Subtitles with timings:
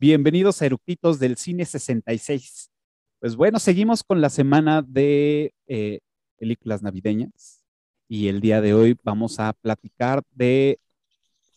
[0.00, 2.70] Bienvenidos a Eructitos del Cine 66.
[3.18, 6.00] Pues bueno, seguimos con la semana de eh,
[6.38, 7.66] películas navideñas
[8.08, 10.80] y el día de hoy vamos a platicar de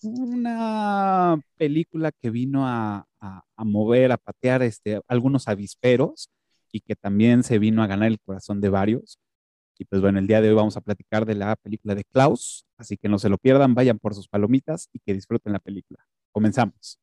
[0.01, 3.07] una película que vino a,
[3.55, 6.29] mover, a patear este, algunos avisperos
[6.69, 9.19] y que también se vino a ganar el corazón de varios.
[9.79, 12.65] Y pues bueno, el día de hoy vamos a platicar de la película de Klaus,
[12.75, 16.05] así que no se lo pierdan, vayan por sus palomitas y que disfruten la película.
[16.33, 16.99] Comenzamos.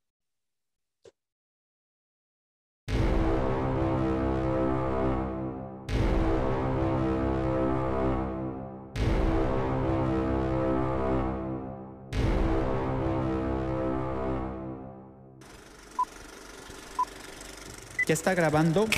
[18.10, 18.88] ¿Ya está grabando?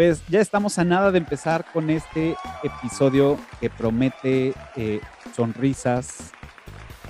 [0.00, 4.98] Pues ya estamos a nada de empezar con este episodio que promete eh,
[5.36, 6.32] sonrisas,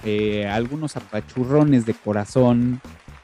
[0.04, 2.80] eh, algunos apachurrones de corazón,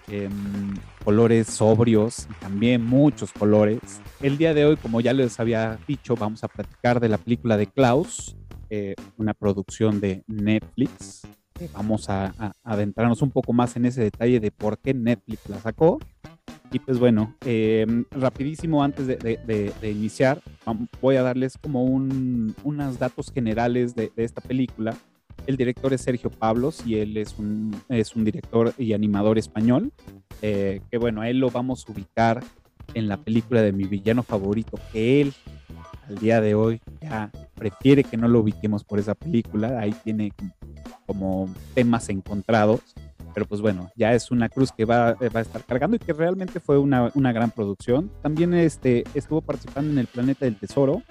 [0.07, 0.73] em,
[1.05, 3.81] colores sobrios también muchos colores.
[4.21, 7.57] El día de hoy, como ya les había dicho, vamos a platicar de la película
[7.57, 8.37] de Klaus,
[8.71, 11.23] eh, una producción de Netflix.
[11.73, 15.99] Vamos a adentrarnos un poco más en ese detalle de por qué Netflix la sacó
[16.73, 20.43] y pues bueno, em, rapidísimo antes de, iniciar,
[21.01, 24.95] voy a darles como unos datos generales de, esta película.
[25.47, 29.93] El director es Sergio Pablos y él es un, un director y animador español,
[30.43, 32.43] eh, que bueno, él lo vamos a ubicar
[32.95, 35.33] en la película de mi villano favorito, que él
[36.09, 40.33] al día de hoy ya prefiere que no lo ubiquemos por esa película, ahí tiene
[41.07, 42.81] como temas encontrados
[43.37, 46.15] pero pues bueno, ya es una cruz que va, eh, a estar cargando y que
[46.15, 48.11] realmente fue una, una, gran producción.
[48.23, 51.03] También este, estuvo participando en El Planeta del Tesoro,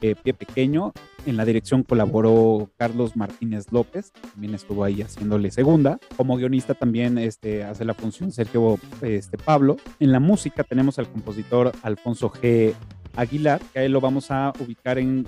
[0.00, 0.92] eh, Pie Pequeño.
[1.26, 5.98] En la dirección colaboró Carlos Martínez López, también estuvo ahí haciéndole segunda.
[6.16, 9.76] Como guionista también este, hace la función Sergio este, Pablo.
[9.98, 12.72] En la música tenemos al compositor Alfonso G.
[13.16, 15.26] Aguilar, que a él lo vamos a ubicar en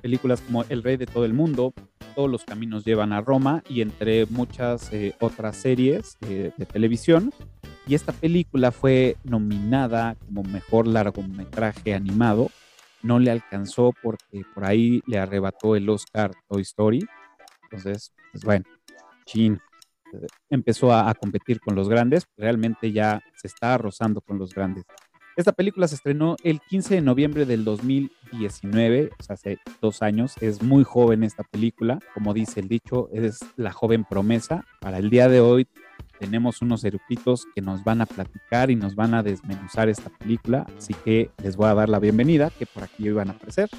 [0.00, 1.74] películas como El Rey de todo el mundo,
[2.14, 7.32] Todos los caminos llevan a Roma y entre muchas eh, otras series eh, de televisión.
[7.86, 12.50] Y esta película fue nominada como mejor largometraje animado.
[13.02, 17.04] No le alcanzó porque por ahí le arrebató el Oscar Toy Story.
[17.64, 18.64] Entonces, pues bueno,
[19.24, 19.58] chin.
[20.50, 22.26] Empezó a, a competir con los grandes.
[22.36, 24.84] Realmente ya se está rozando con los grandes.
[25.34, 30.34] Esta película se estrenó el 15 de noviembre del 2019, o sea, hace dos años.
[30.42, 34.66] Es muy joven esta película, como dice el dicho, es la joven promesa.
[34.80, 35.66] Para el día de hoy
[36.18, 40.66] tenemos unos erupitos que nos van a platicar y nos van a desmenuzar esta película,
[40.76, 43.70] así que les voy a dar la bienvenida, que por aquí iban a aparecer.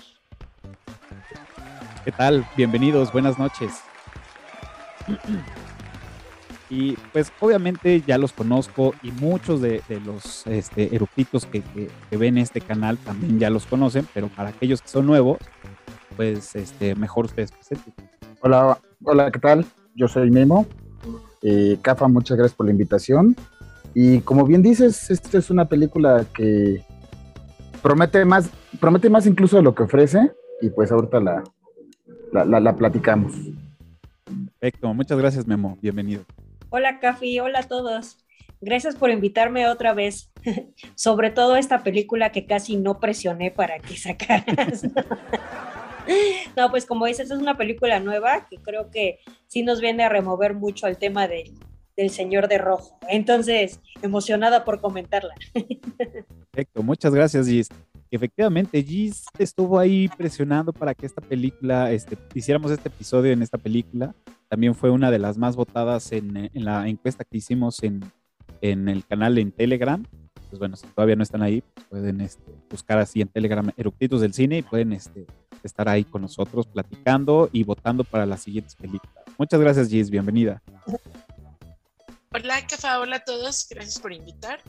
[2.03, 2.47] ¿Qué tal?
[2.57, 3.73] Bienvenidos, buenas noches.
[6.73, 11.61] Y pues obviamente ya los conozco y muchos de, los este, eructitos que,
[12.09, 15.37] ven este canal también ya los conocen, pero para aquellos que son nuevos,
[16.15, 17.93] pues este, mejor ustedes presenten.
[18.41, 19.65] Hola, hola, ¿qué tal?
[19.93, 20.65] Yo soy Memo.
[21.43, 23.35] Eh, Cafa, muchas gracias por la invitación.
[23.93, 26.83] Y como bien dices, esta es una película que
[27.83, 31.43] promete más, promete más incluso de lo que ofrece, y pues ahorita la,
[32.31, 33.31] la, la platicamos.
[34.59, 36.23] Perfecto, muchas gracias Memo, bienvenido.
[36.75, 38.17] Hola, Cafi, hola a todos.
[38.59, 40.31] Gracias por invitarme otra vez,
[40.95, 44.81] sobre todo esta película que casi no presioné para que sacaras.
[46.57, 50.09] no, pues como dices, es una película nueva que creo que sí nos viene a
[50.09, 51.53] remover mucho el tema del,
[51.95, 52.97] del Señor de Rojo.
[53.07, 55.35] Entonces, emocionada por comentarla.
[55.53, 57.69] Perfecto, muchas gracias, Gis.
[58.09, 63.59] Efectivamente, Gis estuvo ahí presionando para que esta película, este, hiciéramos este episodio en esta
[63.59, 64.15] película
[64.53, 68.03] también fue una de las más votadas en, la encuesta que hicimos en,
[68.61, 70.05] el canal en Telegram.
[70.47, 74.21] Pues bueno, si todavía no están ahí, pues pueden este, buscar así en Telegram Eructitos
[74.21, 75.25] del Cine y pueden este,
[75.63, 79.25] estar ahí con nosotros platicando y votando para las siguientes películas.
[79.39, 80.11] Muchas gracias, Gis.
[80.11, 80.61] Bienvenida.
[82.31, 82.99] Hola, Cafa.
[82.99, 83.65] Hola a todos.
[83.71, 84.59] Gracias por invitar.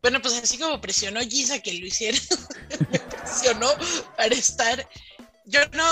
[0.00, 2.16] Bueno, pues así como presionó Gis a que lo hiciera,
[2.90, 3.66] me presionó
[4.16, 4.88] para estar.
[5.44, 5.84] Yo no,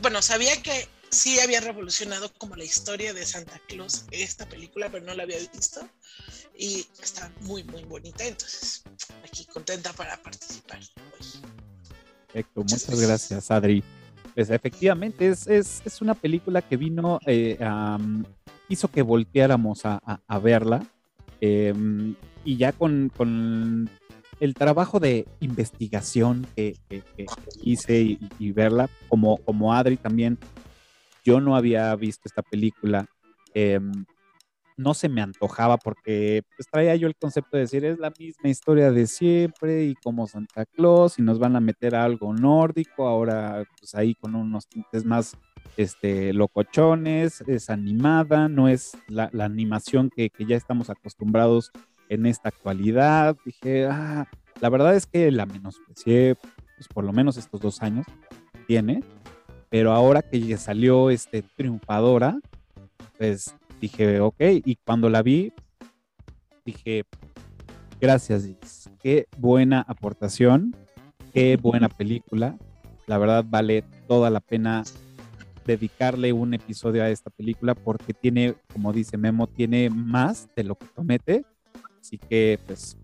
[0.00, 5.04] bueno, sabía que sí había revolucionado como la historia de Santa Claus esta película, pero
[5.04, 5.88] no la había visto
[6.56, 8.24] y está muy, muy bonita.
[8.24, 8.82] Entonces,
[9.24, 10.80] aquí contenta para participar
[12.26, 13.84] Perfecto, muchas, gracias, Adri.
[14.34, 17.58] Pues efectivamente, es, es, es una película que vino, eh,
[18.70, 20.82] hizo que volteáramos a, a, verla.
[21.42, 23.90] Em, y ya con, con,
[24.40, 27.04] el trabajo de investigación que, que,
[27.62, 30.38] hice y, verla, como, como Adri también,
[31.24, 33.06] yo no había visto esta película.
[33.54, 33.80] Eh,
[34.76, 38.48] no se me antojaba porque pues, traía yo el concepto de decir es la misma
[38.50, 43.64] historia de siempre y como Santa Claus y nos van a meter algo nórdico, ahora
[43.78, 45.36] pues ahí con unos tintes más
[45.76, 51.70] este, locochones, es animada, no es la, animación que, ya estamos acostumbrados
[52.08, 53.36] en esta actualidad.
[53.44, 54.28] Dije, ah,
[54.60, 56.36] la verdad es que la menosprecié,
[56.76, 58.06] pues por lo menos estos dos años
[58.66, 59.02] tiene,
[59.72, 62.38] pero ahora que ya salió este triunfadora,
[63.16, 64.36] pues dije, ok,
[64.66, 65.50] y cuando la vi,
[66.62, 67.04] dije,
[67.98, 70.76] gracias, qué buena aportación,
[71.32, 72.58] qué buena película,
[73.06, 74.82] la verdad vale toda la pena
[75.64, 80.74] dedicarle un episodio a esta película porque tiene, como dice Memo, tiene más de lo
[80.74, 81.46] que promete,
[81.98, 82.98] así que pues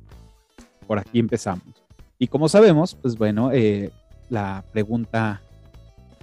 [0.87, 1.83] por aquí empezamos.
[2.19, 3.91] Y como sabemos, pues bueno, eh,
[4.29, 5.41] la pregunta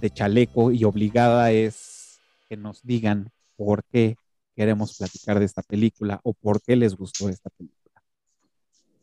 [0.00, 4.16] de chaleco y obligada es que nos digan por qué
[4.54, 7.76] queremos platicar de esta película o por qué les gustó esta película.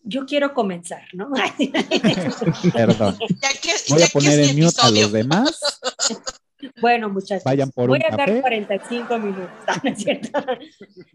[0.04, 1.32] Yo quiero comenzar, ¿no?
[2.74, 3.18] Perdón.
[3.90, 5.82] Voy a poner en mute a los demás.
[6.82, 9.50] Bueno, muchachos, Vayan por voy a dar 45 minutos,
[9.84, 10.40] ¿no es cierto?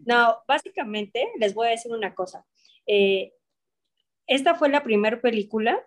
[0.05, 2.45] No, básicamente les voy a decir una cosa.
[2.85, 3.33] Eh,
[4.27, 5.79] esta fue la primera película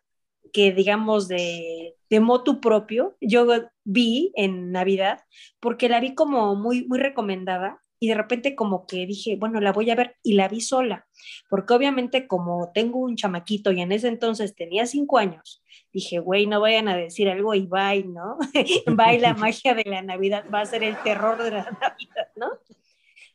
[0.52, 3.46] que, digamos, de, de motu propio, yo
[3.84, 5.20] vi en Navidad,
[5.60, 9.72] porque la vi como muy, muy recomendada y de repente como que dije, bueno, la
[9.72, 11.06] voy a ver y la vi sola,
[11.48, 15.62] porque obviamente como tengo un chamaquito y en ese entonces tenía cinco años,
[15.92, 18.38] dije, güey, no vayan a decir algo y bye, ¿no?
[18.96, 22.48] bye, la magia de la Navidad va a ser el terror de la Navidad, ¿no?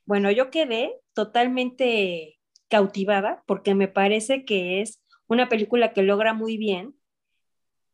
[0.06, 2.38] Bueno, yo quedé totalmente
[2.68, 6.97] cautivada porque me parece que es una película que logra muy bien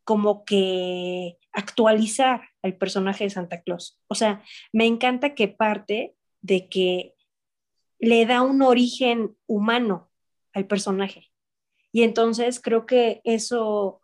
[0.03, 3.99] como que actualizar al personaje de Santa Claus.
[4.07, 7.13] O sea, me encanta que parte de que
[7.99, 10.09] le da un origen humano
[10.53, 11.31] al personaje.
[11.91, 14.01] Y entonces creo que eso,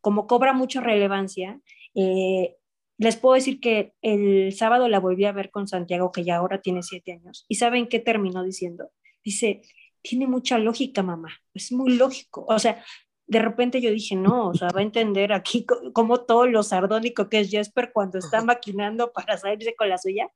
[0.00, 1.60] como cobra mucha relevancia,
[1.94, 2.56] eh,
[2.98, 6.60] les puedo decir que el sábado la volví a ver con Santiago, que ya ahora
[6.60, 7.46] tiene siete años.
[7.48, 8.90] ¿Y saben qué terminó diciendo?
[9.24, 9.62] Dice,
[10.02, 11.30] tiene mucha lógica, mamá.
[11.54, 12.44] Es muy lógico.
[12.46, 12.84] O sea,
[13.30, 17.28] de repente yo dije, no, o sea, va a entender aquí como todo lo sardónico
[17.28, 20.28] que es Jesper cuando está maquinando para salirse con la suya.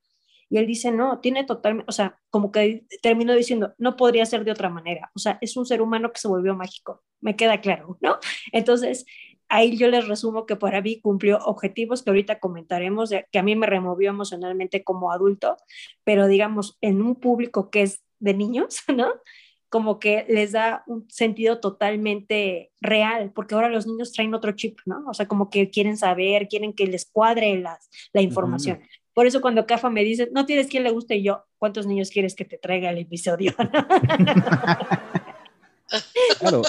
[0.48, 4.44] Y él dice, no, tiene totalmente, o sea, como que terminó diciendo, no podría ser
[4.44, 5.10] de otra manera.
[5.16, 8.18] O sea, es un ser humano que se volvió mágico, me queda claro, ¿no?
[8.52, 9.06] Entonces,
[9.48, 13.56] ahí yo les resumo que para mí cumplió objetivos que ahorita comentaremos, que a mí
[13.56, 15.56] me removió emocionalmente como adulto,
[16.04, 19.12] pero digamos, en un público que es de niños, ¿no?
[19.74, 24.78] Como que les da un sentido totalmente real, porque ahora los niños traen otro chip,
[24.86, 25.02] ¿no?
[25.08, 28.78] O sea, como que quieren saber, quieren que les cuadre las, la información.
[29.12, 32.10] Por eso cuando Cafa me dice, no tienes quien le guste, y yo, ¿cuántos niños
[32.10, 33.52] quieres que te traiga el episodio?
[36.38, 36.62] claro,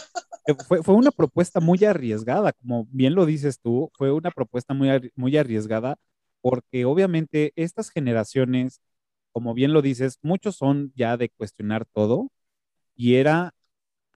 [0.47, 4.73] eh, fue, fue, una propuesta muy arriesgada, como bien lo dices tú, fue una propuesta
[4.73, 5.97] muy, muy arriesgada,
[6.41, 8.81] porque obviamente estas generaciones,
[9.31, 12.31] como bien lo dices, muchos son ya de cuestionar todo,
[12.95, 13.53] y era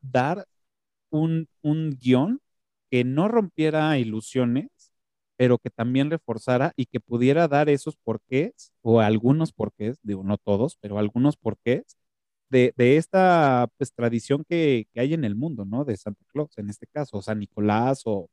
[0.02, 0.48] dar
[1.10, 2.42] un, un guion
[2.92, 4.70] que no rompiera ilusiones,
[5.38, 10.38] pero que también reforzara y que pudiera dar esos porqués, o algunos porqués, digo no
[10.38, 11.98] todos, pero algunos porqués,
[12.50, 15.86] de, de esta pues, tradición que, que, hay en el mundo, ¿no?
[15.86, 18.30] De Santa Claus, en este caso, o San Nicolás, o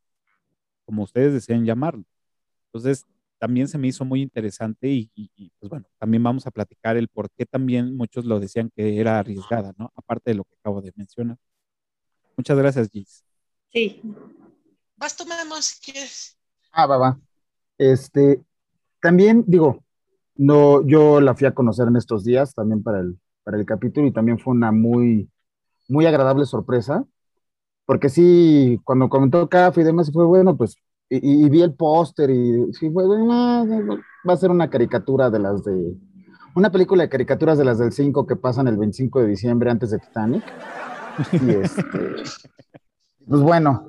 [0.85, 2.03] como ustedes desean llamarlo.
[2.67, 3.05] Entonces,
[3.39, 7.07] también se me hizo muy interesante y, y, pues bueno, también vamos a platicar el
[7.07, 9.91] por qué también muchos lo decían que era arriesgada, ¿no?
[9.95, 11.37] Aparte de lo que acabo de mencionar.
[12.35, 13.23] Muchas gracias, Gis.
[13.71, 14.01] Sí.
[14.95, 16.37] Vas, tomamos si quieres.
[16.71, 17.19] Ah, va, va.
[17.77, 18.43] Este,
[19.01, 19.83] también digo,
[20.35, 24.07] no, yo la fui a conocer en estos días también para el, para el capítulo
[24.07, 25.29] y también fue una muy,
[25.87, 27.05] muy agradable sorpresa,
[27.85, 30.75] porque sí, cuando comentó Café y demás, fue bueno, pues,
[31.09, 35.95] y, vi el póster y sí, va a ser una caricatura de las de,
[36.57, 39.91] una película de caricaturas de las del 5 que pasan el 25 de diciembre antes
[39.91, 40.43] de Titanic.
[41.33, 41.83] Y este,
[43.27, 43.87] pues bueno,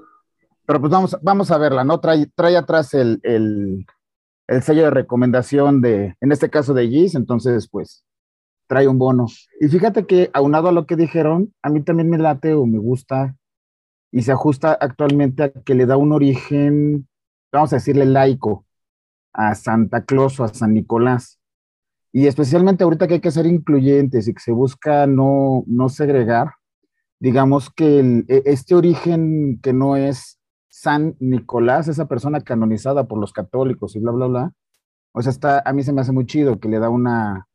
[0.67, 1.99] pero pues vamos, vamos a verla, ¿no?
[1.99, 3.87] Trae, trae atrás el, el,
[4.49, 8.05] el sello de recomendación de, en este caso de Gis, entonces pues
[8.67, 9.29] trae un bono.
[9.61, 12.79] Y fíjate que aunado a lo que dijeron, a mí también me late o me
[12.79, 13.35] gusta
[14.11, 17.09] y se ajusta actualmente a que le da un origen,
[17.53, 18.65] vamos a decirle laico,
[19.33, 21.39] a Santa Claus o a San Nicolás.
[22.13, 26.55] Y especialmente ahorita que hay que ser incluyentes y que se busca no, no segregar,
[27.21, 33.33] digamos que e, este origen que no es San Nicolás, esa persona canonizada por los
[33.33, 34.53] católicos y bla, bla, bla,
[35.13, 37.49] o sea, está, a mí se me hace muy chido que le da una,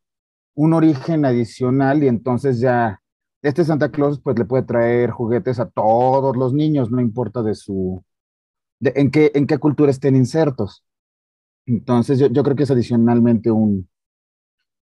[0.54, 3.00] un origen adicional y entonces ya
[3.44, 7.54] este Santa Claus pues le puede traer juguetes a todos los niños, no importa de
[7.54, 8.02] su,
[8.80, 10.82] de, en, qué, en qué cultura estén insertos.
[11.66, 13.88] Entonces yo, yo creo que es adicionalmente un,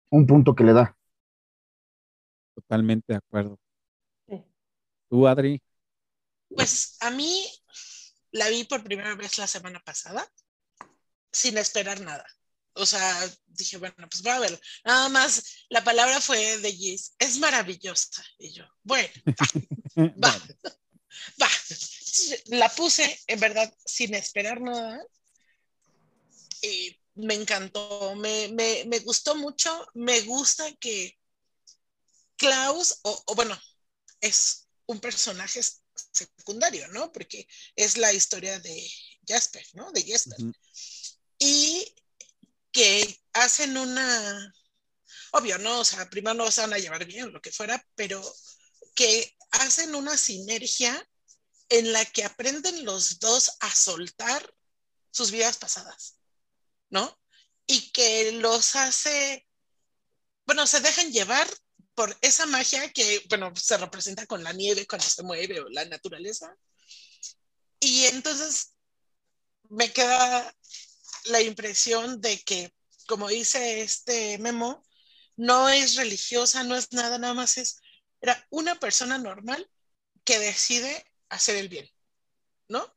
[0.10, 0.98] un punto que le da.
[2.54, 3.58] Totalmente de acuerdo.
[5.10, 5.62] ¿Tú, Adri?
[6.50, 7.46] Pues a mí
[8.32, 10.25] la vi por primera vez la semana pasada,
[11.32, 12.25] sin esperar nada.
[12.79, 14.62] O sea, dije, bueno, pues voy a ver.
[14.86, 18.24] Nada más la palabra fue de Gis, es maravillosa.
[18.38, 19.09] Y yo, bueno,
[20.24, 20.31] va,
[21.41, 21.50] va,
[22.45, 25.03] La puse, en verdad, sin esperar nada.
[26.62, 29.88] Y me encantó, me, me, me gustó mucho.
[29.93, 31.17] Me gusta que
[32.38, 33.59] Klaus, o, o bueno,
[34.21, 35.62] es un personaje
[36.12, 37.12] secundario, ¿no?
[37.12, 38.89] Porque es la historia de
[39.27, 39.91] Jasper, ¿no?
[39.91, 40.38] De Jasper.
[42.79, 44.53] Que hacen una,
[45.33, 45.81] obvio, ¿no?
[45.81, 48.24] O sea, primero no se van a llevar bien, lo que fuera, pero
[48.95, 51.05] que hacen una sinergia
[51.67, 54.53] en la que aprenden los dos a soltar
[55.12, 56.19] sus vidas pasadas,
[56.89, 57.19] ¿no?
[57.67, 59.45] Y que los hace,
[60.45, 61.50] bueno, se dejan llevar
[61.95, 65.83] por esa magia que, bueno, se representa con la nieve cuando se mueve o la
[65.83, 66.55] naturaleza.
[67.81, 68.71] Y entonces
[69.69, 70.55] me queda
[71.29, 72.74] la impresión de que,
[73.07, 74.83] como dice este memo,
[75.36, 77.81] no es religiosa, no es nada, nada más es,
[78.21, 79.69] era una persona normal
[80.24, 81.89] que decide hacer el bien,
[82.67, 82.93] ¿no?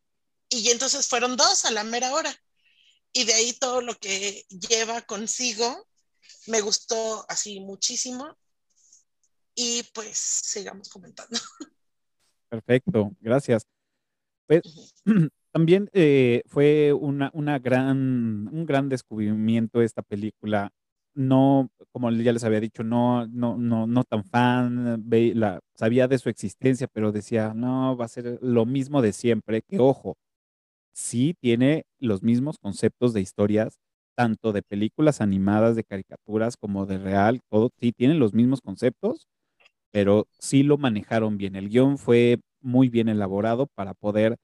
[0.48, 2.34] Y entonces fueron dos a la mera hora.
[3.12, 5.88] Y de ahí todo lo que lleva consigo
[6.46, 8.36] me gustó así muchísimo.
[9.54, 11.38] Y pues sigamos comentando.
[12.48, 13.66] Perfecto, gracias.
[14.46, 14.62] Pues,
[15.52, 20.70] También eh, fue una, una gran, un gran descubrimiento esta película.
[21.14, 25.04] No, como ya les había dicho, no, no, no, no tan fan,
[25.34, 29.60] la, sabía de su existencia, pero decía, no, va a ser lo mismo de siempre,
[29.60, 30.16] que ojo,
[30.92, 33.78] sí tiene los mismos conceptos de historias,
[34.16, 39.26] tanto de películas animadas, de caricaturas, como de real, todo, sí tienen los mismos conceptos,
[39.92, 41.56] pero sí lo manejaron bien.
[41.56, 44.36] El guion fue muy bien elaborado para poder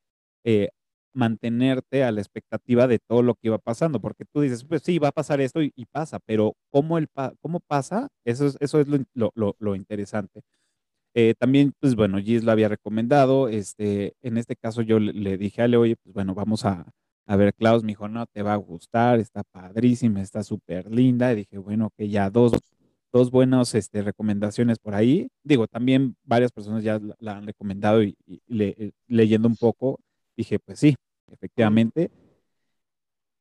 [0.45, 0.71] eh,
[1.19, 4.99] mantenerte a la expectativa de todo lo que iba pasando, porque tú dices, pues sí,
[4.99, 7.09] va a pasar esto y, pasa, pero ¿cómo, el
[7.41, 8.09] cómo pasa?
[8.25, 10.43] Eso es, eso es lo, lo, lo interesante.
[11.15, 15.63] Eh, también, pues bueno, Gis lo había recomendado, este, en este caso yo le, dije
[15.63, 16.87] a Ale, oye, pues bueno, vamos a,
[17.27, 21.33] a ver, Klaus, me dijo, no, te va a gustar, está padrísima, está súper linda,
[21.33, 22.53] y dije, bueno, que ya dos,
[23.13, 25.29] dos buenas este, recomendaciones por ahí.
[25.43, 28.17] Digo, también varias personas ya la, han recomendado y,
[28.49, 29.99] eh, leyendo un poco,
[30.37, 30.95] dije, pues sí,
[31.33, 32.11] efectivamente.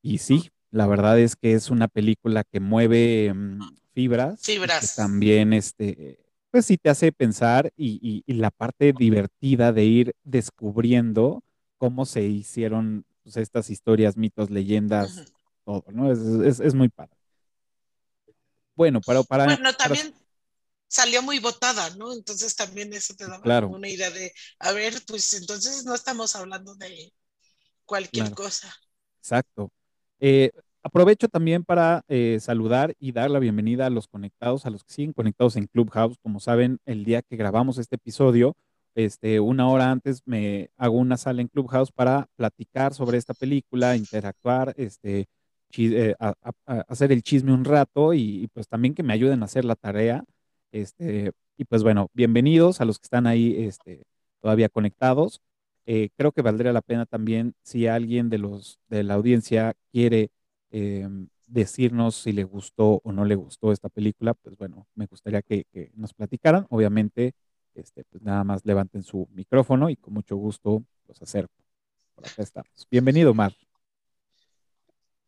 [0.01, 3.59] Y sí, la verdad es que es una película que mueve mm,
[3.93, 4.41] fibras.
[4.41, 4.95] Fibras.
[4.95, 6.19] también, este,
[6.51, 11.43] pues sí te hace pensar y, la parte divertida de ir descubriendo
[11.77, 15.33] cómo se hicieron pues, estas historias, mitos, leyendas,
[15.65, 16.11] todo, ¿no?
[16.11, 17.15] Es, muy padre.
[18.75, 19.23] Bueno, para...
[19.23, 20.13] para bueno, también
[20.87, 22.13] salió muy votada, ¿no?
[22.13, 26.75] Entonces también eso te da una idea de, a ver, pues entonces no estamos hablando
[26.75, 27.11] de
[27.87, 28.71] cualquier cosa.
[29.17, 29.71] Exacto.
[30.19, 30.51] Eh,
[30.83, 34.93] aprovecho también para eh, saludar y dar la bienvenida a los conectados, a los que
[34.93, 36.17] siguen conectados en Clubhouse.
[36.21, 38.55] Como saben, el día que grabamos este episodio,
[38.93, 43.95] este, una hora antes me hago una sala en Clubhouse para platicar sobre esta película,
[43.95, 45.27] interactuar, este,
[45.77, 46.15] eh,
[46.65, 49.75] hacer el chisme un rato y, y, pues también que me ayuden a hacer la
[49.75, 50.23] tarea.
[50.71, 54.03] Este, y pues bueno, bienvenidos a los que están ahí este,
[54.41, 55.41] todavía conectados.
[55.89, 60.31] Eh, creo que valdría la pena también si alguien de los de la audiencia quiere
[60.69, 65.41] em, decirnos si le gustó o no le gustó esta película, pues bueno, me gustaría
[65.41, 65.65] que,
[65.95, 66.67] nos platicaran.
[66.71, 67.35] Obviamente,
[67.73, 71.55] este, pues nada más levanten su micrófono y con mucho gusto los acerco.
[72.15, 72.25] Por.
[72.91, 73.55] Bienvenido, Mar.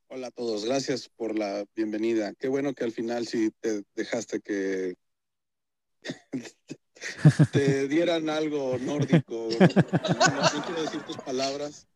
[0.09, 2.33] Hola a todos, gracias por la bienvenida.
[2.33, 4.95] Qué bueno que al final sí te dejaste que
[7.51, 9.49] te dieran algo nórdico.
[9.51, 11.87] No, quiero decir tus palabras.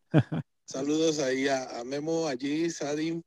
[0.64, 3.22] Saludos ahí a, Memo, allí, Sadim.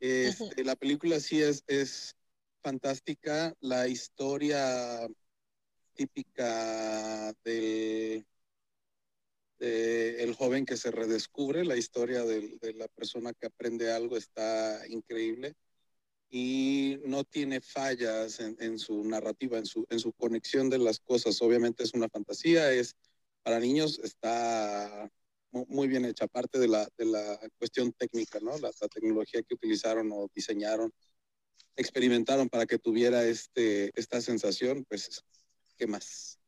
[0.00, 2.14] Este, la película sí es, es
[2.62, 3.54] fantástica.
[3.60, 5.08] La historia
[5.94, 8.24] típica del
[9.60, 15.56] el joven que se redescubre, la historia de, la persona que aprende algo está increíble
[16.30, 21.00] y no tiene fallas en, en, su narrativa, en su, en su conexión de las
[21.00, 21.40] cosas.
[21.40, 22.96] Obviamente es una fantasía, es
[23.42, 25.10] para niños, está
[25.50, 28.58] muy bien hecha, aparte de la, de la cuestión técnica, ¿no?
[28.58, 30.92] La, la, tecnología que utilizaron o diseñaron,
[31.76, 35.24] experimentaron para que tuviera este, esta sensación, pues,
[35.78, 36.38] ¿qué más?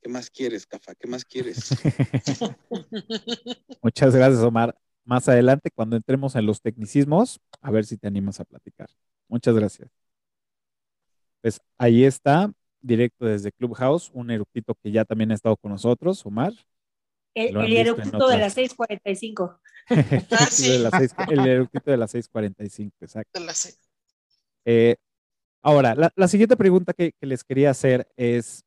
[0.00, 0.94] ¿Qué más quieres, Cafa?
[0.94, 1.70] ¿Qué más quieres?
[3.82, 4.78] Muchas gracias, Omar.
[5.04, 8.88] Más adelante, cuando entremos en los tecnicismos, a ver si te animas a platicar.
[9.28, 9.90] Muchas gracias.
[11.40, 16.24] Pues ahí está, directo desde Clubhouse, un eructito que ya también ha estado con nosotros,
[16.24, 16.52] Omar.
[17.34, 19.58] El, el eructito de las 6:45.
[19.88, 20.70] ah, sí.
[20.70, 23.38] de las seis, el eructito de las 6:45, exacto.
[23.38, 23.78] De las seis.
[24.64, 24.96] Eh,
[25.62, 28.64] ahora, la, la, siguiente pregunta que, que, les quería hacer es,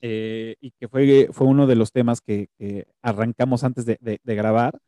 [0.00, 4.20] eh, y que fue, fue uno de los temas que, que arrancamos antes de, de,
[4.22, 4.78] de, grabar,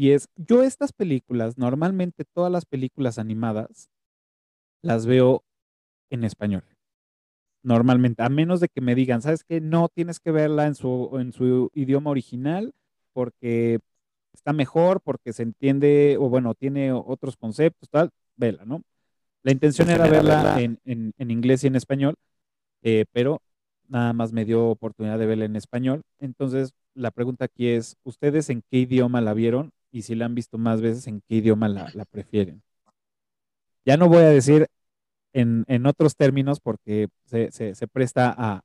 [0.00, 3.90] y es, yo estas películas, normalmente todas las películas animadas,
[4.80, 5.44] las veo
[6.08, 6.64] en español.
[7.62, 9.60] Normalmente, a menos de que me digan, ¿sabes qué?
[9.60, 12.72] No tienes que verla en su, en su idioma original
[13.12, 13.80] porque
[14.32, 18.82] está mejor, porque se entiende, o bueno, tiene otros conceptos, tal, vela, ¿no?
[19.42, 22.14] La intención era verla en, en, en inglés y en español,
[22.80, 23.42] eh, pero
[23.86, 26.00] nada más me dio oportunidad de verla en español.
[26.20, 29.74] Entonces, la pregunta aquí es, ¿ustedes en qué idioma la vieron?
[29.90, 32.62] Y si la han visto más veces, ¿en qué idioma la, la prefieren?
[33.84, 34.68] Ya no voy a decir
[35.32, 38.62] en, en otros términos porque se, se, se presta a,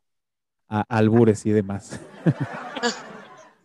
[0.67, 1.99] a, albures y demás.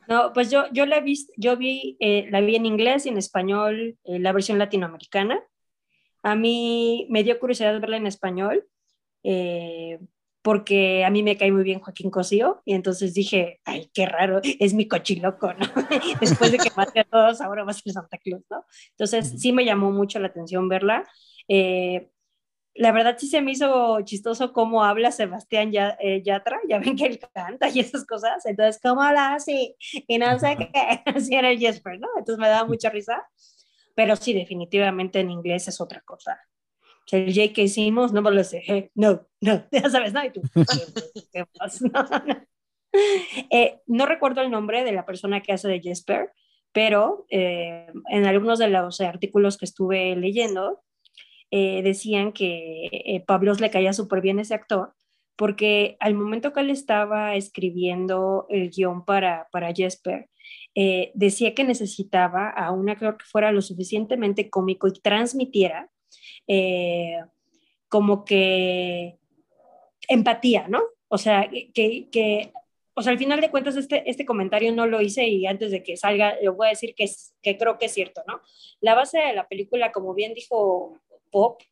[0.09, 3.17] No, pues yo, yo la vi, yo vi, eh, la vi en inglés y en
[3.17, 5.40] español, eh, la versión latinoamericana.
[6.25, 8.67] A mí me dio curiosidad verla en español,
[9.23, 10.00] eh,
[10.42, 14.40] porque a mí me cae muy bien Joaquín Cosío, y entonces dije, ay, qué raro,
[14.42, 15.66] es mi cochiloco, ¿no?
[16.20, 18.64] Después de que mate a todos, ahora va a ser Santa Claus, ¿no?
[18.90, 21.06] Entonces sí me llamó mucho la atención verla.
[21.49, 22.10] Eh,
[22.75, 27.06] la verdad sí se me hizo chistoso cómo habla Sebastián eh, Yatra, ya ven que
[27.06, 30.71] él canta y esas cosas, entonces cómo habla así, y no sé qué,
[31.15, 32.08] así era el Jesper, ¿no?
[32.17, 33.28] Entonces me daba mucha risa,
[33.95, 36.41] pero sí, definitivamente en inglés es otra cosa.
[37.12, 40.25] El J que hicimos, no me lo sé, no, no, ya sabes, ¿no?
[40.25, 40.42] Y tú,
[41.32, 41.84] ¿qué pasa?
[41.92, 42.46] No, no.
[43.50, 46.32] Eh, no recuerdo el nombre de la persona que hace de Jesper,
[46.73, 50.82] pero eh, en algunos de los artículos que estuve leyendo,
[51.52, 54.94] eh, decían que eh, Pablos le caía súper bien ese actor,
[55.36, 60.28] porque al momento que él estaba escribiendo el guion para, para Jesper,
[60.76, 65.90] eh, decía que necesitaba a un actor que fuera lo suficientemente cómico y transmitiera
[66.52, 67.23] eh,
[67.89, 69.21] como que
[70.08, 70.82] empatía, ¿no?
[71.06, 72.52] O sea, que, que,
[72.95, 75.84] o sea, al final de cuentas este, este comentario no lo hice y antes de
[75.84, 77.08] que salga, le voy a decir que,
[77.41, 78.41] que creo que es cierto, ¿no?
[78.80, 80.99] La base de la película, como bien dijo
[81.30, 81.63] pop,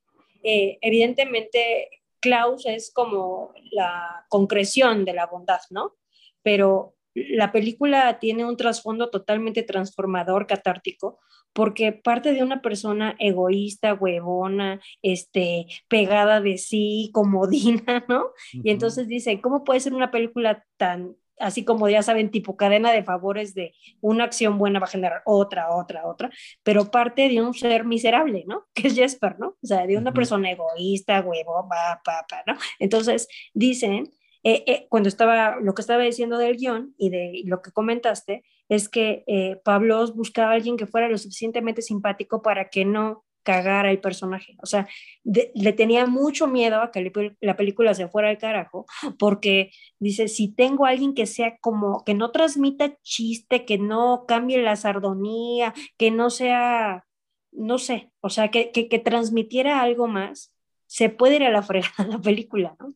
[0.45, 5.97] eh, evidentemente Klaus es como la concreción de la bondad, ¿no?
[6.41, 6.95] Pero
[7.31, 11.19] la película tiene un trasfondo totalmente transformador, catártico,
[11.53, 18.27] porque parte de una persona egoísta, huevona, este, pegada de sí, comodina, ¿no?
[18.27, 18.61] Uh -huh.
[18.65, 22.93] Y entonces dice, ¿cómo puede ser una película tan así como ya saben, tipo cadena
[22.93, 26.31] de favores de una acción buena va a generar otra, otra, otra,
[26.63, 28.67] pero parte de un ser miserable, ¿no?
[28.75, 29.57] Que es Jesper, ¿no?
[29.63, 30.17] O sea, de una uh -huh.
[30.17, 32.59] persona egoísta, huevo, pa, pa, pa, ¿no?
[32.79, 34.11] Entonces, dicen,
[34.51, 38.45] eh, eh, cuando estaba, lo que estaba diciendo del guion y de lo que comentaste,
[38.71, 43.27] es que eh, Pablo buscaba a alguien que fuera lo suficientemente simpático para que no
[43.43, 44.57] cagara el personaje.
[44.63, 44.89] O sea,
[45.23, 48.87] le tenía mucho miedo a que la película se fuera al carajo,
[49.19, 54.63] porque dice, si tengo alguien que sea como, que no transmita chiste, que no cambie
[54.63, 57.05] la sardonía, que no sea,
[57.53, 60.55] no sé, o sea, que, que, que transmitiera algo más,
[60.89, 62.89] se puede ir a la fregada la película, ¿no?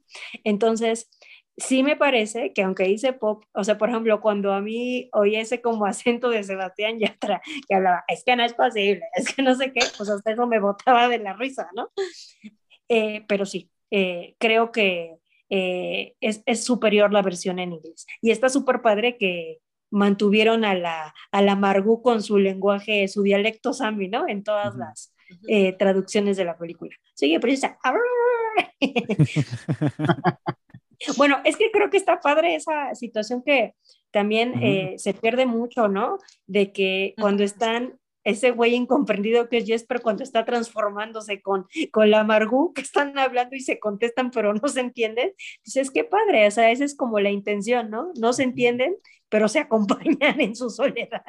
[0.45, 1.09] Entonces,
[1.57, 5.37] sí me parece que aunque dice pop, o sea, por ejemplo, cuando a mí oí
[5.37, 9.43] ese como acento de Sebastián Yatra, que hablaba, es que no es posible, es que
[9.43, 11.91] no sé qué, pues hasta eso me botaba de la risa, ¿no?
[12.88, 15.17] Eh, pero sí, eh, creo que
[15.51, 18.07] eh, es, es, superior la versión en inglés.
[18.21, 19.59] Y está súper padre que
[19.91, 24.27] mantuvieron a la, a la Margot con su lenguaje, su dialecto sami, ¿no?
[24.27, 24.79] En todas uh -huh.
[24.79, 25.15] las
[25.79, 26.95] traducciones de la película.
[27.15, 27.79] Sigue, pero está...
[31.17, 33.75] Bueno, es que creo que está padre esa situación que
[34.11, 34.95] también uh -huh.
[34.95, 36.19] eh, se pierde mucho, ¿no?
[36.47, 42.11] De que cuando están ese güey incomprendido que es Jesper cuando está transformándose con, con
[42.11, 45.33] la Margu, que están hablando y se contestan, pero no se entienden.
[45.65, 48.12] Dices, qué padre, o sea, esa es como la intención, ¿no?
[48.21, 48.97] No se entienden,
[49.29, 51.23] pero se acompañan en su soledad.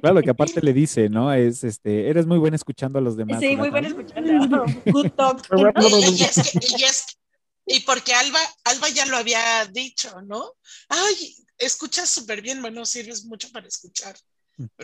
[0.00, 1.32] Claro, que aparte le dice, ¿no?
[1.32, 3.40] Es este, eres muy buena escuchando a los demás.
[3.40, 4.64] Sí, muy buena escuchando.
[4.86, 5.42] Good talk.
[5.50, 7.18] Y, es que, y, es,
[7.66, 10.54] y porque Alba, Alba ya lo había dicho, ¿no?
[10.88, 14.16] Ay, escuchas súper bien, bueno, sirves mucho para escuchar.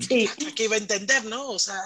[0.00, 0.28] Sí.
[0.54, 1.50] Que iba a entender, ¿no?
[1.50, 1.82] O sea.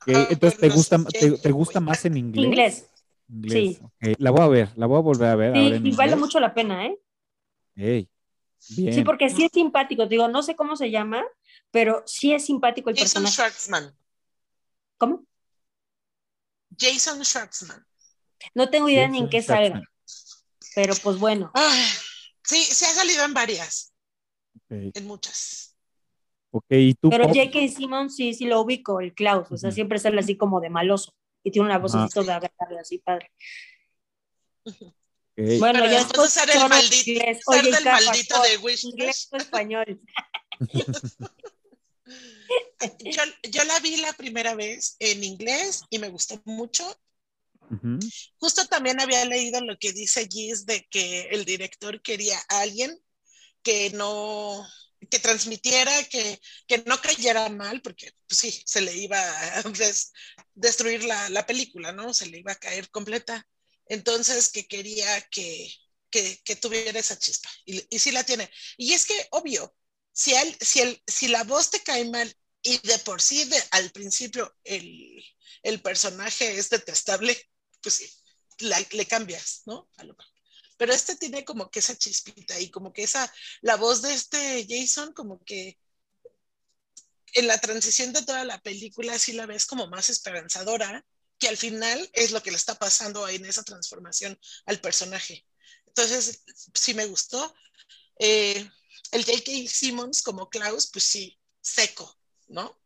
[0.00, 0.26] Okay.
[0.30, 2.44] Entonces, ¿te gusta, te, te, gusta más en inglés?
[2.44, 2.88] Inglés.
[3.28, 3.76] inglés.
[3.76, 3.80] Sí.
[3.96, 4.14] Okay.
[4.18, 5.54] La voy a ver, la voy a volver a ver.
[5.54, 6.98] Sí, ahora y vale mucho la pena, ¿eh?
[7.76, 8.08] Hey,
[8.70, 8.94] bien.
[8.94, 10.06] Sí, porque sí es simpático.
[10.06, 11.24] Digo, no sé cómo se llama,
[11.70, 13.54] pero sí es simpático el Jason personaje.
[13.54, 13.96] Schwartzman.
[14.98, 15.24] ¿Cómo?
[16.78, 17.86] Jason Schwartzman.
[18.54, 19.82] No tengo idea ni en qué salga.
[20.74, 21.50] Pero pues bueno.
[21.54, 21.84] Ay,
[22.44, 23.92] sí, se ha salido en varias.
[24.64, 24.90] Okay.
[24.94, 25.76] En muchas.
[26.50, 27.10] Ok, ¿y tú?
[27.10, 27.68] Pero J.K.
[27.68, 29.50] Simmons sí, sí lo ubico, el Klaus.
[29.50, 31.14] O sea, siempre sale así como de maloso.
[31.42, 32.24] Y tiene una voz uh -huh.
[32.24, 33.30] de agarrarle así, padre.
[34.64, 35.58] Okay.
[35.58, 37.40] Bueno, Pero ya después de ser el maldito, inglés.
[37.44, 38.84] ser Oye, del Cafa, maldito por de Wish.
[38.84, 40.00] Inglés o español.
[43.00, 46.84] yo, yo la vi la primera vez en inglés y me gustó mucho.
[48.36, 52.98] Justo también había leído lo que dice Giz de que el director quería a alguien
[53.62, 54.66] que no,
[55.10, 60.12] que transmitiera, que, que no cayera mal, porque pues, sí, se le iba a des,
[60.54, 62.12] destruir la, la, película, ¿no?
[62.12, 63.46] Se le iba a caer completa.
[63.86, 65.72] Entonces, que quería que,
[66.10, 67.48] que, que tuviera esa chispa.
[67.64, 68.50] Y, y, sí la tiene.
[68.76, 69.74] Y es que, obvio,
[70.12, 73.62] si, él, si, el, si la voz te cae mal y de por sí de,
[73.72, 75.24] al principio el,
[75.62, 77.36] el personaje es detestable,
[77.82, 78.10] pues sí,
[78.58, 79.90] le cambias, ¿no?
[79.96, 80.16] A lo
[80.82, 84.66] pero este tiene como que esa chispita y como que esa, la voz de este
[84.68, 85.78] Jason como que
[87.34, 91.04] en la transición de toda la película sí la ves como más esperanzadora,
[91.38, 95.46] que al final es lo que le está pasando en esa transformación al personaje.
[95.86, 96.42] Entonces,
[96.74, 97.54] sí me gustó.
[98.18, 98.68] Eh,
[99.12, 99.68] el J.K.
[99.68, 102.18] Simmons como Klaus, pues sí, seco,
[102.48, 102.81] ¿no?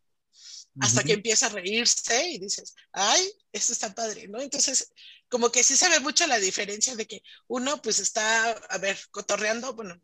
[0.81, 1.07] Hasta uh -huh.
[1.07, 4.41] que empieza a reírse y dices, ay, esto está padre, ¿no?
[4.41, 4.93] Entonces,
[5.29, 8.99] como que sí se ve mucho la diferencia de que uno pues está, a ver,
[9.11, 10.01] cotorreando, bueno,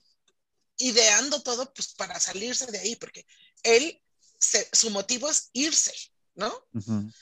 [0.78, 3.26] ideando todo pues para salirse de ahí, porque
[3.62, 4.02] él,
[4.40, 5.92] se, su motivo es irse,
[6.34, 6.48] ¿no?
[6.72, 7.14] Uh -huh.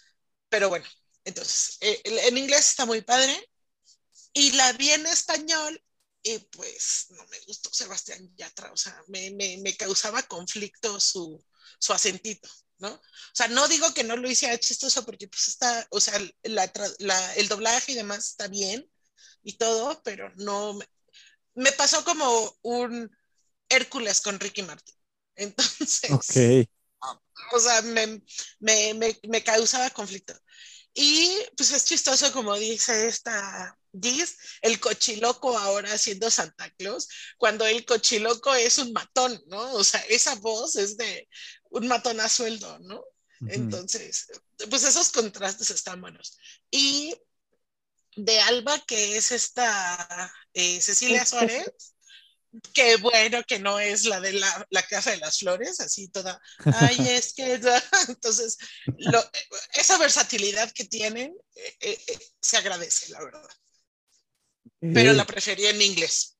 [0.48, 0.86] Pero bueno,
[1.24, 3.34] entonces, eh, en inglés está muy padre
[4.32, 5.82] y la vi en español
[6.22, 11.42] y pues no me gustó Sebastián Yatra, o sea, me, me, me causaba conflicto su,
[11.78, 12.48] su acentito.
[12.80, 12.92] ¿No?
[12.92, 13.00] O
[13.34, 17.34] sea, no digo que no lo hiciera chistoso porque pues está, o sea, la, la,
[17.34, 18.90] el doblaje y demás está bien
[19.42, 20.86] y todo, pero no, me,
[21.54, 23.10] me pasó como un
[23.68, 24.94] Hércules con Ricky Martin.
[25.36, 26.68] Entonces, okay.
[27.52, 28.22] o sea, me,
[28.58, 30.34] me, me, me causaba conflicto.
[30.92, 37.66] Y pues es chistoso, como dice esta Giz, el cochiloco ahora siendo Santa Claus, cuando
[37.66, 39.72] el cochiloco es un matón, ¿no?
[39.74, 41.28] O sea, esa voz es de
[41.70, 42.98] un matón a sueldo, ¿no?
[42.98, 43.54] Uh -huh.
[43.54, 44.26] Entonces,
[44.68, 46.38] pues esos contrastes están buenos.
[46.70, 47.14] Y
[48.16, 51.72] de Alba, que es esta eh, Cecilia Suárez,
[52.72, 56.40] que bueno que no es la de la, la, casa de las flores, así toda,
[56.64, 57.54] ay, es que,
[58.08, 58.58] entonces,
[58.98, 59.22] lo,
[59.74, 63.48] esa versatilidad que tienen eh, eh, se agradece, la verdad.
[64.80, 66.38] Pero la preferí en inglés.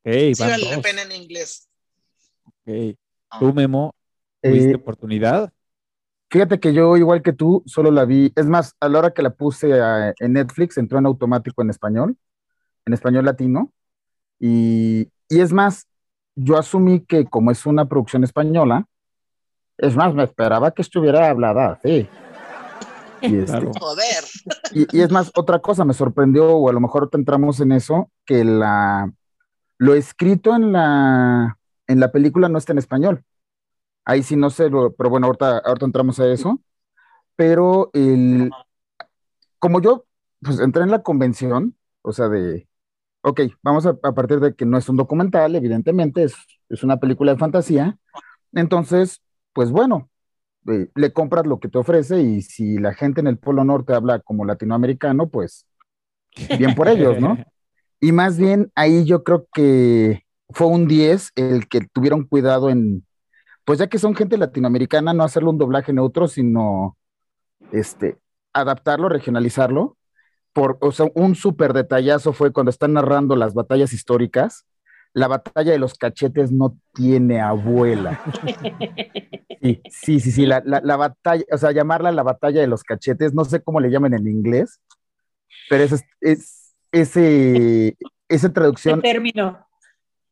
[0.00, 1.68] Okay, sí vale la pena en inglés.
[2.62, 2.98] Okay.
[3.38, 3.94] ¿Tú, Memo,
[4.48, 5.52] tuviste eh, oportunidad?
[6.30, 8.32] Fíjate que yo, igual que tú, solo la vi.
[8.34, 11.70] Es más, a la hora que la puse a, en Netflix, entró en automático en
[11.70, 12.16] español,
[12.86, 13.72] en español latino.
[14.40, 15.86] Y, y es más,
[16.34, 18.86] yo asumí que como es una producción española,
[19.78, 22.08] es más, me esperaba que estuviera hablada así.
[23.20, 23.72] Y, este, claro.
[23.78, 24.24] Joder.
[24.72, 27.72] Y, y, es más, otra cosa me sorprendió, o a lo mejor te entramos en
[27.72, 29.12] eso, que la,
[29.78, 33.24] lo escrito en la, en la película no está en español.
[34.04, 36.60] Ahí sí no sé, pero bueno, ahorita, ahorita entramos a eso.
[37.36, 38.50] Pero el,
[39.58, 40.06] como yo
[40.40, 42.68] pues entré en la convención, o sea, de,
[43.22, 46.34] ok, vamos a, a partir de que no es un documental, evidentemente, es,
[46.68, 47.98] es una película de fantasía.
[48.52, 50.10] Entonces, pues bueno,
[50.66, 53.94] eh, le compras lo que te ofrece y si la gente en el Polo Norte
[53.94, 55.66] habla como latinoamericano, pues
[56.58, 57.38] bien por ellos, ¿no?
[58.00, 63.06] Y más bien ahí yo creo que fue un 10 el que tuvieron cuidado en,
[63.64, 66.96] pues ya que son gente latinoamericana, no hacerle un doblaje neutro, sino
[67.72, 68.18] este,
[68.52, 69.96] adaptarlo, regionalizarlo.
[70.52, 74.66] Por, o sea, un súper detallazo fue cuando están narrando las batallas históricas.
[75.12, 78.20] La batalla de los cachetes no tiene abuela.
[79.64, 82.82] Sí, sí, sí, sí la, la, la, batalla, o sea, llamarla la batalla de los
[82.82, 84.78] cachetes, no sé cómo le llaman en inglés,
[85.70, 87.96] pero es, es ese,
[88.28, 88.96] esa traducción.
[88.96, 89.66] El término.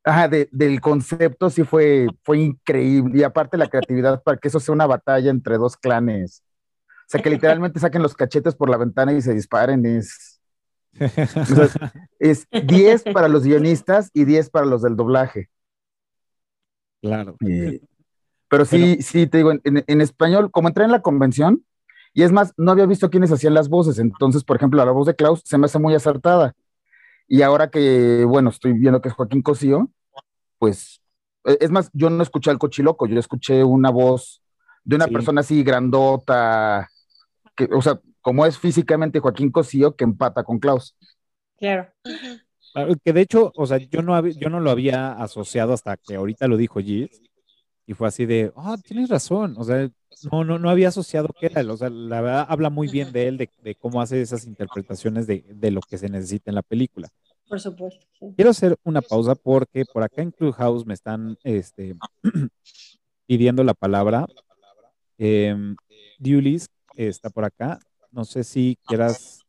[0.04, 3.18] Ajá, de- del concepto sí fue, fue increíble.
[3.20, 6.42] Y aparte la creatividad para que eso sea una batalla entre dos clanes.
[6.88, 9.84] O sea, que literalmente saquen los cachetes por la ventana y se disparen.
[9.86, 10.40] Es,
[12.18, 15.50] es 10 para los guionistas y 10 para los del doblaje.
[17.00, 17.36] Claro.
[18.48, 21.64] Pero sí, sí, te digo, en, en- en español, como entré en la convención,
[22.14, 25.06] y es más, no había visto quiénes hacían las voces, entonces, por ejemplo, la voz
[25.06, 26.54] de Klaus se me hace muy acertada.
[27.28, 29.90] Y ahora que, bueno, estoy viendo que es Joaquín Cosío,
[30.58, 31.00] pues,
[31.44, 34.42] eh, es más, yo no escuché al cochiloco, yo escuché una voz
[34.84, 35.12] de una Sí.
[35.12, 36.88] persona así grandota,
[37.56, 40.96] que, o sea, como es físicamente Joaquín Cosío, que empata con Klaus.
[41.58, 41.88] Claro.
[43.04, 46.48] Que de hecho, o sea, yo no, yo no lo había asociado hasta que ahorita
[46.48, 47.20] lo dijo Gis
[47.86, 49.90] y fue así de, ah, tienes razón, o sea,
[50.30, 53.12] no, no, no había asociado que era él, o sea, la verdad habla muy bien
[53.12, 56.56] de él, de, de cómo hace esas interpretaciones de, de lo que se necesita en
[56.56, 57.08] la película.
[57.48, 58.06] Por supuesto.
[58.18, 58.32] sí.
[58.34, 61.96] Quiero hacer una pausa porque por acá en Clubhouse me están este,
[63.26, 64.26] pidiendo la palabra.
[65.18, 65.54] Eh,
[66.18, 67.78] Diulis está por acá.
[68.10, 69.40] No sé si quieras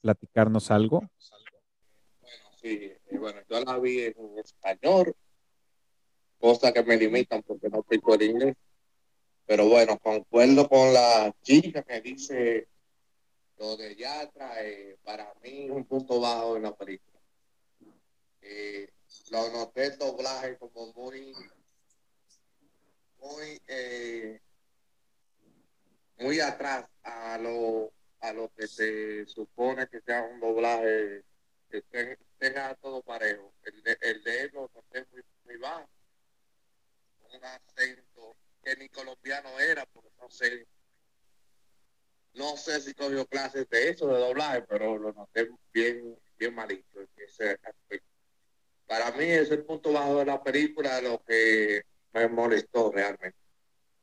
[0.00, 1.00] platicarnos algo.
[2.20, 5.14] Bueno, sí, eh, bueno, yo la vi en español,
[6.38, 8.56] cosa que me limitan porque no pico el inglés.
[9.50, 12.68] Pero bueno, concuerdo con la chica que dice
[13.58, 17.18] lo de Yatra, eh, para mí es un punto bajo en la película.
[18.42, 18.88] Eh,
[19.32, 21.34] lo noté el doblaje como muy,
[23.18, 24.40] muy, eh,
[26.20, 31.24] muy atrás a lo, a lo que se supone que sea un doblaje
[31.68, 33.52] que ten- tenga todo parejo.
[33.64, 35.88] El de, el de él lo noté muy, muy bajo.
[37.34, 40.66] Un acento que ni colombiano era, porque no sé,
[42.34, 47.00] no sé si cogió clases de eso, de doblaje, pero lo noté bien, bien malito
[47.00, 48.08] en ese aspecto.
[48.86, 53.38] Para mí es el punto bajo de la película lo que me molestó realmente.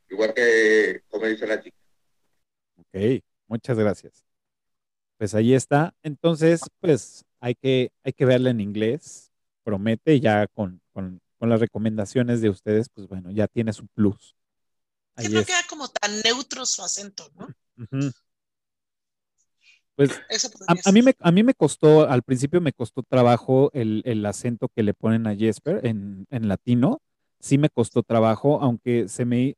[0.09, 1.77] Igual que, como dice la chica.
[2.77, 4.23] Ok, muchas gracias.
[5.17, 5.93] Pues ahí está.
[6.03, 9.31] Entonces, pues hay que, hay que verla en inglés.
[9.63, 14.36] Promete ya con, con, con las recomendaciones de ustedes, pues bueno, ya tienes un plus.
[15.17, 15.47] Que Ahí no es.
[15.47, 17.47] queda como tan neutro su acento, ¿no?
[19.95, 20.11] Pues
[20.67, 24.69] A, mí me, a mí me costó, al principio me costó trabajo el, el acento
[24.69, 27.01] que le ponen a Jesper en, en latino.
[27.39, 29.55] Sí me costó trabajo, aunque se me,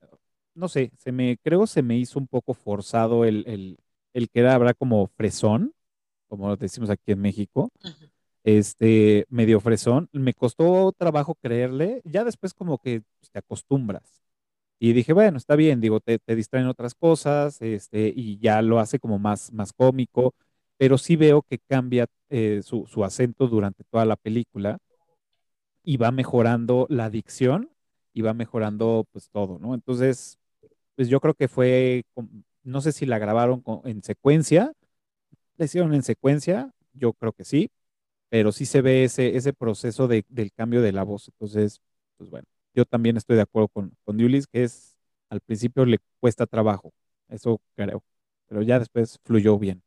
[0.54, 3.78] no sé, se me, creo se me hizo un poco forzado el, el,
[4.14, 5.74] el que era, habrá como fresón,
[6.30, 7.72] como decimos aquí en México,
[8.46, 10.08] este, medio fresón.
[10.14, 13.02] Me costó trabajo creerle, ya después como que
[13.34, 14.22] te acostumbras.
[14.80, 18.98] Y dije, bueno, está bien, digo, te, distraen otras cosas, este, y ya lo hace
[19.00, 20.34] como más, más cómico,
[20.78, 24.78] pero sí veo que cambia eh, su, acento durante toda la película
[25.84, 27.70] y va mejorando la dicción
[28.14, 29.74] y va mejorando pues todo, ¿no?
[29.76, 30.38] Entonces,
[30.96, 32.04] pues yo creo que fue,
[32.64, 34.74] no sé si la grabaron con- en secuencia,
[35.58, 37.72] la hicieron en secuencia, yo creo que sí,
[38.30, 41.30] pero sí se ve ese, ese proceso de- del cambio de la voz.
[41.30, 41.82] Entonces,
[42.18, 44.96] pues bueno, yo también estoy de acuerdo con, con que es,
[45.30, 46.92] al principio le cuesta trabajo,
[47.28, 48.04] eso creo,
[48.48, 49.84] pero ya después fluyó bien.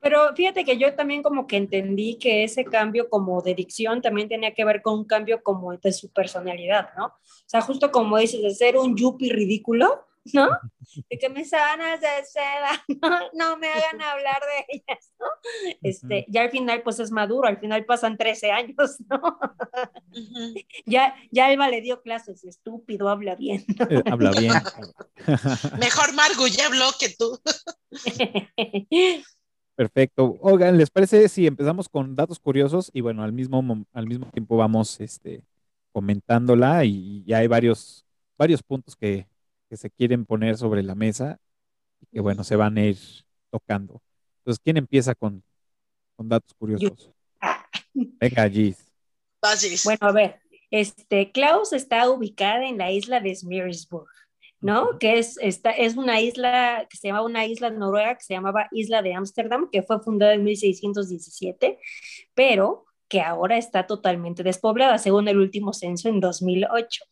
[0.00, 4.28] Pero fíjate que yo también como que entendí que ese cambio como de dicción también
[4.28, 7.06] tenía que ver con un cambio como de su personalidad, ¿no?
[7.06, 7.12] O
[7.46, 10.48] sea, justo como dices, de ser un yuppie ridículo, ¿no?
[11.10, 15.26] De que mis sábanas de seda, no, no me hagan hablar de ellas, ¿no?
[15.82, 19.38] Este, ya al final pues es maduro, al final pasan 13 años, ¿no?
[20.86, 23.64] Ya, ya Alba le dio clases, estúpido, habla bien.
[23.78, 23.86] ¿no?
[23.90, 24.52] Eh, habla bien.
[25.78, 27.38] Mejor Margo ya habló que tú.
[29.76, 30.36] Perfecto.
[30.40, 32.90] Oigan, ¿les parece si empezamos con datos curiosos?
[32.94, 35.42] Y bueno, al mismo, al mismo tiempo vamos este,
[35.92, 38.04] comentándola y ya hay varios,
[38.38, 39.26] varios puntos que,
[39.74, 41.40] que se quieren poner sobre la mesa
[42.00, 42.96] y que bueno, se van a ir
[43.50, 44.00] tocando.
[44.38, 45.42] Entonces, ¿quién empieza con,
[46.14, 47.10] con datos curiosos?
[47.92, 48.92] Venga, Gis.
[49.84, 54.06] Bueno, a ver, este, Klaus está ubicada en la isla de Smearsburg,
[54.60, 54.96] ¿no?
[55.00, 58.68] Que es, esta, es una isla que se llama una isla noruega que se llamaba
[58.70, 61.80] Isla de Ámsterdam, que fue fundada en 1617,
[62.32, 67.04] pero que ahora está totalmente despoblada, según el último censo en 2008.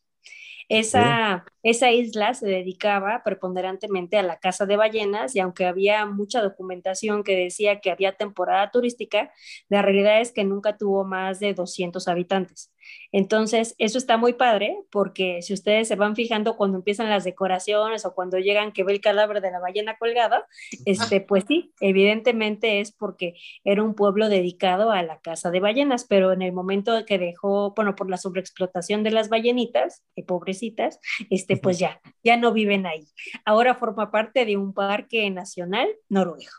[0.75, 6.41] Esa, esa isla se dedicaba preponderantemente a la caza de ballenas y aunque había mucha
[6.41, 9.31] documentación que decía que había temporada turística,
[9.69, 12.72] la realidad es que nunca tuvo más de 200 habitantes.
[13.13, 18.07] Entonces, eso está muy padre porque si ustedes se van fijando cuando empiezan las decoraciones
[18.07, 20.47] o cuando llegan que ve el cadáver de la ballena colgada,
[20.87, 26.07] este, pues sí, evidentemente es porque era un pueblo dedicado a la caza de ballenas,
[26.09, 30.99] pero en el momento que dejó, bueno, por la sobreexplotación de las ballenitas, eh, pobrecitas,
[31.31, 33.09] este, pues ya, ya no viven ahí.
[33.45, 36.51] Ahora forma parte de un parque nacional noruego.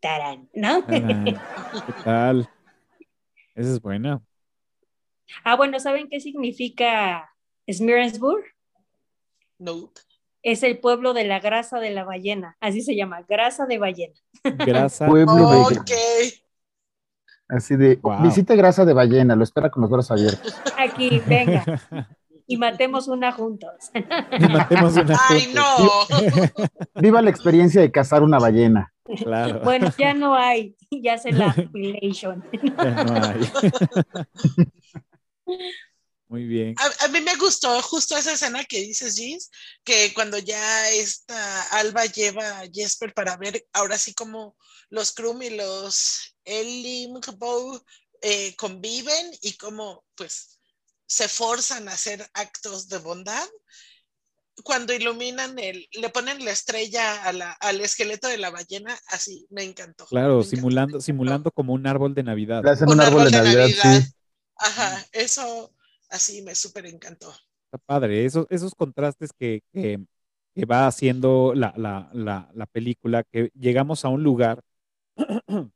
[0.00, 0.86] Tarán, ¿no?
[0.86, 1.36] ¿Qué
[2.04, 2.48] tal?
[3.54, 4.22] Esa es buena.
[5.44, 7.30] Ah, bueno, ¿saben qué significa
[7.70, 8.44] Smearensburg?
[9.58, 9.92] No.
[10.42, 14.14] Es el pueblo de la grasa de la ballena, así se llama, grasa de ballena.
[14.44, 15.06] Grasa.
[15.08, 15.90] Pueblo de- Ok.
[17.48, 18.22] Así de, Wow.
[18.22, 20.54] visite grasa de ballena, lo espera con los brazos abiertos.
[20.76, 21.64] Aquí, venga,
[22.46, 23.90] y matemos una juntos.
[23.94, 26.10] Y matemos una Ay, juntos.
[26.94, 27.00] no.
[27.00, 28.92] Viva la experiencia de cazar una ballena.
[29.24, 29.60] Claro.
[29.64, 32.44] Bueno, ya no hay, ya se la affiliation.
[32.52, 33.40] Ya no hay.
[36.28, 36.74] Muy bien.
[36.78, 39.50] A, a mí me gustó justo esa escena que dices, Gis,
[39.82, 44.56] que cuando ya esta Alba lleva a Jesper para ver ahora sí como
[44.90, 47.82] los Krum y los Elimbo
[48.20, 50.58] eh, conviven y cómo pues
[51.06, 53.48] se forzan a hacer actos de bondad.
[54.64, 59.46] Cuando iluminan el, le ponen la estrella a la- al esqueleto de la ballena, así
[59.50, 60.04] me encantó.
[60.06, 60.56] Claro, me encantó.
[60.56, 62.62] simulando, simulando como un árbol de Navidad.
[62.64, 64.12] Le hacen Un un árbol de Navidad, sí.
[64.58, 65.74] Ajá, eso
[66.10, 67.34] así me súper encantó.
[67.66, 68.24] Está padre.
[68.24, 70.00] Esos, esos contrastes que, que,
[70.54, 74.62] que va haciendo la, la, la, la película, que llegamos a un lugar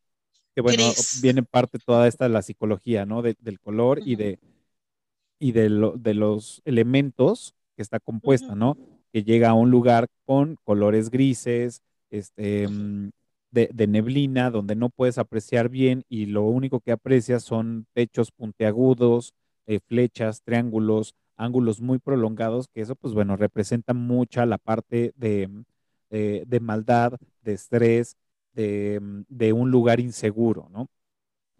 [0.54, 1.22] que, bueno, Gris.
[1.22, 3.22] viene parte toda esta de la psicología, ¿no?
[3.22, 4.40] De- del color y de,
[5.38, 8.54] y de, lo- de los elementos que está compuesta.
[8.54, 8.78] ¿no?
[9.12, 13.10] Que llega a un lugar con colores grises, este, mm,
[13.52, 18.32] de, de neblina, donde no puedes apreciar bien y lo único que aprecias son techos
[18.32, 19.34] puntiagudos,
[19.66, 25.50] eh, flechas, triángulos, ángulos muy prolongados, que eso, pues bueno, representa mucha la parte de,
[26.10, 28.16] de- de maldad, de estrés,
[28.54, 30.88] de, mm, de un lugar inseguro, ¿no?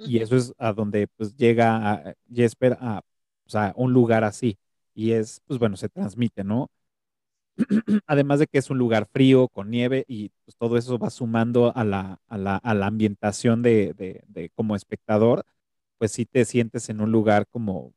[0.05, 3.02] Y eso es a donde pues llega a, Jesper a,
[3.76, 4.59] un lugar así.
[4.94, 6.68] Y es, pues bueno, se transmite, ¿no?
[8.07, 11.73] Además de que es un lugar frío, con nieve, y pues todo eso va sumando
[11.77, 15.45] a la, a la, a la ambientación de, de, de como espectador,
[15.99, 17.93] pues sí te sientes en un lugar como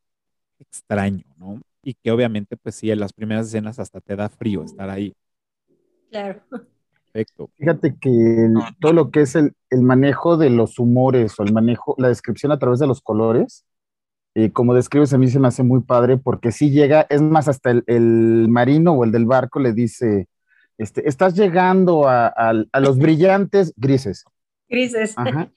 [0.58, 1.60] extraño, ¿no?
[1.82, 5.14] Y que obviamente, pues sí, en las primeras escenas hasta te da frío estar ahí.
[6.10, 6.42] Claro.
[7.12, 7.50] Perfecto.
[7.56, 11.52] Fíjate que el- todo lo que es el, el manejo de los humores o el
[11.52, 13.65] manejo, la descripción a través de los colores,
[14.38, 17.48] eh, como describes, a mí se me hace muy padre porque sí llega, es más,
[17.48, 20.28] hasta el, el marino o el del barco le dice,
[20.76, 24.26] este, estás llegando a los brillantes grises.
[24.68, 25.14] Grises.
[25.16, 25.50] Ajá.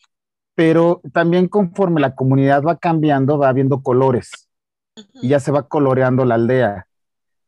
[0.55, 4.47] Pero también conforme la comunidad va cambiando, va habiendo colores
[5.21, 6.87] y ya se va coloreando la aldea.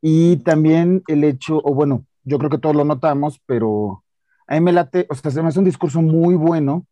[0.02, 4.04] Y también el hecho, o bueno, yo creo que todos lo notamos, pero
[4.48, 6.86] a mí me late, o sea, se me hace un discurso muy bueno,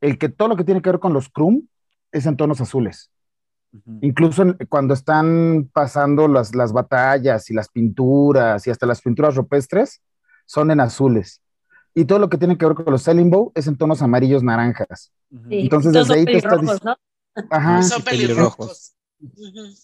[0.00, 1.68] el que todo lo que tiene que ver con los Krum
[2.10, 3.12] es en tonos azules.
[4.00, 9.34] Incluso en- cuando están pasando las, las batallas y las pinturas y hasta las pinturas
[9.34, 10.00] rupestres
[10.46, 11.40] son en azules.
[11.94, 14.42] Y todo lo que tiene que ver con los Selling Bow es en tonos amarillos
[14.42, 15.12] naranjas.
[15.30, 16.96] Sí, Entonces, desde ahí te está ¿no?
[17.50, 17.82] Ajá.
[17.82, 18.94] Son pelirrojos.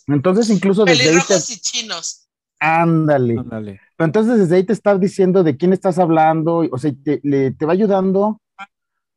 [0.06, 1.12] Entonces, incluso desde ahí te...
[1.12, 2.28] Pelirrojos y chinos.
[2.58, 3.38] Ándale.
[3.38, 3.80] Ándale.
[3.96, 7.52] Pero entonces desde ahí te está diciendo de quién estás hablando, o sea, te, le-
[7.52, 8.40] te va ayudando.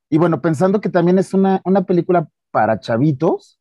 [0.09, 3.59] Y bueno, pensando que también es una, una película para chavitos,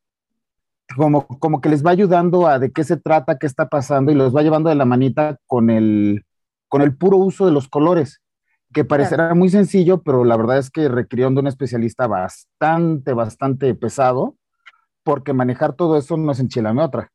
[0.95, 4.15] como, como que les va ayudando a de qué se trata, qué está pasando, y
[4.15, 6.25] los va llevando de la manita con el,
[6.67, 8.21] con el puro uso de los colores,
[8.73, 13.73] que parecerá muy sencillo, pero la verdad es que requirió de un especialista bastante, bastante
[13.75, 14.35] pesado,
[15.03, 17.11] porque manejar todo eso no es enchilame otra.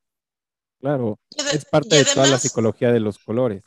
[0.80, 1.18] Claro.
[1.52, 3.64] Es parte de toda la psicología de los colores.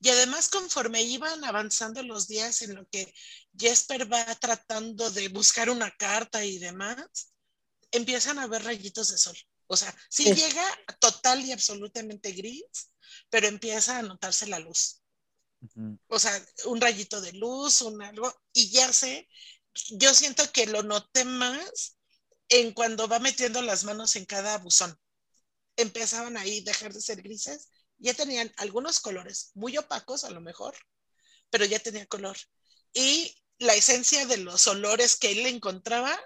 [0.00, 3.14] Y además, conforme iban avanzando los días en lo que
[3.56, 7.32] Jesper va tratando de buscar una carta y demás,
[7.92, 9.36] empiezan a ver rayitos de sol.
[9.66, 10.34] O sea, sí Sí.
[10.34, 10.64] llega
[11.00, 12.90] total y absolutamente gris,
[13.30, 15.02] pero empieza a notarse la luz.
[16.08, 19.28] O sea, un rayito de luz, un algo, y ya sé,
[19.90, 21.96] yo siento que lo noté más
[22.48, 24.98] en cuando va metiendo las manos en cada buzón.
[25.76, 30.40] Empezaban ahí a dejar de ser grises, ya tenían algunos colores muy opacos a lo
[30.40, 30.74] mejor,
[31.48, 32.36] pero ya tenía color.
[32.92, 36.18] Y la esencia de los olores que él encontraba,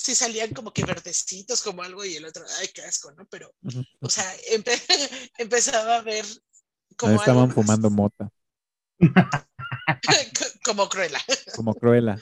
[0.00, 3.26] sí salían como que verdecitos, como algo, y el otro, ay, qué asco, ¿no?
[3.26, 3.52] Pero,
[4.00, 4.80] o sea, empe-
[5.38, 8.30] empezaba a ver Ahí como estaban algo más- fumando mota,
[10.64, 11.18] como cruela.
[11.56, 12.18] como Cruella.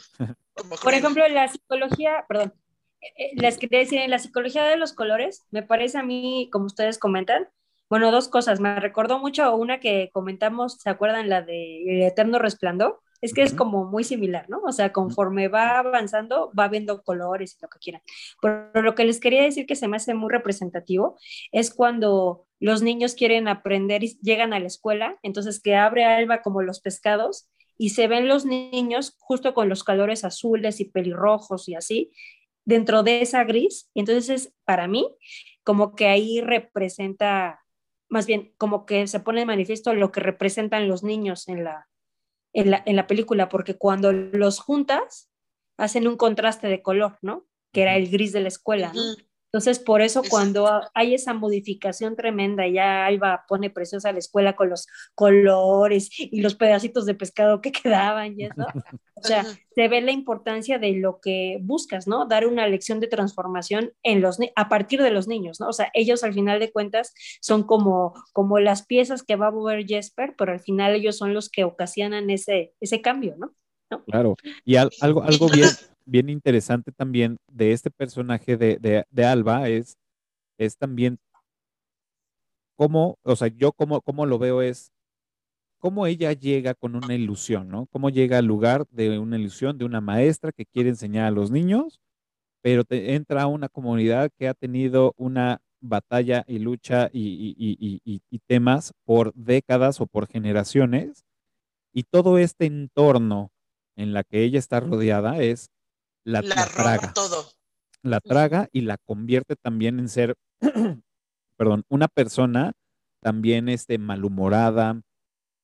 [0.54, 2.54] como Por ejemplo, la psicología, perdón,
[3.02, 6.66] eh, les quería decir, en la psicología de los colores, me parece a mí, como
[6.66, 7.48] ustedes comentan,
[7.90, 8.58] bueno, dos cosas.
[8.58, 11.28] Me recordó mucho una que comentamos, ¿se acuerdan?
[11.28, 13.00] La de El Eterno Resplandor.
[13.20, 14.60] Es que es como muy similar, ¿no?
[14.66, 18.02] O sea, conforme va avanzando, va viendo colores y lo que quieran.
[18.42, 21.18] Pero lo que les quería decir que se me hace muy representativo
[21.52, 26.42] es cuando los niños quieren aprender y llegan a la escuela, entonces que abre Alba
[26.42, 27.48] como los pescados
[27.78, 32.12] y se ven los niños justo con los colores azules y pelirrojos y así,
[32.64, 33.90] dentro de esa gris.
[33.94, 35.06] Entonces, para mí,
[35.62, 37.60] como que ahí representa,
[38.08, 41.88] más bien, como que se pone de manifiesto lo que representan los niños en la,
[42.56, 45.30] en la, en la película, porque cuando los juntas,
[45.76, 47.46] hacen un contraste de color, ¿no?
[47.72, 49.02] Que era el gris de la escuela, ¿no?
[49.56, 54.68] Entonces, por eso cuando hay esa modificación tremenda, ya Alba pone preciosa la escuela con
[54.68, 57.72] los colores y los pedacitos de pescado que
[58.12, 58.66] quedaban y eso.
[59.14, 62.26] O sea, se ve la importancia de lo que buscas, ¿no?
[62.26, 65.68] Dar una lección de transformación en los a partir de los niños, ¿no?
[65.68, 69.52] O sea, ellos al final de cuentas son como, como las piezas que va a
[69.52, 73.54] mover Jesper, pero al final ellos son los que ocasionan ese, ese cambio, ¿no?
[74.04, 74.36] Claro,
[74.66, 75.70] y algo, algo bien,
[76.06, 79.96] bien interesante también de este personaje de, de, Alba es,
[80.58, 81.18] es también
[82.76, 84.92] cómo, o sea, yo como, como lo veo es
[85.78, 87.86] cómo ella llega con una ilusión, ¿no?
[87.86, 91.50] Cómo llega al lugar de una ilusión de una maestra que quiere enseñar a los
[91.50, 92.00] niños,
[92.62, 98.00] pero te entra a una comunidad que ha tenido una batalla y lucha y, y,
[98.04, 101.24] y, y, temas por décadas o por generaciones,
[101.92, 103.50] y todo este entorno
[103.96, 105.70] en la que ella está rodeada es
[106.26, 107.12] la, traga.
[107.12, 107.50] todo.
[108.02, 110.36] La traga y la convierte también en ser,
[111.56, 112.72] perdón, una persona
[113.20, 115.00] también este, malhumorada,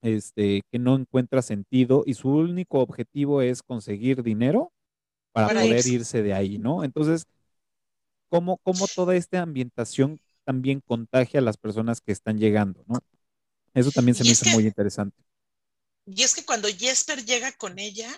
[0.02, 4.72] este, que no encuentra sentido y su único objetivo es conseguir dinero
[5.32, 6.22] para, poder irse.
[6.22, 6.84] de ahí, ¿no?
[6.84, 7.24] Entonces,
[8.28, 12.98] ¿cómo, ¿cómo, toda esta ambientación también contagia a las personas que están llegando, ¿no?
[13.74, 15.16] Eso también se me hizo muy interesante.
[16.06, 18.10] Y es que cuando Jesper llega con ella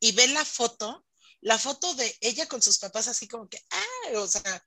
[0.00, 1.05] y ve la foto,
[1.40, 4.64] la foto de ella con sus papás así como que, ah, o sea,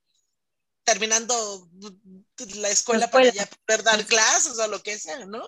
[0.84, 1.70] terminando
[2.56, 5.48] la escuela, para ya poder dar clases o lo que sea, ¿no?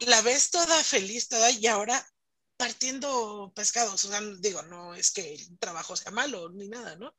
[0.00, 2.04] La ves toda feliz, toda, y ahora
[2.56, 7.14] partiendo pescados, o sea, digo, no es que el trabajo sea malo ni nada, ¿no?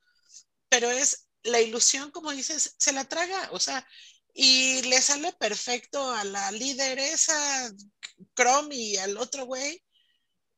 [0.70, 3.86] Pero es la ilusión, como dices, se la traga, o sea,
[4.34, 7.72] y le sale perfecto a la líder esa,
[8.36, 9.84] Chrome y al otro güey,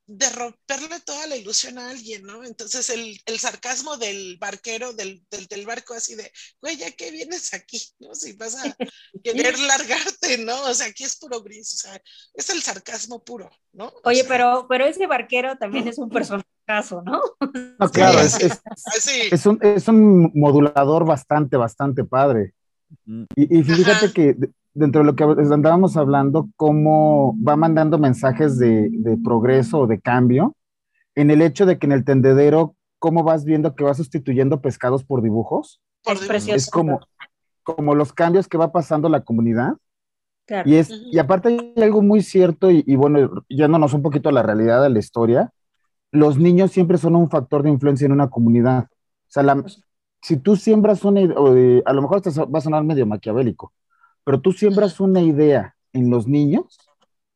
[0.07, 2.43] de romperle toda la ilusión a alguien, ¿no?
[2.43, 6.31] Entonces el, sarcasmo del barquero, del, del, barco así de,
[6.61, 7.81] güey, ¿ya qué vienes aquí?
[7.99, 8.13] ¿No?
[8.13, 8.75] Si vas a
[9.23, 10.61] querer largarte, ¿no?
[10.63, 12.01] O sea, aquí es puro gris, o sea,
[12.35, 13.91] es el sarcasmo puro, ¿no?
[14.03, 17.21] Oye, pero, pero ese barquero también es un personajazo, ¿no?
[17.79, 18.61] No, claro, es, es,
[19.31, 22.53] es, un, es un modulador bastante, bastante padre.
[23.05, 24.35] Y, y fíjate que
[24.75, 28.91] dentro de lo que andábamos hablando, cómo va mandando mensajes de,
[29.23, 30.55] progreso o de cambio,
[31.15, 35.03] en el hecho de que en el tendedero, cómo vas viendo que va sustituyendo pescados
[35.03, 35.81] por dibujos.
[36.05, 36.99] es Es como,
[37.63, 39.73] como los cambios que va pasando la comunidad.
[40.65, 44.31] Y, es, y aparte hay algo muy cierto, y, y bueno, yéndonos un poquito a
[44.31, 45.51] la realidad de la historia,
[46.11, 48.83] los niños siempre son un factor de influencia en una comunidad.
[48.83, 49.63] O sea,
[50.21, 53.73] si tú siembras una, a lo mejor esto va a sonar medio maquiavélico,
[54.25, 56.77] pero tú siembras una idea en los niños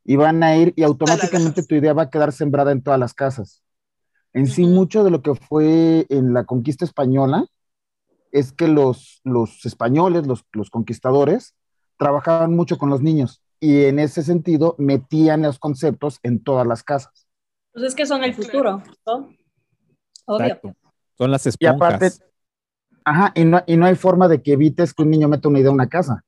[0.04, 3.14] y van a ir y automáticamente tu idea va a quedar sembrada en todas las
[3.14, 3.64] casas.
[4.34, 7.46] En sí, mucho de lo que fue en la conquista española
[8.32, 11.56] es que los, los españoles, los, los conquistadores,
[11.98, 16.84] trabajaban mucho con los niños y en ese sentido metían los conceptos en todas las
[16.84, 17.28] casas.
[17.72, 19.30] Pues es que son el futuro, ¿no?
[20.26, 20.60] Obvio.
[21.18, 21.60] Son las esponjas.
[21.60, 22.12] Y aparte,
[23.04, 25.60] ajá, y no, y no hay forma de que evites que un niño meta una
[25.60, 26.24] idea en una casa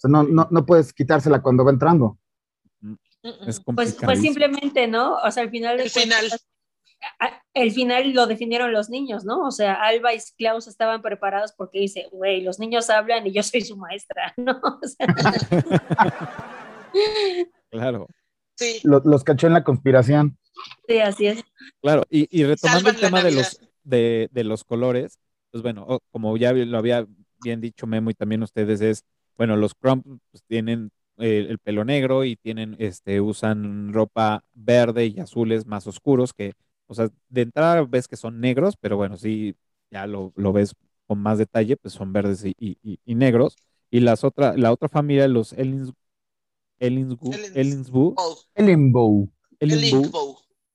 [0.00, 2.18] sea, no, no, no puedes quitársela cuando va entrando.
[3.46, 5.16] Es pues, pues simplemente, ¿no?
[5.16, 5.78] O sea, al final...
[5.78, 6.24] El final.
[7.54, 9.46] el final lo definieron los niños, ¿no?
[9.46, 13.42] O sea, Alba y Klaus estaban preparados porque dice, güey, los niños hablan y yo
[13.42, 14.60] soy su maestra, ¿no?
[17.70, 18.06] claro.
[18.56, 18.80] Sí.
[18.84, 20.38] Los, los, cachó en la conspiración.
[20.86, 21.44] Sí, así es.
[21.80, 25.18] Claro, y, y retomando el tema de los, de, de, los colores,
[25.50, 27.06] pues bueno, como ya lo había
[27.42, 29.04] bien dicho Memo y también ustedes, es
[29.40, 35.18] bueno, los Crump pues, tienen el, pelo negro y tienen, este, usan ropa verde y
[35.18, 36.52] azules más oscuros que,
[36.86, 39.56] o sea, de entrada ves que son negros, pero bueno, sí,
[39.90, 40.74] ya lo, ves
[41.06, 43.56] con más detalle, pues son verdes y, y, negros.
[43.90, 45.94] Y las otra, la otra familia, los Ellins,
[46.78, 47.32] Ellinsbu,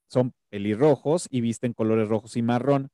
[0.07, 2.89] son pelirrojos y visten colores rojos y marrón.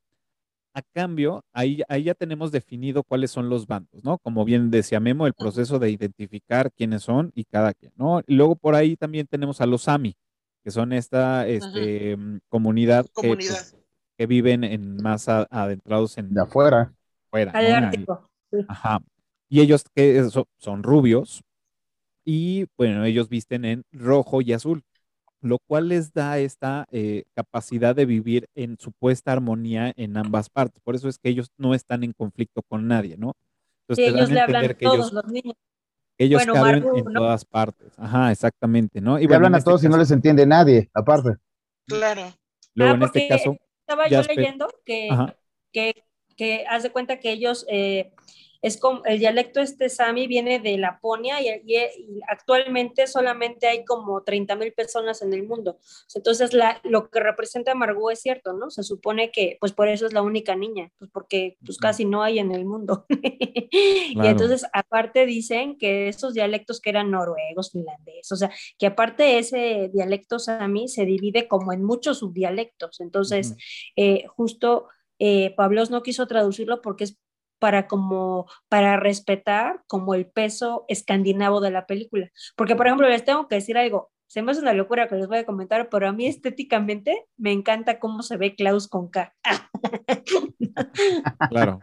[0.73, 4.17] A cambio, ahí, ahí ya tenemos definido cuáles son los bandos, ¿no?
[4.19, 8.21] Como bien decía Memo, el proceso de identificar quiénes son y cada quien, ¿no?
[8.25, 10.15] Y luego por ahí también tenemos a los Sami,
[10.63, 13.75] que son esta este, mm, comunidad, Que, pues,
[14.17, 16.33] que, viven en más adentrados en...
[16.33, 16.93] De afuera.
[17.29, 17.51] Fuera,
[18.67, 18.99] Ajá.
[19.49, 20.23] Y ellos que
[20.57, 21.43] son rubios
[22.23, 24.83] y bueno, ellos visten en rojo y azul
[25.41, 30.79] lo cual les da esta eh, capacidad de vivir en supuesta armonía en ambas partes.
[30.81, 33.33] Por eso es que ellos no están en conflicto con nadie, ¿no?
[33.87, 35.55] Entonces, ellos le hablan a todos los niños.
[36.17, 37.93] Ellos caben en todas partes.
[37.97, 39.19] Ajá, exactamente, ¿no?
[39.19, 41.37] Y hablan a este todos y no les entiende nadie, aparte.
[41.87, 42.21] Claro.
[42.75, 43.57] Luego, ah, en este caso.
[43.79, 45.09] Estaba yo leyendo que,
[45.73, 46.03] que,
[46.37, 48.13] que, haz de cuenta que ellos eh,
[48.61, 51.77] es como el dialecto este sami viene de Laponia y, y,
[52.27, 55.79] actualmente solamente hay como 30 mil personas en el mundo.
[56.13, 58.69] Entonces, la, lo que representa Margot es cierto, ¿no?
[58.69, 62.21] Se supone que, pues por eso es la única niña, pues porque pues casi no
[62.21, 63.05] hay en el mundo.
[63.73, 69.39] Y entonces, aparte dicen que esos dialectos que eran noruegos, finlandeses, o sea, que aparte
[69.39, 72.99] ese dialecto sami se divide como en muchos subdialectos.
[72.99, 73.55] Entonces,
[73.95, 74.87] eh, justo...
[75.23, 77.19] Eh, Pablos no quiso traducirlo porque es
[77.61, 82.31] para como para respetar como el peso escandinavo de la película.
[82.57, 85.27] Porque, por ejemplo, les tengo que decir algo, se me hace una locura que les
[85.27, 89.35] voy a comentar, pero a mí estéticamente me encanta cómo se ve Klaus con K.
[91.49, 91.79] claro.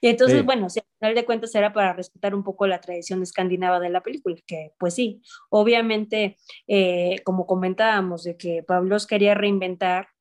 [0.00, 3.22] Y entonces, bueno, si al final de cuentas era para respetar un poco la tradición
[3.22, 9.34] escandinava de la película, que pues sí, obviamente, eh, como comentábamos, de que Pablos quería
[9.34, 10.13] reinventar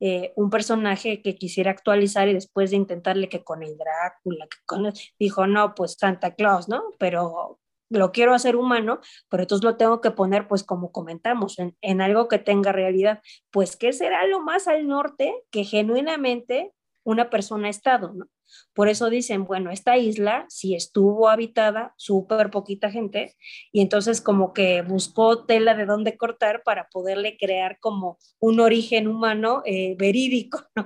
[0.00, 4.58] eh, un personaje que quisiera actualizar y después de intentarle que con el Drácula, que
[4.66, 6.82] con dijo, no, pues Santa Claus, ¿no?
[6.98, 11.76] Pero lo quiero hacer humano, pero entonces lo tengo que poner, pues como comentamos, en,
[11.82, 13.20] en algo que tenga realidad.
[13.50, 16.72] Pues, ¿qué será lo más al norte que genuinamente
[17.04, 18.26] una persona ha estado, ¿no?
[18.72, 23.36] Por eso dicen, bueno, esta isla si estuvo habitada, súper poquita gente,
[23.72, 29.08] y entonces como que buscó tela de dónde cortar para poderle crear como un origen
[29.08, 30.84] humano eh, verídico, ¿no?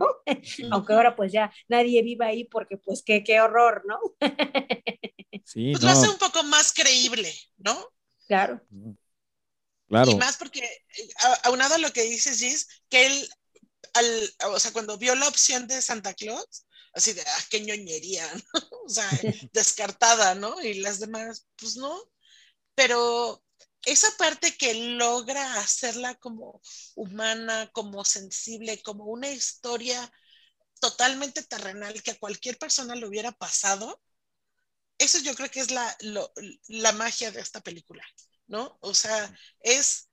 [0.71, 3.99] Aunque ahora pues ya nadie viva ahí porque pues qué, qué horror, ¿no?
[5.45, 7.77] sí, pues lo hace un poco más creíble, ¿no?
[8.27, 8.61] Claro.
[9.89, 10.11] Claro.
[10.11, 10.63] Y más porque,
[11.45, 13.29] aunado a lo que dices, Gis, que él,
[13.93, 18.27] al, o sea, cuando vio la opción de Santa Claus, así de, ah, qué ñoñería,
[18.55, 18.61] ¿no?
[18.87, 19.09] O sea,
[19.53, 20.61] descartada, ¿no?
[20.63, 22.01] Y las demás, pues no.
[22.75, 23.43] Pero
[23.85, 26.61] esa parte que logra hacerla como
[26.95, 30.11] humana, como sensible, como una historia
[30.81, 34.03] totalmente terrenal que a cualquier persona le hubiera pasado,
[34.99, 35.97] eso yo creo que es la,
[36.69, 38.05] la magia de esta película,
[38.47, 38.79] ¿no?
[38.81, 40.09] O sea, es,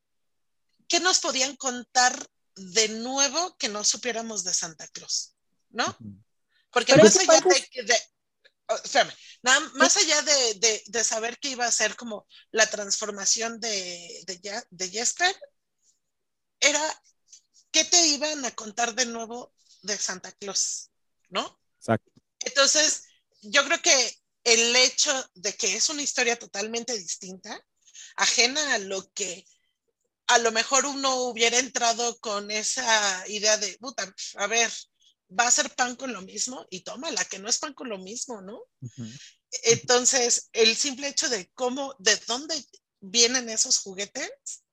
[0.87, 5.35] ¿qué nos podían contar de nuevo que no supiéramos de Santa Claus?
[5.69, 5.97] ¿No?
[6.71, 8.01] Porque más allá de,
[8.67, 8.77] oh,
[9.75, 14.23] más allá de, saber que iba a ser como la transformación de,
[14.69, 15.35] de, Jesper,
[16.59, 17.03] era
[17.71, 20.91] qué te iban a contar de nuevo de Santa Claus,
[21.29, 21.59] ¿no?
[21.77, 22.11] Exacto.
[22.39, 23.03] Entonces,
[23.41, 27.59] yo creo que el hecho de que es una historia totalmente distinta,
[28.15, 29.45] ajena a lo que
[30.27, 34.71] a lo mejor uno hubiera entrado con esa idea de, puta, a ver,
[35.37, 37.97] va a ser pan con lo mismo y tómala, que no es pan con lo
[37.97, 38.61] mismo, ¿no?
[39.63, 42.63] Entonces, el simple hecho de cómo, de dónde
[42.99, 44.63] vienen esos juguetes,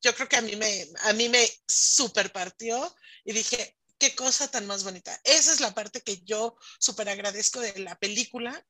[0.00, 4.50] yo creo que a mí me, a mí me super partió y dije, qué cosa
[4.50, 5.20] tan más bonita.
[5.22, 8.66] Esa es la parte que yo súper agradezco de la película,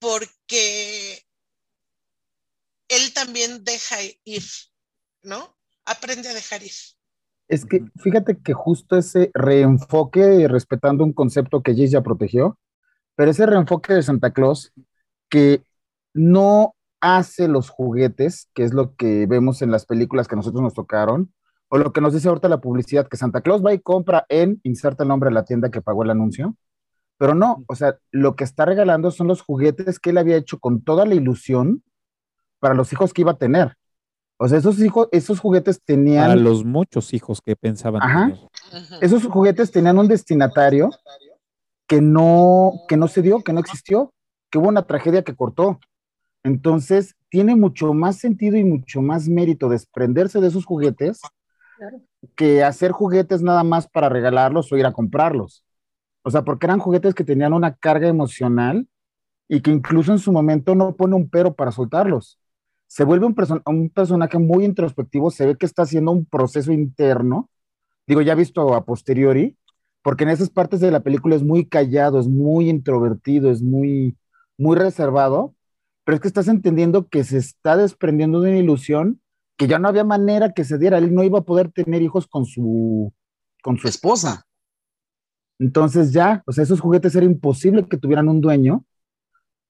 [0.00, 1.24] porque
[2.88, 4.44] él también deja ir,
[5.22, 5.58] ¿no?
[5.84, 6.74] Aprende a dejar ir.
[7.52, 12.58] Es que fíjate que justo ese reenfoque, respetando un concepto que Jace ya protegió,
[13.14, 14.72] pero ese reenfoque de Santa Claus
[15.28, 15.62] que
[16.14, 20.72] no hace los juguetes, que es lo que vemos en las películas que nosotros nos
[20.72, 21.34] tocaron,
[21.68, 24.58] o lo que nos dice ahorita la publicidad, que Santa Claus va y compra en,
[24.62, 26.56] inserta el nombre de la tienda que pagó el anuncio,
[27.18, 30.58] pero no, o sea, lo que está regalando son los juguetes que él había hecho
[30.58, 31.82] con toda la ilusión
[32.60, 33.76] para los hijos que iba a tener.
[34.44, 36.28] O sea, esos hijos, esos juguetes tenían.
[36.28, 38.02] A los muchos hijos que pensaban.
[38.02, 38.32] Ajá.
[39.00, 40.90] Esos juguetes tenían un destinatario
[41.86, 44.12] que no, que no se dio, que no existió,
[44.50, 45.78] que hubo una tragedia que cortó.
[46.42, 51.20] Entonces, tiene mucho más sentido y mucho más mérito desprenderse de esos juguetes
[52.34, 55.64] que hacer juguetes nada más para regalarlos o ir a comprarlos.
[56.24, 58.88] O sea, porque eran juguetes que tenían una carga emocional
[59.46, 62.40] y que incluso en su momento no pone un pero para soltarlos
[62.92, 63.34] se vuelve un,
[63.64, 67.48] un personaje muy introspectivo, se ve que está haciendo un proceso interno,
[68.06, 69.56] digo, ya visto a posteriori,
[70.02, 74.18] porque en esas partes de la película es muy callado, es muy introvertido, es muy,
[74.58, 75.54] muy reservado,
[76.04, 79.22] pero es que estás entendiendo que se está desprendiendo de una ilusión
[79.56, 82.26] que ya no había manera que se diera, él no iba a poder tener hijos
[82.26, 83.10] con su,
[83.62, 84.44] con su esposa.
[85.58, 88.84] Entonces ya, o sea, esos juguetes era imposible que tuvieran un dueño,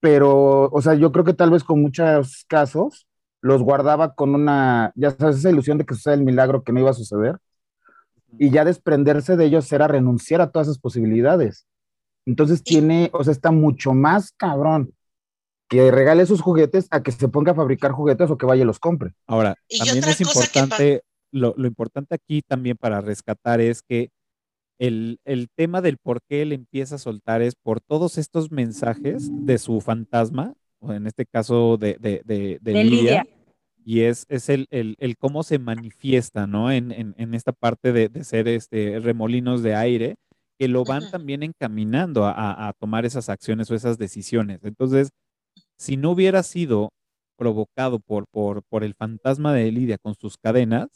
[0.01, 3.07] pero, o sea, yo creo que tal vez con muchos casos
[3.43, 6.81] los guardaba con una, ya sabes, esa ilusión de que sucede el milagro que no
[6.81, 7.39] iba a suceder,
[8.39, 11.67] y ya desprenderse de ellos era renunciar a todas esas posibilidades.
[12.25, 14.95] Entonces tiene, o sea, está mucho más cabrón
[15.69, 18.67] que regale sus juguetes a que se ponga a fabricar juguetes o que vaya y
[18.67, 19.15] los compre.
[19.27, 24.11] Ahora, también es importante, lo, lo, importante aquí también para rescatar es que
[24.79, 29.31] el, el, tema del por qué él empieza a soltar es por todos estos mensajes
[29.31, 33.27] de su fantasma, o en este caso de, de, de, de Lidia,
[33.85, 36.71] y es, es el, el, el, cómo se manifiesta, ¿no?
[36.71, 40.17] En, en, en esta parte de, de, ser este, remolinos de aire,
[40.59, 44.61] que lo van también encaminando a, a, tomar esas acciones o esas decisiones.
[44.63, 45.11] Entonces,
[45.77, 46.91] si no hubiera sido
[47.37, 50.89] provocado por, por, por el fantasma de Lidia con sus cadenas,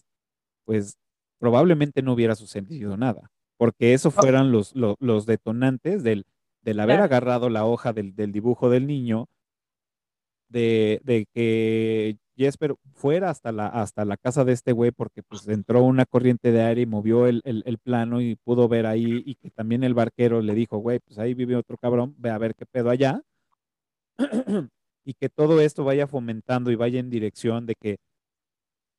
[0.64, 0.96] pues
[1.38, 4.12] probablemente no hubiera sucedido nada, porque eso oh.
[4.12, 6.24] fueran los, los, los detonantes del,
[6.62, 9.26] del haber agarrado la hoja del, del, dibujo del niño,
[10.48, 15.48] de, de que Jesper fuera hasta la, hasta la casa de este güey porque pues
[15.48, 19.36] entró una corriente de aire y movió el, el, plano y pudo ver ahí y
[19.36, 22.54] que también el barquero le dijo, güey, pues ahí vive otro cabrón, ve a ver
[22.54, 23.22] qué pedo allá.
[25.04, 27.96] y que todo esto vaya fomentando y vaya en dirección de que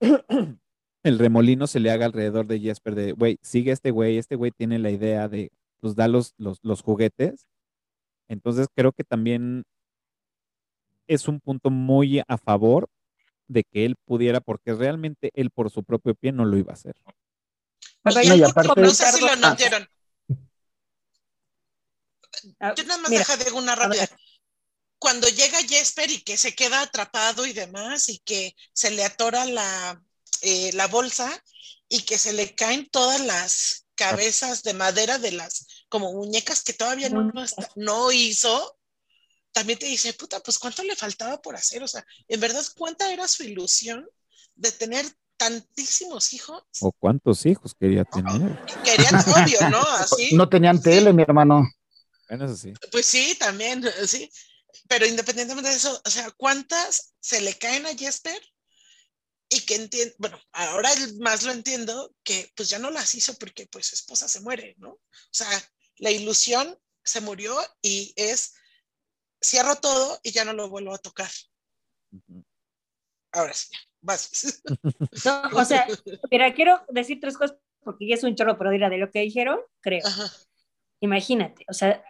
[1.03, 4.51] el remolino se le haga alrededor de Jesper de, güey, sigue este güey, este güey
[4.51, 7.47] tiene la idea de, pues da los, los, los juguetes.
[8.29, 9.63] Entonces creo que también
[11.07, 12.87] es un punto muy a favor
[13.47, 16.75] de que él pudiera, porque realmente él por su propio pie no lo iba a
[16.75, 16.95] hacer.
[18.03, 19.87] Pero no, y aparte, no sé si lo notieron.
[22.59, 24.07] Ah, Yo nada más deja de una rápida
[24.99, 29.45] cuando llega Jesper y que se queda atrapado y demás, y que se le atora
[29.45, 30.01] la,
[30.41, 31.43] eh, la bolsa
[31.89, 36.73] y que se le caen todas las cabezas de madera de las como muñecas que
[36.73, 37.31] todavía no,
[37.75, 38.76] no hizo,
[39.57, 43.11] también te dice, puta, pues cuánto le faltaba por hacer, o sea, en verdad, ¿cuánta
[43.11, 44.07] era su ilusión
[44.55, 45.05] de tener
[45.35, 46.63] tantísimos hijos?
[46.81, 48.59] ¿O cuántos hijos quería tener?
[48.83, 49.81] Querían, obvio, ¿no?
[49.97, 50.35] Así.
[50.35, 51.15] No tenían tele, sí.
[51.15, 51.67] mi hermano.
[52.29, 52.73] Bueno, eso sí.
[52.91, 54.29] Pues sí, también, sí
[54.87, 58.41] pero independientemente de eso, o sea, ¿cuántas se le caen a Jesper?
[59.49, 60.89] Y que entiende, bueno, ahora
[61.19, 64.75] más lo entiendo, que pues ya no las hizo porque pues su esposa se muere,
[64.77, 64.89] ¿no?
[64.89, 65.49] O sea,
[65.97, 68.53] la ilusión se murió y es,
[69.47, 71.29] cierro todo y ya no lo vuelvo a tocar.
[73.31, 73.69] Ahora sí,
[74.01, 74.61] vas.
[75.25, 75.87] No, o sea,
[76.29, 79.21] mira, quiero decir tres cosas porque ya es un chorro, pero dirá de lo que
[79.21, 80.05] dijeron, creo.
[80.05, 80.29] Ajá.
[80.99, 82.03] Imagínate, o sea,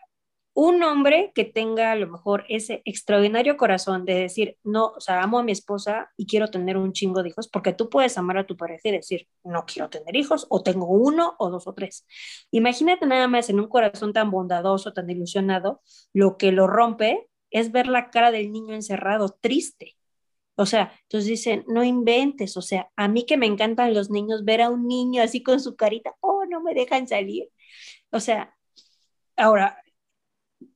[0.60, 5.22] un hombre que tenga a lo mejor ese extraordinario corazón de decir, no, o sea,
[5.22, 8.40] amo a mi esposa y quiero tener un chingo de hijos, porque tú puedes amar
[8.40, 11.74] a tu pareja y decir, no quiero tener hijos, o tengo uno, o dos, o
[11.76, 12.08] tres.
[12.50, 17.72] Imagínate nada más en un corazón tan bondadoso, tan ilusionado, lo que lo rompe es
[17.72, 19.96] ver la cara del niño encerrado, triste.
[20.56, 24.44] O sea, entonces dicen, no inventes, o sea, a mí que me encantan los niños,
[24.44, 27.50] ver a un niño así con su carita, oh, no me dejan salir.
[28.12, 28.56] O sea,
[29.36, 29.78] ahora,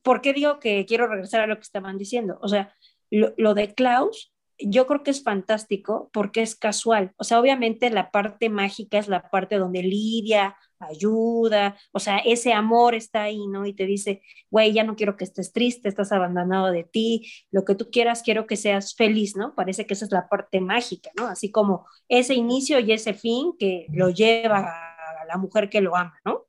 [0.02, 2.40] ¿por qué digo que quiero regresar a lo que estaban diciendo?
[2.42, 2.74] O sea,
[3.10, 7.14] lo, lo, de Klaus, yo creo que es fantástico porque es casual.
[7.18, 12.54] O sea, obviamente la parte mágica es la parte donde Lidia ayuda, o sea, ese
[12.54, 13.66] amor está ahí, ¿no?
[13.66, 17.66] Y te dice, güey, ya no quiero que estés triste, estás abandonado de ti, lo
[17.66, 19.56] que tú quieras, quiero que seas feliz, ¿no?
[19.56, 21.28] Parece que esa es la parte mágica, ¿no?
[21.28, 25.96] Así como ese inicio y ese fin que lo lleva a la mujer que lo
[25.96, 26.46] ama, ¿no?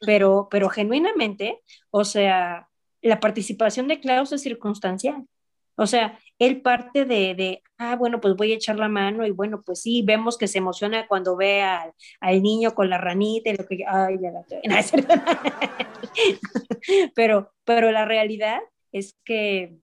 [0.00, 2.68] Pero, pero genuinamente, o sea,
[3.02, 5.26] la participación de Klaus es circunstancial.
[5.76, 9.30] O sea, él parte de, de, ah, bueno, pues voy a echar la mano y
[9.30, 13.50] bueno, pues sí, vemos que se emociona cuando ve al, al niño con la ranita
[13.50, 14.44] y lo que, ay, ya la
[17.14, 18.60] pero, pero la realidad
[18.92, 19.78] es que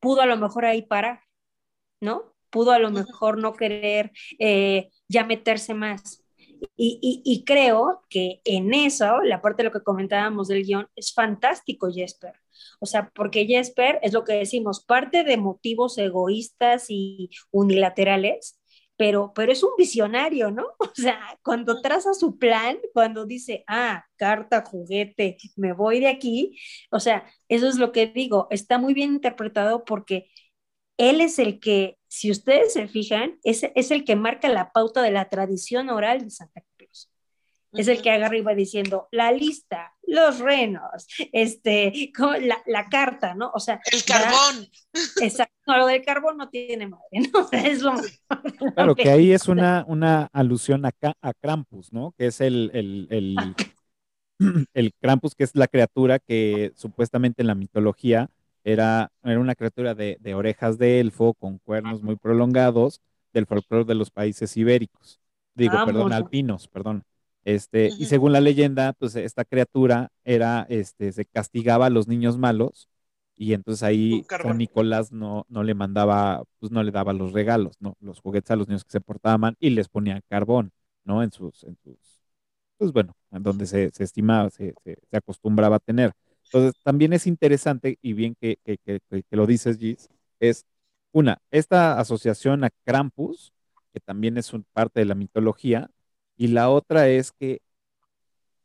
[0.00, 1.20] pudo a lo mejor ahí parar,
[2.00, 2.34] ¿no?
[2.50, 6.23] Pudo a lo mejor no querer eh, ya meterse más.
[6.76, 10.88] Y, y, y, creo que en eso, la parte de lo que comentábamos del guion,
[10.96, 12.34] es fantástico Jesper.
[12.80, 18.60] O sea, porque Jesper es lo que decimos, parte de motivos egoístas y unilaterales,
[18.96, 20.66] pero, pero es un visionario, ¿no?
[20.78, 26.56] O sea, cuando traza su plan, cuando dice, ah, carta, juguete, me voy de aquí,
[26.90, 30.28] o sea, eso es lo que digo, está muy bien interpretado porque
[30.96, 35.02] él es el que si ustedes se fijan, es, es el que marca la pauta
[35.02, 37.10] de la tradición oral de Santa Cruz.
[37.72, 43.34] es el que agarra y va diciendo la lista, los renos, este, la, la carta,
[43.34, 43.50] ¿no?
[43.52, 44.68] O sea, el carbón.
[45.20, 47.48] exacto, no, lo del carbón no tiene madre, ¿no?
[47.52, 47.94] Es lo
[48.76, 52.14] Claro, que ahí es una, una alusión a, a Krampus, ¿no?
[52.16, 53.36] Que es el, el, el,
[54.72, 58.30] el Krampus, que es la criatura que supuestamente en la mitología
[58.64, 63.00] era, era una criatura de, de orejas de elfo con cuernos muy prolongados
[63.32, 65.20] del folclore de los países ibéricos.
[65.54, 67.04] Digo, perdón, alpinos, perdón.
[67.44, 72.38] Este, y según la leyenda, pues esta criatura era, este, se castigaba a los niños
[72.38, 72.88] malos
[73.36, 77.74] y entonces ahí San Nicolás no, no le mandaba, pues no le daba los regalos,
[77.80, 77.96] ¿no?
[78.00, 80.72] Los juguetes a los niños que se portaban y les ponía carbón,
[81.04, 81.22] ¿no?
[81.22, 81.98] En sus, en sus,
[82.78, 86.12] pues bueno, en donde se, se estimaba, se, se, acostumbraba a tener.
[86.44, 90.08] Entonces, también es interesante y bien que, que, que, que lo dices, Gis,
[90.40, 90.66] es
[91.12, 93.52] una, esta asociación a Krampus,
[93.92, 95.90] que también es un, parte de la mitología,
[96.36, 97.60] y la otra es que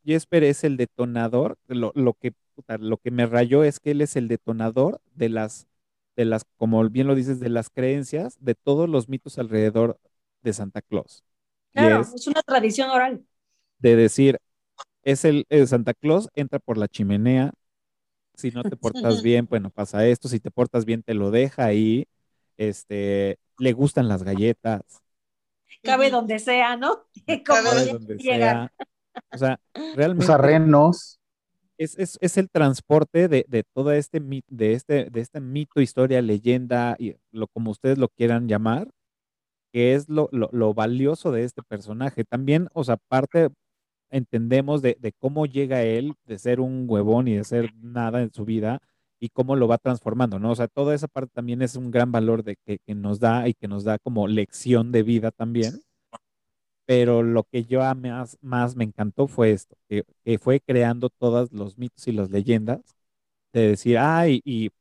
[0.04, 2.34] Jesper es el detonador, lo, lo que,
[2.80, 5.68] lo que me rayó es que él es el detonador de las,
[6.16, 10.00] de las, como bien lo dices, de las creencias, de todos los mitos alrededor
[10.42, 11.24] de Santa Claus.
[11.74, 13.24] Claro, es, una tradición oral.
[13.78, 14.40] De decir,
[15.04, 17.54] es el, el, Santa Claus, entra por la chimenea,
[18.40, 21.66] si no te portas bien, bueno, pasa esto, si te portas bien, te lo deja
[21.66, 22.08] ahí,
[22.58, 24.82] este, le gustan las galletas,
[25.84, 27.06] cabe donde sea, ¿no?
[27.46, 28.72] cabe donde sea.
[29.32, 29.60] O sea,
[29.96, 30.26] realmente.
[30.26, 31.20] Los arrenos.
[31.78, 36.22] Es, es, es, el transporte de, de todo este, de este, de este mito, historia,
[36.22, 38.90] leyenda, y lo como ustedes lo quieran llamar,
[39.72, 42.26] que es lo, lo, lo valioso de este personaje.
[42.26, 43.48] También, o sea, parte,
[44.10, 48.46] entendemos de, cómo llega él de ser un huevón y de ser nada en su
[48.46, 48.80] vida
[49.20, 50.52] y cómo lo va transformando, ¿no?
[50.52, 53.54] O sea, toda esa parte también es un gran valor de que, nos da y
[53.54, 55.82] que nos da como lección de vida también.
[56.86, 60.04] Pero lo que yo más, más me encantó fue esto, que,
[60.40, 62.82] fue creando todos los mitos y las leyendas
[63.54, 64.72] de decir, ay, y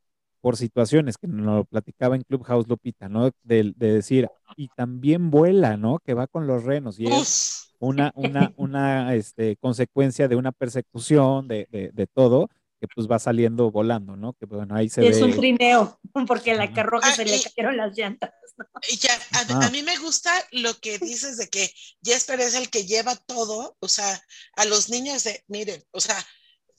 [0.41, 3.31] por situaciones que nos lo platicaba en Clubhouse Lupita, ¿no?
[3.43, 5.99] De, de, decir, y también vuela, ¿no?
[5.99, 11.47] Que va con los renos y es una, una, una este, consecuencia de una persecución,
[11.47, 12.49] de, de, de todo,
[12.79, 14.33] que pues va saliendo volando, ¿no?
[14.33, 17.97] Que bueno, ahí se es un trineo, porque a la carroza se le cayeron las
[17.97, 18.31] llantas.
[18.57, 18.65] ¿no?
[18.99, 21.73] Ya, a, a, mí me gusta lo que dices de que
[22.03, 24.21] Jesper es el que lleva todo, o sea,
[24.55, 26.17] a los niños de, miren, o sea,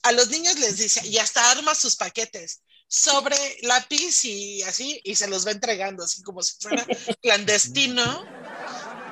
[0.03, 5.15] a los niños les dice, y hasta arma sus paquetes sobre lápiz y así, y
[5.15, 6.85] se los va entregando, así como si fuera
[7.21, 8.25] clandestino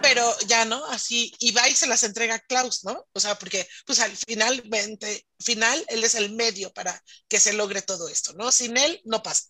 [0.09, 3.07] pero ya no, así, y va y se las entrega a Klaus, ¿no?
[3.13, 7.83] O sea, porque pues al finalmente, final, él es el medio para que se logre
[7.83, 8.51] todo esto, ¿no?
[8.51, 9.45] Sin él no pasa.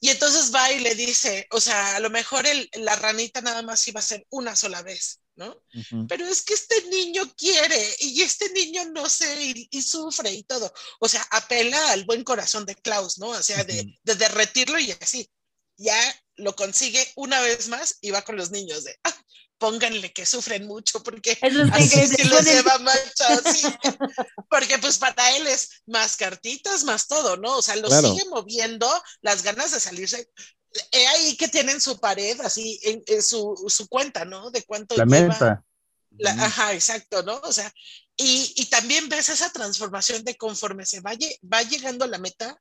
[0.00, 3.62] Y entonces va y le dice, o sea, a lo mejor el, la ranita nada
[3.62, 5.50] más iba a ser una sola vez, ¿no?
[5.74, 6.06] Uh -huh.
[6.08, 10.42] Pero es que este niño quiere y este niño no sé y, y, sufre y
[10.44, 10.72] todo.
[11.00, 13.28] O sea, apela al buen corazón de Klaus, ¿no?
[13.28, 13.98] O sea, de, uh -huh.
[14.04, 15.30] de derretirlo y así.
[15.76, 16.00] Ya
[16.36, 19.17] lo consigue una vez más y va con los niños de, ah,
[19.58, 23.66] pónganle que sufren mucho porque Eso es así sí les lleva mancha, así.
[24.48, 27.58] porque pues para él es más cartitas, más todo, ¿no?
[27.58, 28.08] O sea, lo claro.
[28.08, 28.88] sigue moviendo
[29.20, 30.30] las ganas de salirse.
[30.92, 34.50] He ahí que tienen su pared así en, en su, su, cuenta, ¿no?
[34.50, 35.28] De cuánto la lleva.
[35.28, 35.64] meta.
[36.18, 37.36] La, ajá, exacto, ¿no?
[37.44, 37.72] O sea,
[38.16, 41.12] y, y, también ves esa transformación de conforme se va,
[41.52, 42.60] va llegando a la meta,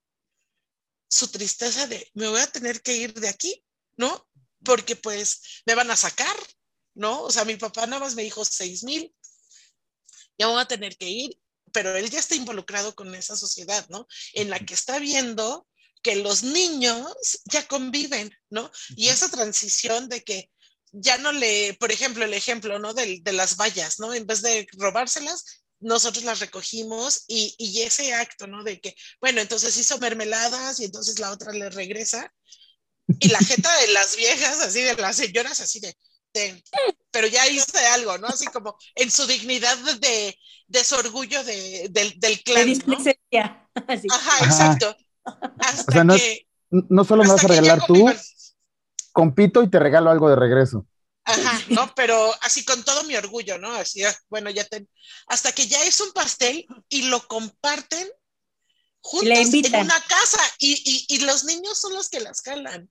[1.09, 3.63] su tristeza de me voy a tener que ir de aquí,
[3.95, 4.27] ¿no?
[4.63, 6.35] Porque pues me van a sacar,
[6.97, 7.21] ¿no?
[7.23, 9.13] O sea, mi papá nada más me dijo seis mil,
[10.37, 11.39] ya voy a tener que ir,
[11.71, 14.07] pero él ya está involucrado con esa sociedad, ¿no?
[14.33, 15.67] En la que está viendo
[16.01, 17.13] que los niños
[17.45, 18.71] ya conviven, ¿no?
[18.95, 20.49] Y esa transición de que
[20.91, 22.93] ya no le, por ejemplo, el ejemplo, ¿no?
[22.93, 24.13] De, de las vallas, ¿no?
[24.13, 25.43] En vez de robárselas,
[25.79, 28.63] nosotros las recogimos y, y, ese acto, ¿no?
[28.63, 32.33] De que, bueno, entonces hizo mermeladas y entonces la otra le regresa.
[33.19, 35.95] Y la jeta de las viejas, así de las señoras, así de,
[36.37, 36.63] de
[37.11, 38.27] pero ya hice algo, ¿no?
[38.27, 42.73] Así como en su dignidad de, de su orgullo de, de, del clan.
[42.85, 42.97] ¿no?
[43.87, 44.07] Así.
[44.11, 44.95] Ajá, exacto.
[45.59, 48.09] Hasta o sea, no, que, no solo me vas a regalar tú,
[49.11, 50.85] compito y te regalo algo de regreso.
[51.23, 51.93] Ajá, ¿no?
[51.95, 53.73] Pero así con todo mi orgullo, ¿no?
[53.73, 54.87] Así, ah, bueno, ya te...
[55.27, 58.07] Hasta que ya es un pastel y lo comparten
[59.01, 62.89] juntos en una casa y, y, y, los niños son los que las jalan.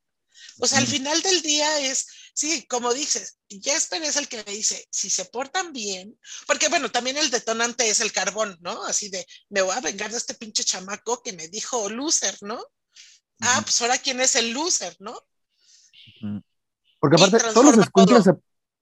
[0.58, 2.06] O sea, al final del día es,
[2.36, 6.16] sí, como dices, Jesper es el que me dice, si se portan bien,
[6.46, 8.84] porque bueno, también el detonante es el carbón, ¿no?
[8.84, 12.56] Así de, me voy a vengar de este pinche chamaco que me dijo loser, ¿no?
[12.56, 13.40] Uh -huh.
[13.40, 15.12] Ah, pues ahora quién es el loser, ¿no?
[15.12, 16.42] Uh -huh.
[17.00, 18.32] Porque aparte, todos los, se,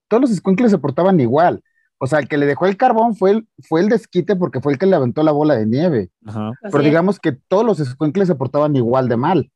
[0.08, 1.62] todos los escuincles se portaban igual.
[1.98, 4.72] O sea, el que le dejó el carbón fue el, fue el desquite porque fue
[4.72, 6.10] el que le aventó la bola de nieve.
[6.26, 6.50] Ajá.
[6.60, 9.52] Pero digamos que todos los escuincles se portaban igual de mal.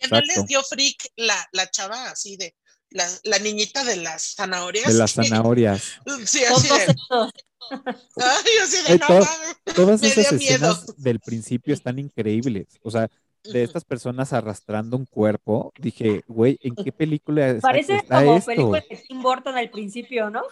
[0.00, 2.54] Ya no les dio freak la, la chava así de
[2.90, 4.86] la, la niñita de las zanahorias.
[4.86, 5.82] De las zanahorias.
[6.26, 6.94] Sí, así de.
[7.70, 9.74] Ay, así de Ay, no.
[9.74, 12.66] Todas esas escenas del principio están increíbles.
[12.82, 13.08] O sea,
[13.44, 18.36] de estas personas arrastrando un cuerpo, dije, güey, ¿en qué película está, Parece está como
[18.36, 18.46] esto?
[18.52, 20.42] película de Tim Burton al principio, ¿no?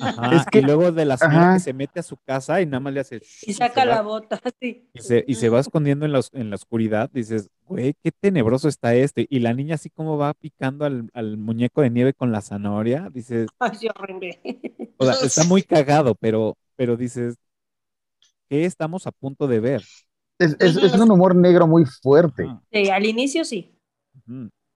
[0.00, 1.54] Ajá, Es que- y luego de la señora ajá.
[1.54, 4.02] que se mete a su casa y nada más le hace Y saca va- la
[4.02, 4.88] bota, sí.
[4.92, 8.68] y se, y se va escondiendo en la, en la oscuridad, dices, güey, qué tenebroso
[8.68, 9.26] está este.
[9.30, 13.08] Y la niña así como va picando al, al muñeco de nieve con la zanahoria,
[13.12, 14.40] dices, Ay, horrible.
[14.98, 17.36] o sea, está muy cagado, pero, pero dices,
[18.48, 19.82] ¿qué estamos a punto de ver?
[20.44, 22.46] Es, es- es un humor negro muy fuerte.
[22.72, 23.78] Sí, al inicio sí.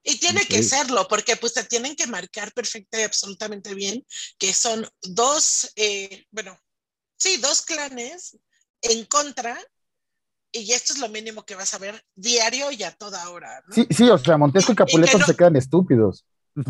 [0.02, 4.04] Y tiene que serlo, porque pues te tienen que marcar perfecta y absolutamente bien
[4.38, 6.56] que son dos, eh, bueno,
[7.18, 8.38] sí, dos clanes
[8.82, 9.58] en contra,
[10.52, 13.74] y esto es lo mínimo que vas a ver diario y a toda hora, ¿no?
[13.74, 16.24] Sí, sí, o sea, Montesco y Y- y que Capuleto no- se quedan estúpidos.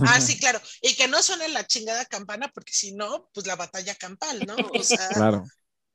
[0.05, 0.61] Ah, sí, claro.
[0.83, 4.57] Y que no suene la chingada campana, porque si no, pues la batalla campal, ¿no?
[4.75, 5.45] O sea, Claro.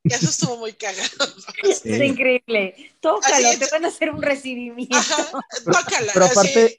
[0.03, 1.07] Eso estuvo muy cagado.
[1.63, 1.93] Es Sí.
[2.03, 2.93] increíble.
[2.99, 4.97] Tócalo, te van a hacer un recibimiento.
[4.97, 5.15] Ajá,
[5.63, 6.11] tócala.
[6.13, 6.39] Pero así.
[6.39, 6.77] aparte,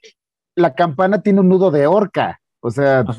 [0.55, 2.41] la campana tiene un nudo de horca.
[2.59, 3.03] O sea.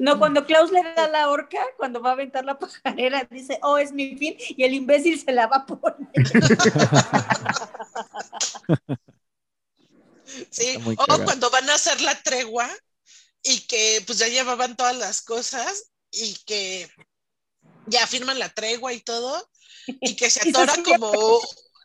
[0.00, 3.78] No, cuando Klaus le da la horca, cuando va a aventar la pajarera, dice, oh,
[3.78, 6.08] es mi fin, y el imbécil se la va a poner.
[10.50, 12.68] Sí, o cuando van a hacer la tregua
[13.42, 16.88] y que pues ya llevaban todas las cosas y que
[17.90, 19.48] ya firman la tregua y todo
[19.86, 21.40] y que se sigue- como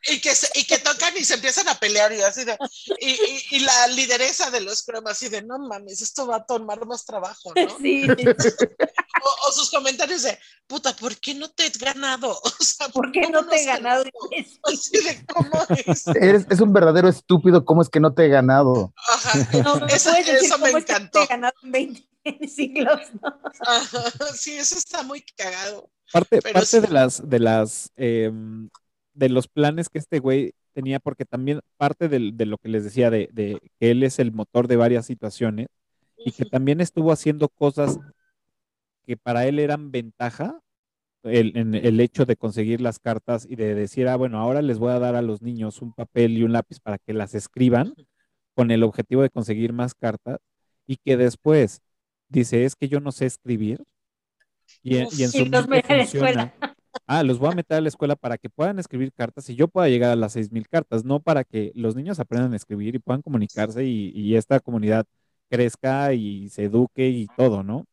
[0.07, 2.55] y que se- y que tocan y se empiezan a pelear y así de
[2.99, 6.45] y, y- y la lideresa de los cromas así de no mames esto va a
[6.45, 7.77] tomar más trabajo ¿no?
[7.81, 8.05] Sí,
[9.23, 10.37] o, o sus comentarios de
[10.67, 12.39] puta ¿por qué no te he ganado?
[12.43, 14.03] o sea ¿por qué no te he ganado?
[14.63, 17.65] así de cómo es eres, es un verdadero estúpido.
[17.65, 18.93] ¿Cómo es que no te he ganado?
[19.07, 21.19] Ajá, No, no Eso- decir eso me cómo es que encantó.
[21.19, 23.39] te he ganado en 20 siglos, ¿no?
[23.65, 26.79] ajá, sí eso está muy cagado Parte, Pero parte sí.
[26.79, 28.69] de las, de las, em,
[29.13, 33.09] de los planes que este güey tenía, porque también parte de, lo que les decía
[33.09, 35.67] de, de que él es el motor de varias situaciones
[36.17, 37.97] y que también estuvo haciendo cosas
[39.05, 40.59] que para él eran ventaja,
[41.23, 44.77] el, en el hecho de conseguir las cartas y de decir, ah, bueno, ahora les
[44.77, 47.95] voy a dar a los niños un papel y un lápiz para que las escriban
[48.53, 50.39] con el objetivo de conseguir más cartas
[50.87, 51.81] y que después
[52.29, 53.83] dice, es que yo no sé escribir.
[54.83, 56.53] Y, en- y en su mente funciona.
[57.07, 59.67] Ah, los voy a meter a la escuela para que puedan escribir cartas y yo
[59.67, 62.95] pueda llegar a las seis mil cartas, no para que los niños aprendan a escribir
[62.95, 65.05] y puedan comunicarse y, y esta comunidad
[65.49, 67.85] crezca y se eduque y todo, ¿no?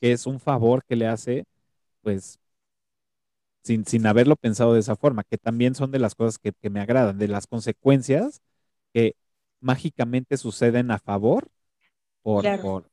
[0.00, 1.44] Que es un favor que le hace,
[2.02, 2.38] pues,
[3.62, 6.70] sin, sin haberlo pensado de esa forma, que también son de las cosas que, que
[6.70, 8.40] me agradan, de las consecuencias
[8.92, 9.16] que
[9.60, 11.48] mágicamente suceden a favor
[12.22, 12.62] por, Claro.
[12.62, 12.91] por,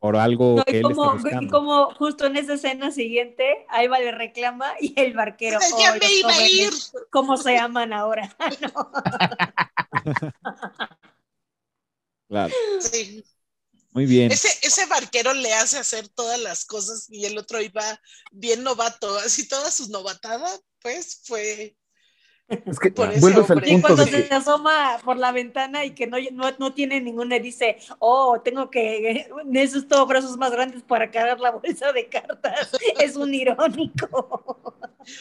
[0.00, 1.50] por algo No, que y él está como, y buscando.
[1.52, 6.12] como justo en esa escena siguiente, Alba le reclama y el barquero, "Oh, ya me
[6.14, 6.70] iba a ir
[7.10, 8.34] ¿Cómo se aman ahora?
[8.74, 8.92] No.
[12.28, 13.24] Claro, Sí.
[13.92, 14.30] muy bien.
[14.32, 18.00] Ese, ese barquero le hace hacer todas las cosas y el otro iba
[18.32, 20.48] bien novato, así toda su novatada,
[20.80, 21.76] pues fue
[22.66, 25.94] Es que Por vuelves al punto cuando de se que asoma por la ventana y
[25.94, 30.82] que no, no, no tiene ninguna, y dice, oh, tengo que, necesito brazos más grandes
[30.82, 32.70] para cargar la bolsa de cartas.
[32.98, 34.76] Es un irónico.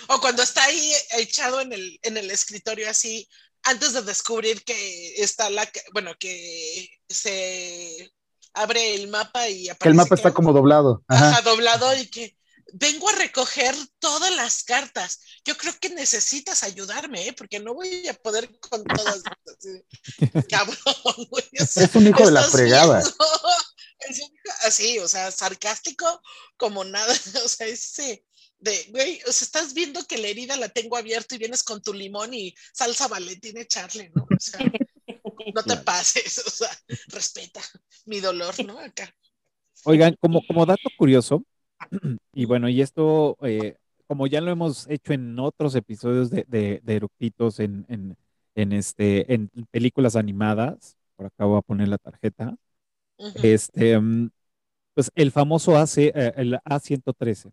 [0.08, 3.28] O cuando está ahí echado en el, en el escritorio así,
[3.64, 8.12] antes de descubrir que está la, bueno, que se
[8.54, 11.04] abre el mapa y que el aparece mapa está que- como doblado.
[11.08, 11.30] Ajá.
[11.30, 12.39] ajá, doblado y que
[12.74, 15.20] vengo a recoger todas las cartas.
[15.46, 17.34] Yo creo que necesitas ayudarme, ¿eh?
[17.34, 19.22] porque no voy a poder con todas.
[20.50, 23.00] Cabrón, güey, o sea, Es un hijo de la ¿estás fregada.
[24.10, 26.22] Es un hijo- así, o sea, sarcástico
[26.58, 27.14] como nada,
[27.46, 28.24] o sea, ese
[28.60, 31.82] de, güey, o sea, estás viendo que la herida la tengo abierta y vienes con
[31.82, 34.24] tu limón y salsa valentín a echarle, ¿no?
[34.24, 34.60] O sea,
[35.54, 36.70] no te pases, o sea,
[37.08, 37.62] respeta
[38.06, 38.80] mi dolor, ¿no?
[38.80, 39.14] Acá.
[39.86, 41.44] Oigan, como, como dato curioso,
[42.34, 43.76] y bueno, y esto, eh,
[44.08, 48.18] como ya lo hemos hecho en otros episodios de, de, de Eructitos en, en,
[48.56, 52.56] en, este, en películas animadas, por acá voy a poner la tarjeta,
[53.18, 53.42] Ujú.
[53.44, 54.30] este, mm,
[54.94, 57.52] pues el famoso AC, eh, el A113.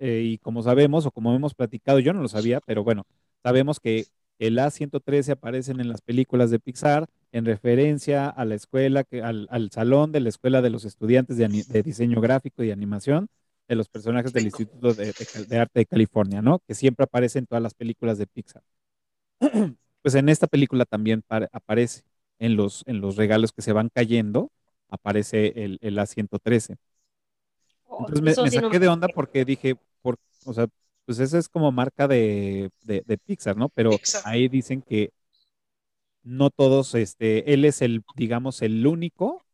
[0.00, 3.06] Eh, y como sabemos, o como hemos platicado, yo no lo sabía, pero bueno,
[3.42, 4.06] sabemos que
[4.38, 9.48] el A113 aparecen en las películas de Pixar en referencia a la escuela, que, al,
[9.50, 13.28] al salón de la escuela de los estudiantes de, de diseño gráfico y animación
[13.68, 16.60] de los personajes del Instituto de, de- de Arte de California, ¿no?
[16.66, 18.62] Que siempre aparece en todas las películas de Pixar.
[20.02, 22.02] Pues en esta película también pare- aparece,
[22.40, 24.50] en los, en los regalos que se van cayendo,
[24.88, 26.76] aparece el, el A113.
[27.88, 30.66] Oh, Entonces me, saqué de onda porque dije, por, o sea,
[31.06, 33.68] pues esa es como marca de, de, de Pixar, ¿no?
[33.70, 34.22] Pero Pixar.
[34.24, 35.12] ahí dicen que
[36.22, 39.44] no todos, este, él es el, digamos, el único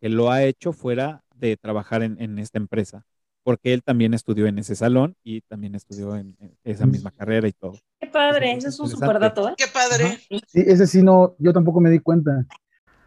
[0.00, 3.04] que lo ha hecho fuera de trabajar en, en esta empresa,
[3.46, 7.46] porque él también estudió en ese salón y también estudió en, en esa misma carrera
[7.46, 7.78] y todo.
[8.00, 9.54] Qué padre, Eso ese es un super dato, ¿eh?
[9.56, 10.18] Qué padre.
[10.48, 12.44] Sí, ese sí no, yo tampoco me di cuenta.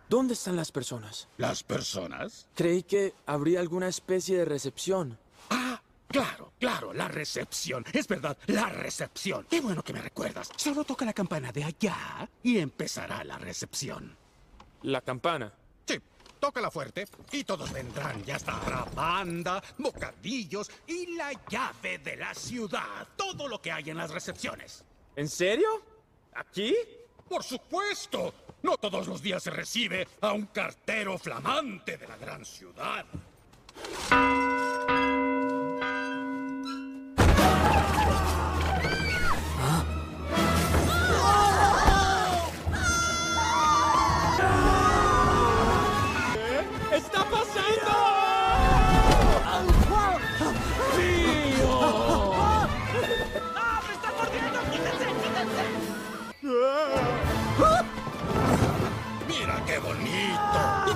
[0.08, 1.28] ¿Dónde están las personas?
[1.36, 2.48] ¿Las personas?
[2.56, 5.18] Creí que habría alguna especie de recepción.
[5.50, 7.84] Ah, claro, claro, la recepción.
[7.92, 9.46] Es verdad, la recepción.
[9.50, 10.50] Qué bueno que me recuerdas.
[10.56, 14.16] Solo toca la campana de allá y empezará la recepción.
[14.84, 15.52] La campana.
[16.40, 18.24] Tócala fuerte y todos vendrán.
[18.24, 23.08] Ya estará banda, bocadillos y la llave de la ciudad.
[23.16, 24.84] Todo lo que hay en las recepciones.
[25.16, 25.68] ¿En serio?
[26.34, 26.76] ¿Aquí?
[27.28, 28.34] Por supuesto.
[28.64, 33.06] No todos los días se recibe a un cartero flamante de la gran ciudad.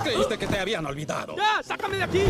[0.04, 1.36] Creíste que te habían olvidado?
[1.36, 1.64] ¡Ya!
[1.64, 2.24] ¡Sácame de aquí!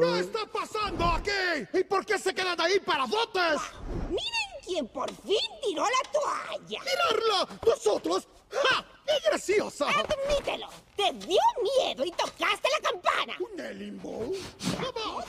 [0.00, 1.30] ¿Qué está pasando aquí?
[1.72, 3.60] ¿Y por qué se quedan ahí paradotes?
[4.08, 6.58] ¡Miren quién por fin tiró la toalla!
[6.66, 7.48] ¡Tirarla!
[7.66, 8.28] ¡Nosotros!
[8.50, 8.84] ¡Ja!
[9.08, 9.86] ¡Qué graciosa!
[9.88, 10.68] ¡Admítelo!
[10.94, 13.36] ¡Te dio miedo y tocaste la campana!
[13.40, 14.32] ¿Un limbo?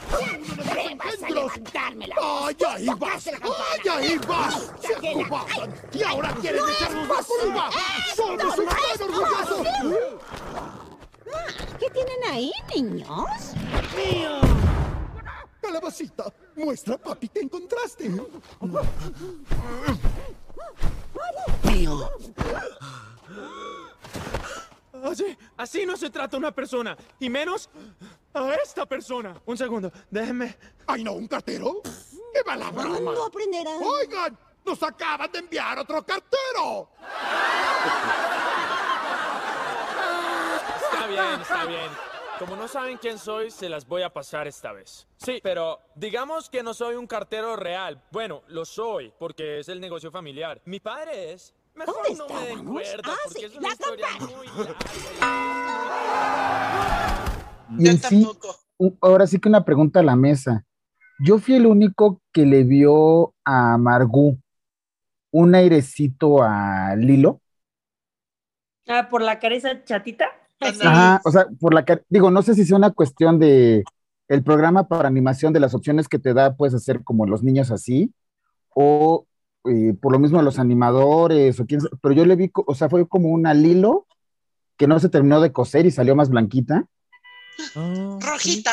[0.10, 1.30] ¡Fue uno de ¡Te vas a engendros!
[1.30, 2.16] levantármela!
[2.22, 3.26] ¡Ay, ahí vas!
[3.28, 3.40] La.
[3.42, 4.74] ¡Ay, ahí vas!
[4.82, 5.74] ¡Se acobardan!
[5.94, 7.20] ¡Y ahora quieren no es echarnos más!
[7.20, 7.34] Esto
[8.16, 9.64] ¡Somos un no es tan orgulloso!
[11.80, 13.08] ¿Qué tienen ahí, niños?
[15.62, 18.12] Calabacita, muestra, papi, que encontraste.
[25.04, 27.70] Así, así no se trata una persona, y menos
[28.34, 29.40] a esta persona.
[29.46, 30.58] Un segundo, déjenme.
[30.86, 31.82] ¡Ay, no, un cartero!
[32.34, 33.00] ¡Qué mala broma!
[33.00, 33.82] ¿Cuándo aprenderán?
[33.82, 34.38] ¡Oigan!
[34.66, 36.90] ¡Nos acaban de enviar otro cartero!
[40.84, 42.10] Está bien, está bien.
[42.40, 45.08] Como no saben quién soy, se las voy a pasar esta vez.
[45.18, 48.02] Sí, pero digamos que no soy un cartero real.
[48.12, 50.62] Bueno, lo soy, porque es el negocio familiar.
[50.66, 51.54] Mi padre es.
[51.80, 52.82] Mejor ¿Dónde no me estábamos?
[53.06, 54.28] Ah, porque sí, es una la campana.
[57.80, 58.28] Y sí,
[59.00, 60.66] ahora sí que una pregunta a la mesa.
[61.24, 64.36] Yo fui el único que le vio a Margot
[65.32, 67.40] un airecito a Lilo.
[68.86, 70.26] Ah, por la cabeza chatita.
[70.60, 73.86] Ajá, o sea, por la digo, no sé si sea una cuestión de
[74.28, 77.72] el programa para animación de las opciones que te da, puedes hacer como los niños
[77.72, 78.14] así,
[78.76, 79.29] o
[79.66, 83.08] eh, por lo mismo los animadores, o quién pero yo le vi, o sea, fue
[83.08, 84.08] como una Lilo
[84.78, 86.86] que no se terminó de coser y salió más blanquita.
[87.76, 88.72] Ah, Rojita.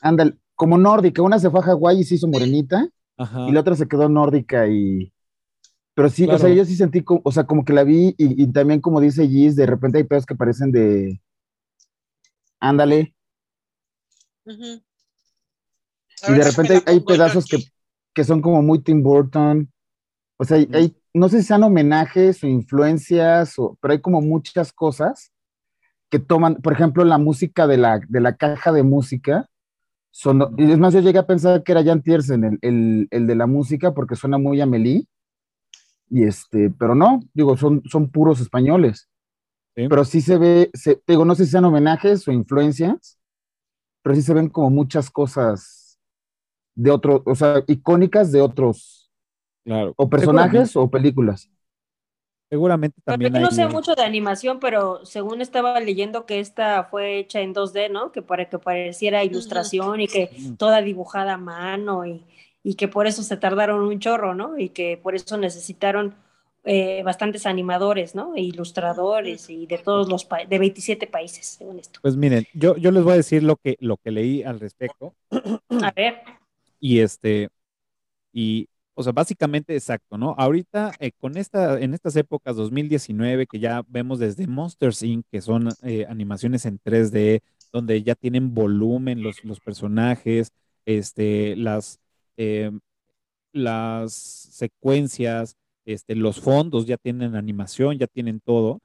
[0.00, 3.48] Ándale, como nórdica, una se fue a Hawái y se hizo morenita, Ajá.
[3.48, 5.12] y la otra se quedó nórdica y...
[5.94, 8.52] Pero sí, o sea, yo sí sentí, o sea, como que la vi y, y
[8.52, 11.20] también como dice Giz, de repente hay pedos que parecen de...
[12.58, 13.14] Ándale,
[14.46, 17.58] y de repente hay, pedazos que,
[18.14, 19.70] que son como muy Tim Burton.
[20.44, 24.74] O sea, hay, no sé si sean homenajes o influencias, o, pero hay como muchas
[24.74, 25.32] cosas
[26.10, 29.48] que toman, por ejemplo, la música de la, de la caja de música.
[30.10, 33.26] Sonó, y es más, yo llegué a pensar que era Jan Tiersen el, el, el
[33.26, 35.08] de la música porque suena muy Amelie.
[36.10, 39.08] Y este, pero no, digo, son, son puros españoles.
[39.74, 39.88] Sí.
[39.88, 43.18] Pero sí se ve, se, digo, no sé si sean homenajes o influencias,
[44.02, 45.98] pero sí se ven como muchas cosas
[46.74, 49.03] de otros, o sea, icónicas de otros,
[49.64, 49.94] Claro.
[49.96, 51.50] o personajes o películas.
[52.50, 56.84] Seguramente también yo no hay- sé mucho de animación, pero según estaba leyendo que esta
[56.84, 58.12] fue hecha en 2D, ¿no?
[58.12, 62.22] Que para que pareciera ilustración y que toda dibujada a mano y,
[62.62, 64.58] y que por eso se tardaron un chorro, ¿no?
[64.58, 66.14] Y que por eso necesitaron
[66.66, 68.36] eh, bastantes animadores, ¿no?
[68.36, 71.98] E ilustradores y de todos los países, de 27 países, según esto.
[72.02, 75.14] Pues miren, yo, yo les voy a decir lo que, lo que leí al respecto.
[75.82, 76.22] A ver.
[76.78, 77.48] Y este,
[78.32, 80.34] y, o sea, básicamente exacto, ¿no?
[80.38, 85.40] Ahorita, eh, con esta, en estas épocas 2019, que ya vemos desde Monsters Inc., que
[85.40, 87.40] son eh, animaciones en 3D,
[87.72, 90.52] donde ya tienen volumen los, los personajes,
[90.86, 91.98] este, las,
[92.36, 92.70] eh,
[93.52, 98.80] las secuencias, este, los fondos ya tienen animación, ya tienen todo.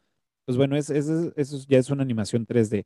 [0.46, 1.34] Pues bueno, es, eso
[1.68, 2.86] ya es una animación 3D.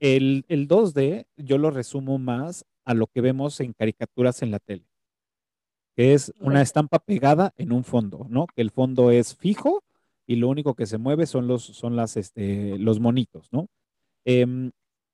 [0.00, 4.58] El, el 2D yo lo resumo más a lo que vemos en caricaturas en la
[4.60, 4.84] tele,
[5.98, 8.46] que es una estampa pegada en un fondo, ¿no?
[8.54, 9.82] Que el fondo es fijo
[10.28, 13.66] y lo único que se mueve son los, son las, este, los monitos, ¿no?
[14.24, 14.70] Em,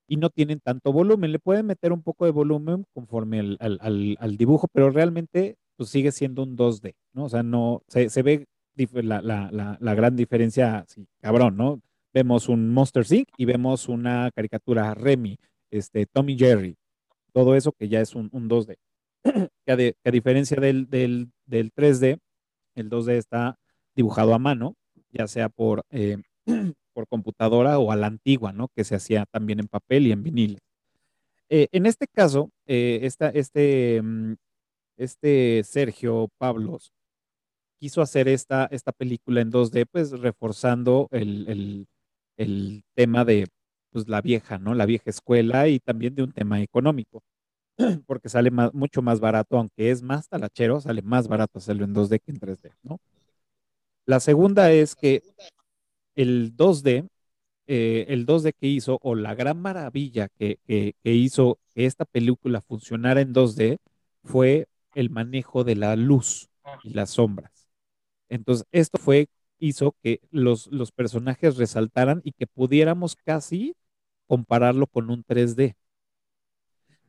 [0.07, 1.32] y no tienen tanto volumen.
[1.32, 5.89] Le pueden meter un poco de volumen conforme al, al, al, dibujo, pero realmente pues
[5.89, 7.24] sigue siendo un 2D, ¿no?
[7.24, 8.45] O sea, no, se, se ve
[8.76, 11.80] la, la, la, gran diferencia, sí, cabrón, ¿no?
[12.12, 13.28] Vemos un Monster Inc.
[13.39, 15.39] y vemos una caricatura Remy,
[15.70, 16.76] este, Tommy Jerry,
[17.32, 18.76] todo eso que ya es un, un 2D.
[19.66, 22.18] Que, a diferencia del, del, del, 3D,
[22.75, 23.57] el 2D está
[23.95, 24.77] dibujado a mano,
[25.11, 26.18] ya sea por, eh,
[26.93, 28.68] por computadora o a la antigua, ¿no?
[28.75, 30.59] Que se hacía también en papel y en vinil.
[31.49, 34.35] Eh, en este caso, eh, esta, este, mm,
[34.97, 36.93] este Sergio Pablos
[37.79, 41.87] quiso hacer esta, esta película en 2D, pues reforzando el,
[42.95, 43.47] tema de
[43.91, 44.75] pues, la vieja, ¿no?
[44.75, 47.22] La vieja escuela y también de un tema económico,
[48.07, 52.20] porque sale mucho más barato, aunque es más talachero, sale más barato hacerlo en 2D
[52.20, 53.01] que en 3D, ¿no?
[54.07, 55.22] La segunda es que
[56.14, 57.09] el 2D,
[57.66, 60.59] eh, el 2D que hizo, o la gran maravilla que,
[61.03, 63.79] hizo que esta película funcionara en 2D,
[64.22, 66.51] fue el manejo de la luz
[66.83, 67.68] y las sombras.
[68.29, 73.75] Entonces, esto fue, hizo que los, los personajes resaltaran y que pudiéramos casi
[74.27, 75.77] compararlo con un 3D.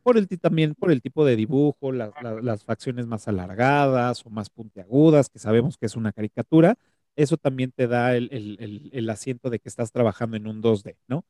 [0.05, 5.29] Por el, también por el tipo de dibujo, las facciones más alargadas o más puntiagudas,
[5.29, 6.75] que sabemos que es una caricatura,
[7.15, 10.97] eso también te da el, el, el asiento de que estás trabajando en un 2D,
[11.07, 11.25] ¿no?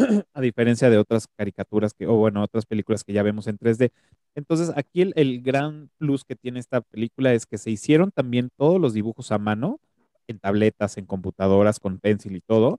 [0.34, 3.92] a diferencia de otras caricaturas que, o bueno, otras películas que ya vemos en 3D.
[4.34, 8.80] Entonces, aquí el, gran plus que tiene esta película es que se hicieron también todos
[8.80, 9.80] los dibujos a mano,
[10.28, 12.78] en tabletas, en computadoras, con pencil y todo,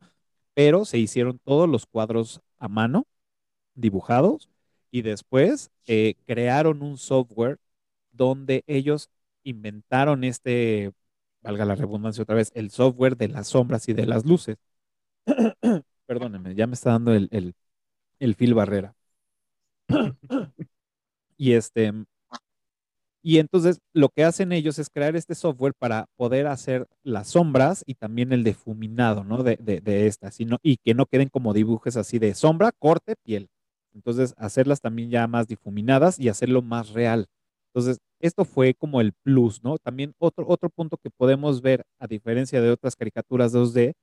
[0.54, 3.06] pero se hicieron todos los cuadros a mano,
[3.76, 4.50] dibujados,
[4.92, 7.58] y después eh, crearon un software
[8.12, 9.10] donde ellos
[9.44, 10.92] inventaron este,
[11.44, 14.58] valga la redundancia otra vez, el software de las sombras y de las luces.
[16.08, 17.56] Perdónenme, ya me está dando el, el,
[18.20, 18.96] el fil barrera.
[21.38, 21.92] y este,
[23.24, 27.84] y entonces lo que hacen ellos es crear este software para poder hacer las sombras
[27.86, 29.44] y también el difuminado, ¿no?
[29.44, 33.50] De, de, de estas, y que no queden como dibujos así de sombra, corte, piel.
[33.94, 37.28] Entonces, hacerlas también ya más difuminadas y hacerlo más real.
[37.74, 39.78] Entonces, esto fue como el plus, ¿no?
[39.78, 43.94] También otro, otro punto que podemos ver, a diferencia de otras caricaturas 2D,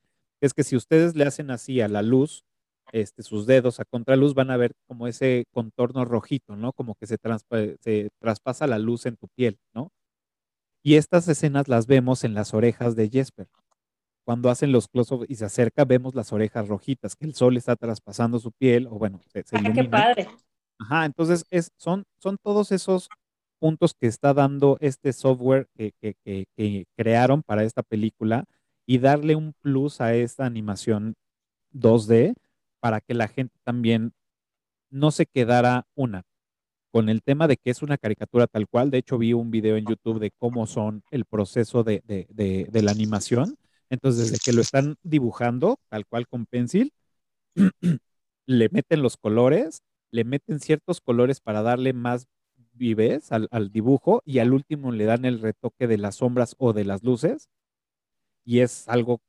[0.40, 2.44] es que si ustedes le hacen así a la luz,
[2.92, 6.72] este, sus dedos a contraluz, van a ver como ese contorno rojito, ¿no?
[6.72, 7.16] Como que se,
[7.80, 9.90] se traspasa la luz en tu piel, ¿no?
[10.82, 13.48] Y estas escenas las vemos en las orejas de Jesper.
[14.28, 17.76] Cuando hacen los close y se acerca, vemos las orejas rojitas, que el sol está
[17.76, 20.28] traspasando su piel, o bueno, se, ah, qué padre.
[20.78, 23.08] Ajá, entonces es, son, son todos esos
[23.58, 28.44] puntos que está dando este software que, que, que crearon para esta película
[28.84, 31.14] y darle un plus a esta animación
[31.72, 32.34] 2D
[32.80, 34.12] para que la gente también
[34.90, 36.26] no se quedara una
[36.90, 38.90] con el tema de que es una caricatura tal cual.
[38.90, 42.02] De hecho, vi un video en YouTube de cómo son el proceso de,
[42.74, 43.56] la animación.
[43.90, 46.92] Entonces, desde que lo están dibujando tal cual con pencil,
[48.46, 49.82] le meten los colores,
[50.12, 52.26] le meten ciertos colores para darle más
[52.74, 56.72] vivez al, al dibujo y al último le dan el retoque de las sombras o
[56.72, 57.48] de las luces.
[58.44, 59.20] Y es algo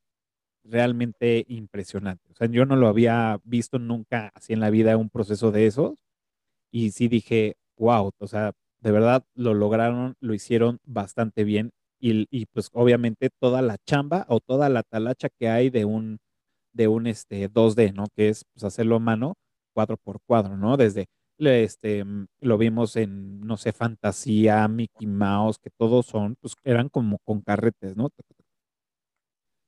[0.64, 2.32] realmente impresionante.
[2.32, 5.68] O sea, yo no lo había visto nunca así en la vida, un proceso de
[5.68, 6.00] esos,
[6.72, 12.46] y sí dije, wow, o sea, de verdad lo lograron, lo hicieron bastante bien, y,
[12.48, 16.20] pues obviamente toda la chamba o toda la talacha que hay de un,
[16.74, 18.06] de un este, 2D, ¿no?
[18.16, 19.36] Que es pues, hacerlo a mano,
[19.74, 20.78] cuadro por cuadro, ¿no?
[20.78, 21.08] Desde
[21.40, 26.90] este, mm, lo vimos en, no sé, Fantasía, Mickey Mouse, que todos son, pues eran
[26.90, 28.10] como con carretes, ¿no?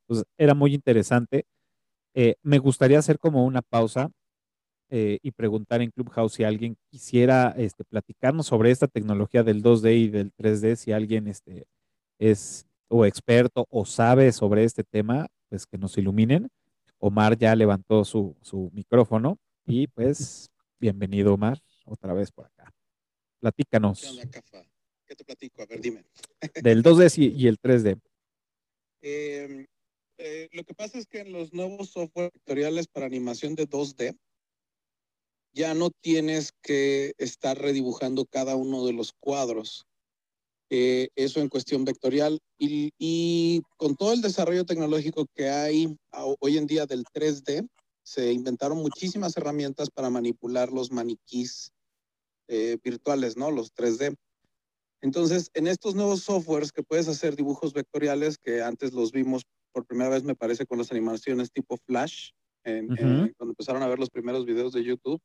[0.07, 1.45] Entonces, era muy interesante.
[2.15, 4.09] Eh, me gustaría hacer como una pausa
[4.89, 9.95] eh, y preguntar en Clubhouse si alguien quisiera este, platicarnos sobre esta tecnología del 2D
[9.95, 11.65] y del 3D, si alguien este,
[12.21, 16.49] es o experto o sabe sobre este tema, pues que nos iluminen.
[16.99, 22.71] Omar ya levantó su, su micrófono y pues bienvenido Omar otra vez por acá.
[23.39, 24.19] Platícanos.
[25.07, 25.63] ¿Qué te platico?
[25.63, 26.05] A ver, dime.
[26.63, 27.99] Del 2D y, y el 3D.
[29.01, 29.65] Eh,
[30.19, 34.15] eh, lo que pasa es que en los nuevos software vectoriales para animación de 2D,
[35.53, 39.87] ya no tienes que estar redibujando cada uno de los cuadros.
[40.73, 42.39] Eh, eso en cuestión vectorial.
[42.57, 45.97] Y, y, con todo el desarrollo tecnológico que hay
[46.39, 47.67] hoy en día del 3D,
[48.03, 51.73] se inventaron muchísimas herramientas para manipular los maniquís
[52.47, 53.51] eh, virtuales, ¿no?
[53.51, 54.15] Los 3D.
[55.01, 59.43] Entonces, en estos nuevos softwares que puedes hacer dibujos vectoriales, que antes los vimos
[59.73, 62.29] por primera vez, me parece, con las animaciones tipo Flash,
[62.63, 63.27] en, uh -huh.
[63.27, 65.19] eh, cuando empezaron a ver los primeros videos de YouTube,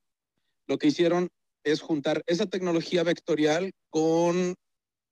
[0.67, 1.29] lo que hicieron
[1.63, 4.57] es juntar esa tecnología vectorial con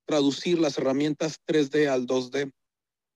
[0.05, 2.51] traducir las herramientas 3D al 2D.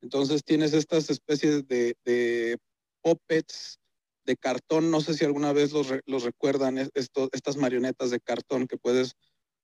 [0.02, 2.58] Entonces tienes estas especies de, de
[3.02, 3.80] puppets
[4.26, 8.68] de cartón, no sé si alguna vez los, los recuerdan, esto, estas marionetas de cartón
[8.68, 9.16] que puedes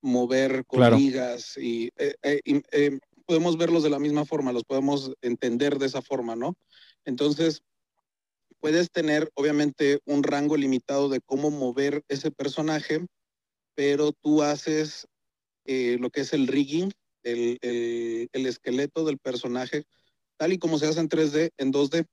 [0.02, 0.96] mover con claro.
[0.96, 2.40] ligas y, eh, eh,
[2.72, 6.54] eh, podemos verlos de la misma forma, los podemos entender de esa forma, ¿no?
[7.04, 7.62] Entonces,
[8.60, 13.06] puedes tener obviamente un rango limitado de cómo mover ese personaje,
[13.74, 15.06] pero tú haces
[15.64, 16.92] lo que es el rigging,
[17.26, 19.84] el, el, el, esqueleto del personaje,
[20.36, 22.06] tal y como se hace en 3D, en 2D.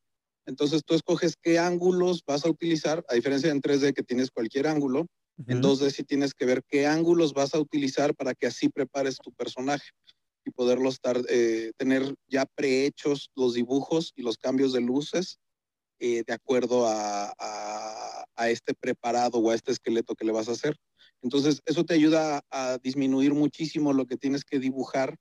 [0.46, 4.30] Entonces tú escoges qué ángulos vas a utilizar, a diferencia de en 3D que tienes
[4.32, 5.06] cualquier ángulo, uh
[5.38, 5.52] -huh.
[5.52, 9.18] en 2D sí tienes que ver qué ángulos vas a utilizar para que así prepares
[9.18, 9.90] tu personaje
[10.46, 15.40] y poderlo estar, eh, tener ya prehechos los dibujos y los cambios de luces
[16.00, 20.50] eh, de acuerdo a, a, a, este preparado o a este esqueleto que le vas
[20.50, 20.76] a hacer.
[21.24, 25.18] Entonces, eso te ayuda a, disminuir muchísimo lo que tienes que dibujar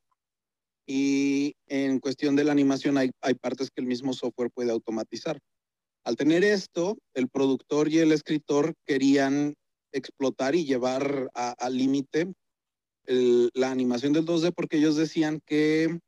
[0.84, 5.38] y en cuestión de la animación hay, hay partes que el mismo software puede automatizar.
[6.04, 9.54] Al tener esto, el productor y el escritor querían
[9.92, 12.32] explotar y llevar al límite
[13.06, 16.00] la animación del 2D porque ellos decían que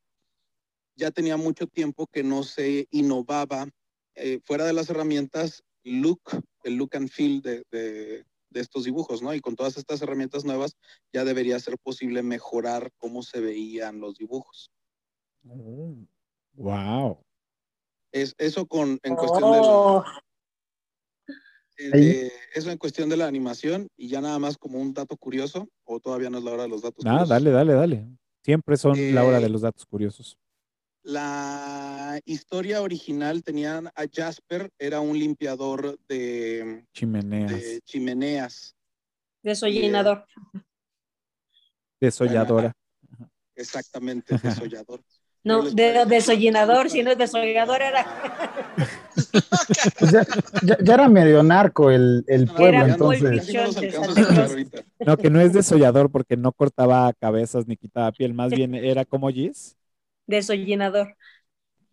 [0.97, 3.69] ya tenía mucho tiempo que no se innovaba
[4.15, 6.23] eh, fuera de las herramientas look,
[6.63, 9.35] el look and feel de, de, estos dibujos, ¿no?
[9.35, 10.77] Y con todas estas herramientas nuevas
[11.13, 14.71] ya debería ser posible mejorar cómo se veían los dibujos.
[15.47, 15.95] Oh,
[16.55, 17.19] wow.
[18.13, 20.05] Es, eso con, en cuestión oh.
[21.77, 25.17] de, de, eso en cuestión de la animación y ya nada más como un dato
[25.17, 27.29] curioso, o todavía no es la hora de los datos Ah, curiosos.
[27.29, 28.09] dale, dale, dale.
[28.43, 30.39] Siempre son Eh, la hora de los datos curiosos.
[31.07, 37.51] La historia original tenían a Jasper, era un limpiador de, Chimeneas.
[37.53, 38.75] de chimeneas.
[39.43, 40.25] Desollinador.
[42.01, 42.73] Desolladora.
[43.55, 45.03] Exactamente, desollador.
[45.45, 48.07] No, de, desollinador, si no es desollador era.
[49.99, 50.27] Pues ya,
[50.63, 53.53] ya- ya era medio narco el, el pueblo, Era entonces.
[55.07, 59.05] No, que no es desollador porque no cortaba cabezas ni quitaba piel, más bien era
[59.05, 59.77] como Gis,
[60.27, 61.17] Desollinador.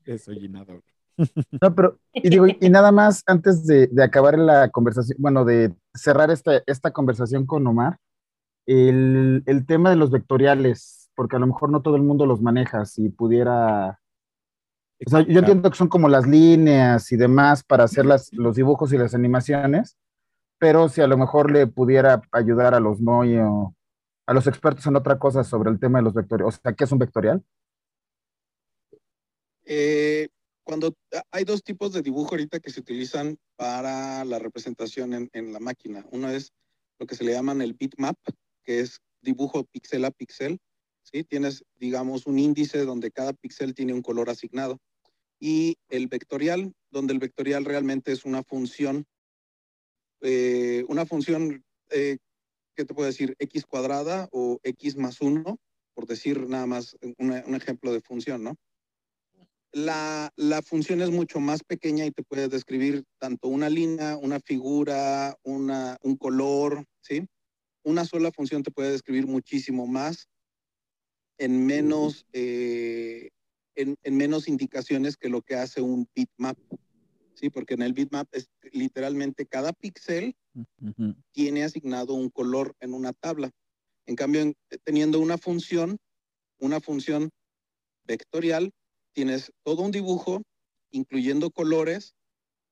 [0.06, 0.84] desollinador.
[1.62, 5.74] No, pero, y digo, y nada más antes de, de acabar la conversación, bueno, de
[5.94, 7.98] cerrar esta, esta conversación con Omar,
[8.66, 12.42] el, el tema de los vectoriales, porque a lo mejor no todo el mundo los
[12.42, 14.00] maneja, si pudiera,
[15.06, 18.56] o sea, yo entiendo que son como las líneas y demás para hacer las, los
[18.56, 19.98] dibujos y las animaciones,
[20.60, 23.76] pero si a lo mejor le pudiera ayudar a los NOI o
[24.28, 26.84] a los expertos en otra cosa sobre el tema de los vectoriales, o sea, ¿qué
[26.86, 27.44] es un vectorial?
[29.74, 30.28] Eh,
[30.66, 30.94] cuando
[31.32, 35.62] hay dos tipos de dibujo ahorita que se utilizan para la representación en, en la
[35.62, 36.06] máquina.
[36.12, 36.52] Uno es
[37.00, 38.18] lo que se le llaman el bitmap,
[38.66, 40.60] que es dibujo píxel a píxel.
[41.04, 41.24] ¿sí?
[41.24, 44.78] Tienes, digamos, un índice donde cada píxel tiene un color asignado.
[45.40, 49.06] Y el vectorial, donde el vectorial realmente es una función,
[50.20, 52.18] eh, una función, eh,
[52.76, 53.38] ¿qué te puedo decir?
[53.40, 55.60] X cuadrada o X más uno,
[55.94, 58.58] por decir nada más un ejemplo de función, ¿no?
[59.74, 64.40] La, la función es mucho más pequeña y te puede describir tanto una línea, una
[64.40, 67.26] figura, una, un color, ¿sí?
[67.84, 70.28] Una sola función te puede describir muchísimo más
[71.38, 73.30] en menos, eh,
[73.76, 76.58] en, en menos indicaciones que lo que hace un bitmap,
[77.34, 77.50] ¿sí?
[77.50, 80.36] Porque en el bitmap es literalmente cada píxel
[80.82, 81.16] Ujú.
[81.32, 83.50] tiene asignado un color en una tabla.
[84.06, 85.98] En cambio, en- teniendo una función,
[86.60, 87.30] una función
[88.06, 88.72] vectorial,
[89.14, 90.42] tienes todo un dibujo,
[90.92, 92.16] incluyendo colores,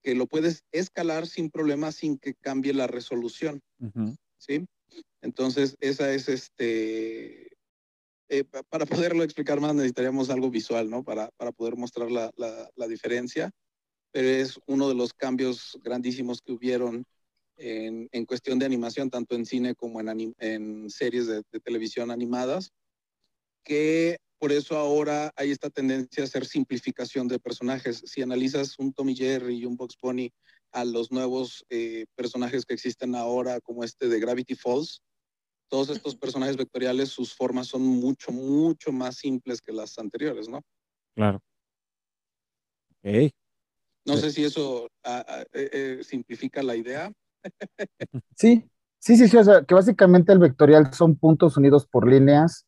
[0.01, 3.61] que lo puedes escalar sin problema, sin que cambie la resolución.
[4.37, 4.65] ¿sí?
[5.21, 7.49] Entonces, esa es este,
[8.29, 11.03] eh, para poderlo explicar más necesitaríamos algo visual, ¿no?
[11.03, 13.51] Para, para poder mostrar la, la, la diferencia,
[14.11, 17.05] pero es uno de los cambios grandísimos que hubieron
[17.57, 22.09] en, en cuestión de animación, tanto en cine como en, en series de, de televisión
[22.09, 22.71] animadas,
[23.63, 28.01] que por eso ahora hay esta tendencia a hacer simplificación de personajes.
[28.05, 30.31] Si analizas un Tommy Jerry y un Box Bunny
[30.71, 35.01] a los nuevos eh, personajes que existen ahora, como este de Gravity Falls,
[35.67, 40.61] todos estos personajes vectoriales, sus formas son mucho, mucho más simples que las anteriores, ¿no?
[41.15, 41.41] Claro.
[43.03, 43.31] Ok.
[44.05, 47.11] No sé si eso ah, ah, eh, eh, simplifica la idea.
[48.35, 48.63] Sí,
[48.99, 52.65] sí, sí, sí, o sea, que básicamente el vectorial son puntos unidos por líneas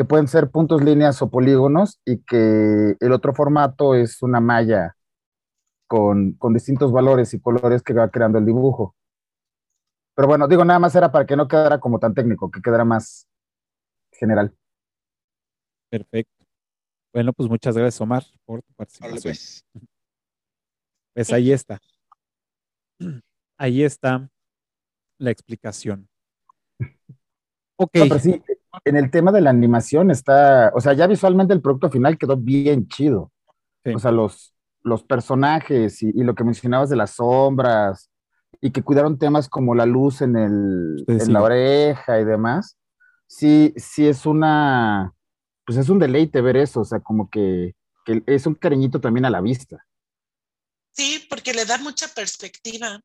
[0.00, 4.96] que pueden ser puntos, líneas o polígonos y que el otro formato es una malla
[5.86, 8.96] con, con distintos valores y colores que va creando el dibujo.
[10.14, 12.82] Pero bueno, digo, nada más era para que no quedara como tan técnico, que quedara
[12.82, 13.28] más
[14.10, 14.56] general.
[15.90, 16.46] Perfecto.
[17.12, 19.20] Bueno, pues muchas gracias, Omar, por tu participación.
[19.22, 19.66] Pues.
[21.12, 21.78] pues ahí está.
[23.58, 24.30] Ahí está
[25.18, 26.08] la explicación.
[27.76, 27.96] Ok.
[27.96, 28.42] No, pero sí,
[28.84, 32.36] en el tema de la animación está, o sea, ya visualmente el producto final quedó
[32.36, 33.32] bien chido.
[33.84, 33.92] Sí.
[33.94, 38.10] O sea, los, los personajes y, y lo que mencionabas de las sombras
[38.60, 41.32] y que cuidaron temas como la luz en, el, Sí, en sí.
[41.32, 42.76] la oreja y demás.
[43.26, 45.14] Sí, sí es una,
[45.66, 47.74] pues es un deleite ver eso, o sea, como que,
[48.04, 49.84] que es un cariñito también a la vista.
[50.92, 53.00] Sí, porque le da mucha perspectiva.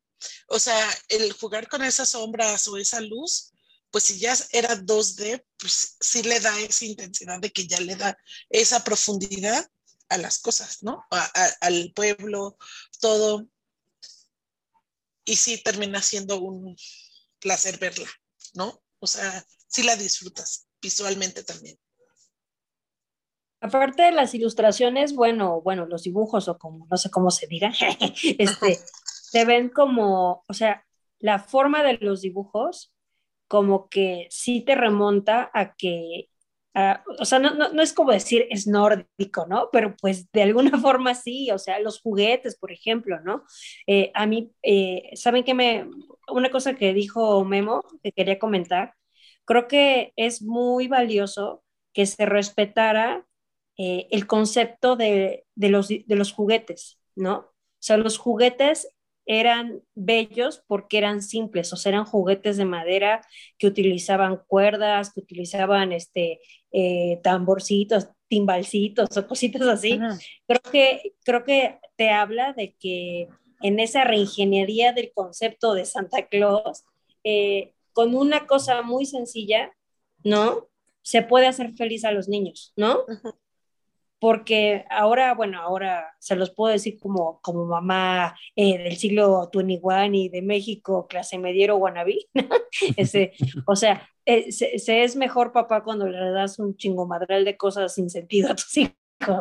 [0.48, 0.78] O sea,
[1.08, 3.52] el jugar con esas sombras o esa luz,
[3.90, 7.96] pues si ya era 2D, pues sí le da esa intensidad de que ya le
[7.96, 8.16] da
[8.50, 9.66] esa profundidad
[10.08, 11.04] a las cosas, ¿no?
[11.10, 12.56] A- a- al pueblo,
[13.00, 13.46] todo.
[15.24, 16.76] Y sí termina siendo un
[17.40, 18.08] placer verla,
[18.54, 18.82] ¿no?
[19.00, 21.78] O sea, sí la disfrutas visualmente también.
[23.60, 27.72] Aparte de las ilustraciones, bueno, bueno, los dibujos o como, no sé cómo se diga,
[28.38, 28.78] este,
[29.30, 30.86] se ven como, o sea,
[31.18, 32.92] la forma de los dibujos
[33.48, 36.28] como que sí te remonta a que,
[37.18, 39.70] o sea, no, no, no es como decir es nórdico, ¿no?
[39.72, 43.44] Pero pues de alguna forma sí, o sea, los juguetes, por ejemplo, ¿no?
[43.86, 45.88] Eh, a mí, eh, ¿saben qué me,
[46.28, 48.94] una cosa que dijo Memo, que quería comentar,
[49.44, 51.62] creo que es muy valioso
[51.92, 53.26] que se respetara
[53.78, 57.36] eh, el concepto de, de, los, de los juguetes, ¿no?
[57.38, 58.88] O sea, los juguetes
[59.26, 63.20] eran bellos porque eran simples, o sea, eran juguetes de madera
[63.58, 66.40] que utilizaban cuerdas, que utilizaban este,
[66.70, 69.94] eh, tamborcitos, timbalcitos o cositas así.
[69.94, 70.16] Ajá.
[70.46, 73.28] Creo que, creo que te habla de que
[73.62, 76.84] en esa reingeniería del concepto de Santa Claus,
[77.24, 79.72] eh, con una cosa muy sencilla,
[80.22, 80.68] ¿no?
[81.02, 83.04] Se puede hacer feliz a los niños, ¿no?
[84.18, 90.10] Porque ahora, bueno, ahora se los puedo decir como, como mamá eh, del siglo XXI
[90.12, 91.78] y de México, clase mediero
[92.96, 93.32] Ese,
[93.66, 97.94] o sea, eh, se, se, es mejor papá cuando le das un chingomadral de cosas
[97.94, 98.94] sin sentido a tus hijos.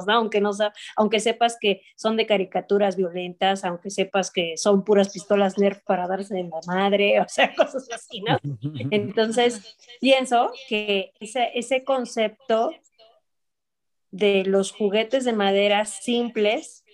[0.07, 0.13] ¿no?
[0.13, 0.51] Aunque, no,
[0.95, 6.07] aunque sepas que son de caricaturas violentas, aunque sepas que son puras pistolas Nerf para
[6.07, 8.37] darse en la madre, o sea, cosas así, ¿no?
[8.91, 12.71] Entonces, pienso que ese, ese concepto
[14.15, 16.85] de los juguetes de madera simples,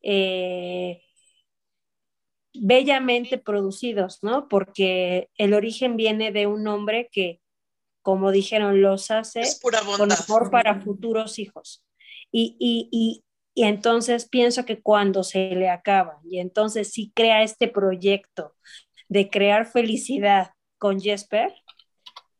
[0.00, 1.02] eh,
[2.54, 4.48] bellamente producidos, ¿no?
[4.48, 7.40] Porque el origen viene de un hombre que,
[8.02, 11.84] como dijeron, los hace con amor para futuros hijos.
[12.30, 17.42] Y, y, y, y, entonces pienso que cuando se le acaba, y entonces sí crea
[17.42, 18.54] este proyecto
[19.08, 21.52] de crear felicidad con Jesper,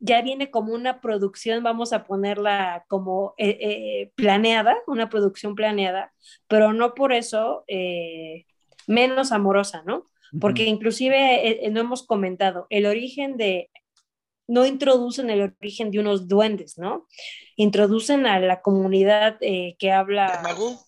[0.00, 6.12] ya viene como una producción, vamos a ponerla como eh, eh, planeada, una producción planeada,
[6.48, 8.46] pero no por eso eh,
[8.86, 10.06] menos amorosa, ¿no?
[10.40, 13.70] Porque inclusive eh, no hemos comentado, el origen de,
[14.50, 17.06] no introducen el origen de unos duendes, ¿no?
[17.56, 20.38] Introducen a la comunidad eh, que habla...
[20.38, 20.78] De Magú.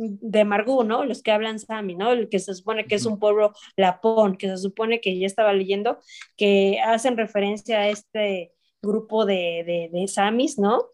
[0.00, 1.04] De Margú, ¿no?
[1.04, 2.12] Los que hablan Sami, ¿no?
[2.12, 5.52] El que se supone que es un pueblo lapón, que se supone que ya estaba
[5.52, 5.98] leyendo,
[6.36, 10.84] que hacen referencia a este grupo de, de, de Samis, ¿no?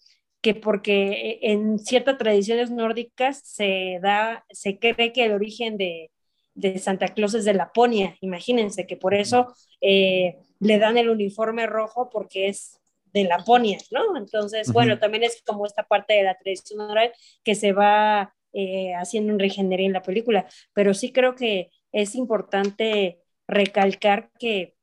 [0.40, 6.10] Que porque en ciertas tradiciones nórdicas se da, se cree que el origen de,
[6.54, 11.66] de Santa Claus es de Laponia, imagínense que por eso eh, le dan el uniforme
[11.66, 12.80] rojo porque es
[13.12, 14.16] de Laponia, ¿no?
[14.16, 14.74] Entonces, uh -huh.
[14.74, 17.12] bueno, también es como esta parte de la tradición oral
[17.44, 22.14] que se va eh, haciendo un regenería en la película, pero sí creo que es
[22.14, 24.74] importante recalcar que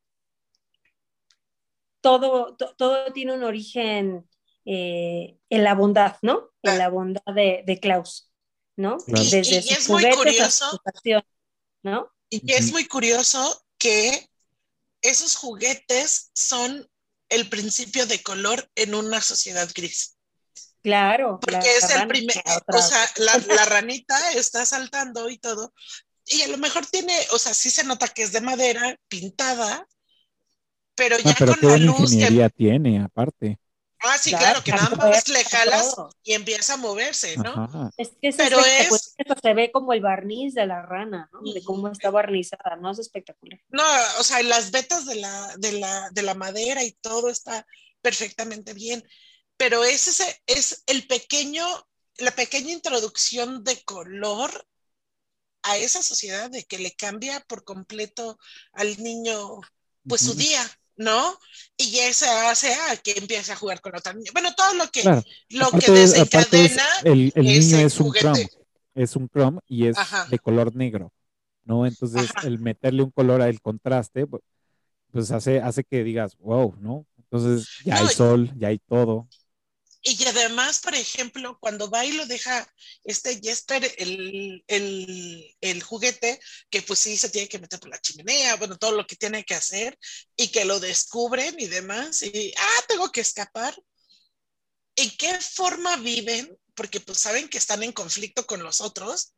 [2.01, 4.27] todo, to, todo tiene un origen
[4.65, 6.51] eh, en la bondad, ¿no?
[6.61, 8.31] En la bondad de, de Klaus,
[8.75, 8.97] ¿no?
[9.07, 10.81] Y, Desde y sus es muy a curioso,
[11.83, 12.11] ¿no?
[12.31, 14.29] y que es muy curioso que
[15.01, 16.89] esos juguetes son
[17.29, 20.17] el principio de color en una sociedad gris.
[20.83, 21.39] Claro.
[21.41, 22.35] Porque la es el primer,
[22.67, 25.73] o sea, la, la ranita está saltando y todo.
[26.25, 29.85] Y a lo mejor tiene, o sea, sí se nota que es de madera, pintada,
[30.95, 33.59] pero ya Ah, pero con la luz que ingeniería tiene, aparte.
[34.03, 36.09] Ah, sí, Claro, claro, que nada más es le jalas todo.
[36.23, 37.51] y empieza a moverse, ¿no?
[37.51, 37.91] Ajá.
[37.97, 41.41] Es que es Pero espectacular, es- se ve como el barniz de la rana, ¿no?
[41.53, 42.91] De cómo está barnizada, ¿no?
[42.91, 43.59] Es espectacular.
[43.69, 43.83] No,
[44.19, 47.65] o sea, las vetas de la, de la, de la madera y todo está
[48.01, 49.03] perfectamente bien.
[49.61, 51.63] Pero es ese, es el pequeño,
[52.17, 54.49] la pequeña introducción de color
[55.61, 58.39] a esa sociedad de que le cambia por completo
[58.73, 59.61] al niño,
[60.07, 60.63] pues su día,
[60.95, 61.37] ¿no?
[61.77, 64.31] Y eso hace a que empiece a jugar con otra niña.
[64.33, 65.21] Bueno, todo lo que, Claro.
[65.49, 68.19] lo Aparte que es- aparte es- desencadena el, el niño es un juguete.
[68.25, 68.49] Chrome,
[68.95, 70.25] es un Chrome y es Ajá.
[70.25, 71.13] de color negro,
[71.65, 71.85] ¿no?
[71.85, 72.47] Entonces, Ajá.
[72.47, 74.41] el meterle un color al contraste, pu-
[75.11, 77.05] pues hace, hace que digas, wow, ¿no?
[77.19, 79.27] Entonces, ya No, hay sol, ya hay todo.
[80.03, 82.67] Y además, por ejemplo, cuando va y lo deja
[83.03, 86.39] este Jesper, el, el, el juguete,
[86.71, 89.45] que pues sí se tiene que meter por la chimenea, bueno, todo lo que tiene
[89.45, 89.97] que hacer,
[90.35, 93.75] y que lo descubren y demás, y, ah, tengo que escapar.
[94.95, 96.57] ¿En qué forma viven?
[96.73, 99.35] Porque pues saben que están en conflicto con los otros,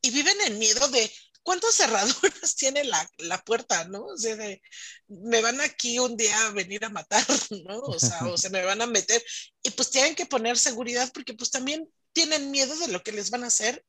[0.00, 1.12] y viven en miedo de
[1.44, 4.06] cuántas cerraduras tiene la, la puerta, ¿no?
[4.06, 4.60] O sea, de,
[5.06, 7.24] me van aquí un día a venir a matar,
[7.68, 7.78] ¿no?
[7.78, 9.22] O sea, o se me van a meter
[9.62, 13.30] y pues tienen que poner seguridad porque pues también tienen miedo de lo que les
[13.30, 13.84] van a hacer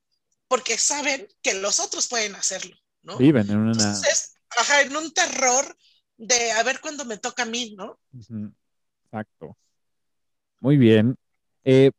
[0.47, 3.17] porque saben que los otros pueden hacerlo, ¿no?
[3.17, 3.71] Viven en una...
[3.71, 5.75] Entonces, ajá, en un terror
[6.17, 7.99] de a ver cuándo me toca a mí, ¿no?
[9.05, 9.57] Exacto.
[10.59, 11.15] Muy bien.
[11.63, 11.91] Eh,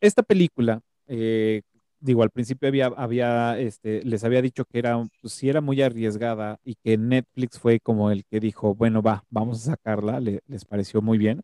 [0.00, 1.62] esta película, eh,
[2.00, 5.82] digo, al principio había, había, este, les había dicho que era, pues, sí era muy
[5.82, 10.42] arriesgada y que Netflix fue como el que dijo, bueno, va, vamos a sacarla, le-
[10.46, 11.42] les pareció muy bien.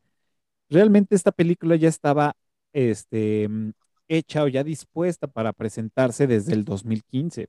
[0.70, 2.34] Realmente esta película ya estaba,
[2.72, 3.70] este, mm,
[4.08, 7.48] hecha o ya dispuesta para presentarse desde el 2015.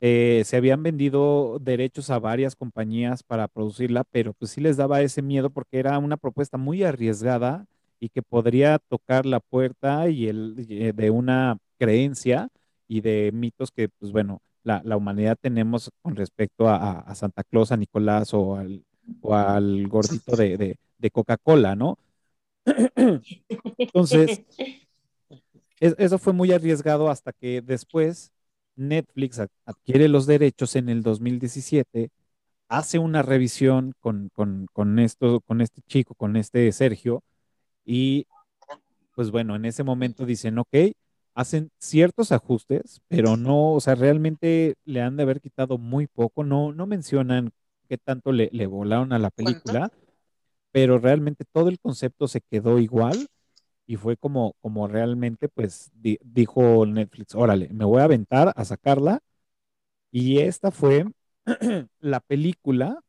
[0.00, 5.00] Eh, se habían vendido derechos a varias compañías para producirla, pero pues sí les daba
[5.02, 7.66] ese miedo porque era una propuesta muy arriesgada
[7.98, 12.48] y que podría tocar la puerta y el, eh, de una creencia
[12.88, 17.72] y de mitos que, pues bueno, la, la humanidad tenemos con respecto a, Santa Claus,
[17.72, 18.84] a Nicolás o al,
[19.20, 20.78] o al gordito de, de-
[21.10, 21.98] Coca-Cola, ¿no?
[23.78, 24.40] Entonces,
[25.80, 28.32] es- eso fue muy arriesgado hasta que después
[28.76, 32.10] Netflix ad- adquiere los derechos en el 2017,
[32.68, 37.22] hace una revisión con, con, con esto, con este chico, con este Sergio,
[37.84, 38.26] y
[39.14, 40.68] pues bueno, en ese momento dicen, ok,
[41.36, 46.44] hacen ciertos ajustes, pero no, o sea, realmente le han de haber quitado muy poco,
[46.44, 47.52] no, no mencionan
[47.90, 49.92] qué tanto le, le volaron a la película,
[50.72, 53.28] pero realmente todo el concepto se quedó igual
[53.86, 58.64] y fue como, como realmente, pues, di- dijo Netflix, órale, me voy a aventar a
[58.64, 59.20] sacarla.
[60.10, 61.04] Y esta fue
[62.00, 63.00] la película,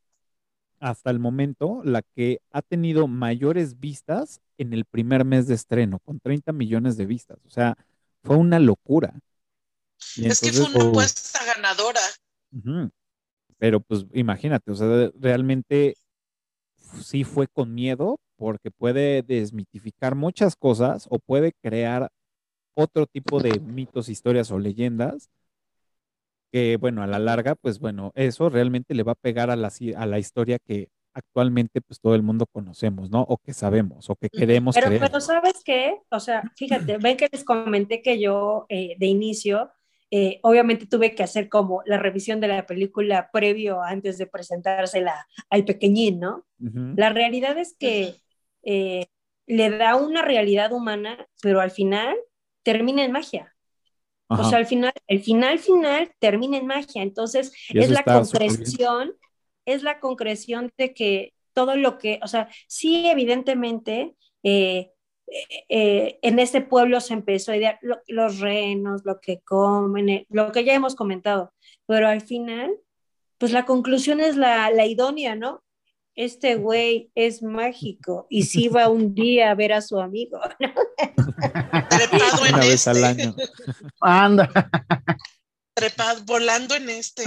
[0.80, 6.00] hasta el momento, la que ha tenido mayores vistas en el primer mes de estreno,
[6.00, 7.40] con 30 millones de vistas.
[7.46, 7.78] O sea,
[8.28, 9.18] fue una locura.
[10.16, 12.02] Y es que fue una apuesta ganadora.
[13.58, 15.96] Pero pues imagínate, o sea, realmente
[17.02, 22.12] sí fue con miedo porque puede desmitificar muchas cosas o puede crear
[22.76, 25.30] otro tipo de mitos, historias o leyendas
[26.52, 29.72] que, bueno, a la larga, pues bueno, eso realmente le va a pegar a la,
[29.96, 33.22] a la historia que actualmente pues todo el mundo conocemos, ¿no?
[33.22, 35.02] O que sabemos o que queremos Pero, creer.
[35.02, 35.98] pero ¿sabes qué?
[36.12, 39.72] O sea, fíjate, ven que les comenté que yo eh, de inicio,
[40.12, 45.28] eh, obviamente tuve que hacer como la revisión de la película previo antes de presentársela
[45.50, 46.46] al pequeñín, ¿no?
[46.60, 46.94] Ujú.
[46.96, 48.16] La realidad es que
[48.64, 49.08] eh,
[49.48, 52.16] le da una realidad humana, pero al final
[52.62, 53.56] termina en magia.
[54.30, 57.02] O sea, al final, el final final termina en magia.
[57.02, 59.14] Entonces, es la súper bien.
[59.68, 64.92] Es la concreción de que todo lo que, o sea, sí, evidentemente, eh,
[65.70, 70.26] eh, en este pueblo se empezó a idear lo- los renos, lo que comen, eh,
[70.30, 71.54] lo que ya hemos comentado,
[71.86, 72.72] pero al final,
[73.38, 75.64] pues la conclusión es la, la idónea, ¿no?
[76.16, 80.40] Este güey es mágico y sí va un día a ver a su amigo.
[80.60, 80.70] ¿no?
[81.90, 83.08] Trepado en Una vez al este.
[83.24, 83.36] año.
[84.02, 84.70] Anda.
[85.76, 87.24] Trepado, volando en este.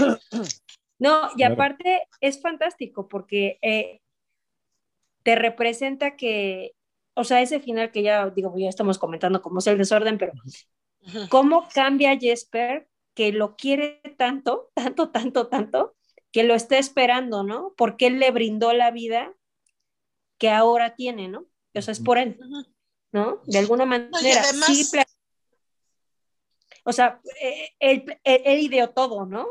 [1.01, 1.55] No, y Claro.
[1.55, 4.01] aparte es fantástico porque eh,
[5.23, 6.77] te representa que,
[7.15, 10.33] o sea, ese final que ya, digo, ya estamos comentando cómo es el desorden, pero
[11.31, 15.97] cómo cambia Jesper, que lo quiere tanto, tanto, tanto, tanto,
[16.31, 17.75] que lo está esperando, ¿no?
[17.77, 19.35] Porque él le brindó la vida
[20.39, 21.47] que ahora tiene, ¿no?
[21.75, 22.39] O sea, es por él,
[23.11, 23.41] ¿no?
[23.47, 24.85] De alguna manera, sí,
[26.85, 29.47] o sea, eh, él, él, ideó todo, ¿no?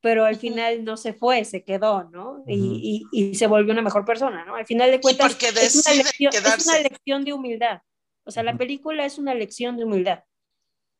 [0.00, 2.42] Pero al final no se fue, se quedó, ¿no?
[2.46, 4.54] y, y, se volvió una mejor persona, ¿no?
[4.54, 7.80] Al final de cuentas, es, una lección, es, una lección, de humildad.
[8.24, 10.24] O sea, la película es una lección de humildad.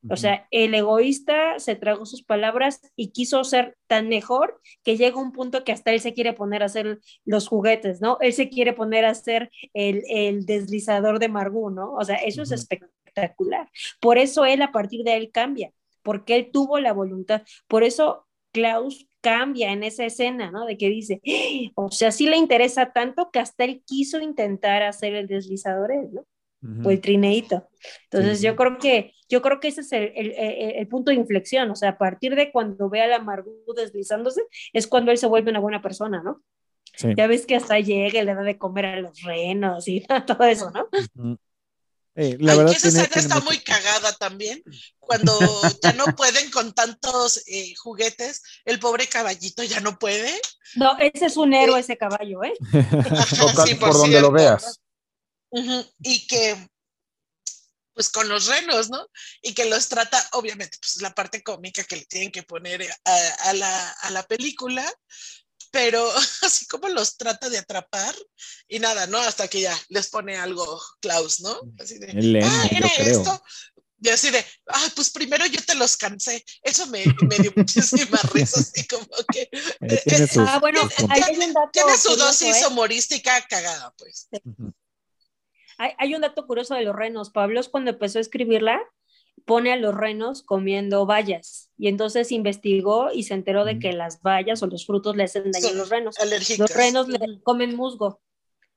[0.09, 5.21] O sea, el egoísta se tragó sus palabras y quiso ser tan mejor que llega
[5.21, 8.17] un punto que hasta él se quiere poner a hacer los juguetes, ¿no?
[8.21, 11.93] Él se quiere poner a hacer el, el deslizador de Margú, ¿no?
[11.93, 13.69] O sea, eso es espectacular.
[14.01, 15.71] Por eso él a partir de él cambia,
[16.03, 17.43] porque él tuvo la voluntad.
[17.69, 20.65] Por eso Klaus cambia en esa escena, ¿no?
[20.67, 21.21] De que dice,
[21.75, 26.25] o sea, sí le interesa tanto que hasta él quiso intentar hacer el deslizador, ¿no?
[26.85, 27.69] o el trineito.
[28.05, 31.71] Entonces yo creo que yo creo que ese es el, el, el, punto de inflexión,
[31.71, 35.29] o sea, a partir de cuando ve a la Margot deslizándose, es cuando él se
[35.29, 36.43] vuelve una buena persona, ¿no?
[37.17, 40.45] Ya ves que hasta llega y le da de comer a los renos y todo
[40.45, 41.39] eso, ¿no?
[42.17, 44.63] Eh, la verdad esa escena está muy cagada también.
[44.99, 45.39] Cuando
[45.83, 50.41] ya no pueden con tantos eh, juguetes, el pobre caballito ya no puede.
[50.75, 52.55] No, ese es un héroe, ese caballo, ¿eh?
[53.81, 54.81] por donde lo veas.
[56.03, 56.69] Y que,
[57.93, 59.07] pues con los renos, ¿no?
[59.43, 63.53] Y que los trata, obviamente, pues la parte cómica que le tienen que poner a,
[63.53, 64.91] la, a la película,
[65.71, 66.09] pero
[66.43, 68.15] así como los trata de atrapar
[68.69, 69.19] y nada, ¿no?
[69.19, 71.61] Hasta que ya les pone algo Klaus, ¿no?
[71.79, 73.43] Así de, ah, era esto.
[74.03, 76.43] Y así de, ah, pues primero yo te los cansé.
[76.63, 79.49] Eso me, me dio muchísima risa, así como que.
[80.07, 80.81] tiene, ah, bueno,
[81.73, 82.67] tiene, su dosis ¿eh?
[82.69, 84.29] humorística cagada, pues.
[85.99, 87.31] Hay, un dato curioso de los renos.
[87.31, 88.81] Pablo cuando empezó a escribirla,
[89.45, 94.23] pone a los renos comiendo bayas y entonces investigó y se enteró de que las
[94.23, 96.17] bayas o los frutos le hacen daño a los renos.
[96.59, 98.21] Los renos le comen musgo.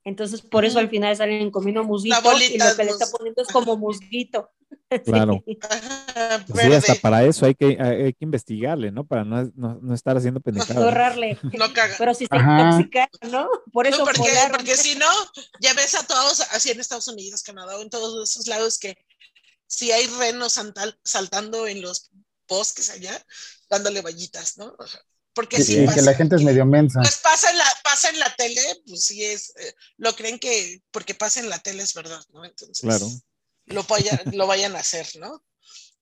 [0.05, 3.47] Entonces, por eso al final salen comiendo musguito y lo que le está poniendo es
[3.49, 4.49] como musguito.
[5.05, 5.43] Claro.
[5.45, 9.05] Pues sí, hasta para eso hay que, hay que investigarle, ¿no?
[9.05, 10.83] Para no, no, no estar haciendo pendejadas.
[10.83, 11.37] Ahorrarle.
[11.57, 11.95] No caga.
[11.97, 13.49] Pero si se intoxica, ¿no?
[13.71, 13.99] Por eso.
[13.99, 15.07] No, porque, porque si no,
[15.61, 18.97] ya ves a todos, así en Estados Unidos, Canadá, en todos esos lados que
[19.73, 20.59] si hay renos
[21.03, 22.11] saltando en los
[22.47, 23.25] bosques allá,
[23.69, 24.75] dándole vallitas, ¿no?
[25.33, 26.99] Porque sí, que la gente es medio mensa.
[27.01, 30.83] Pues pasa en la, pasa en la tele, pues sí es, eh, lo creen que
[30.91, 32.45] porque pasa en la tele es verdad, ¿no?
[32.45, 33.09] Entonces, claro.
[33.65, 33.85] lo,
[34.31, 35.43] lo vayan a hacer, ¿no?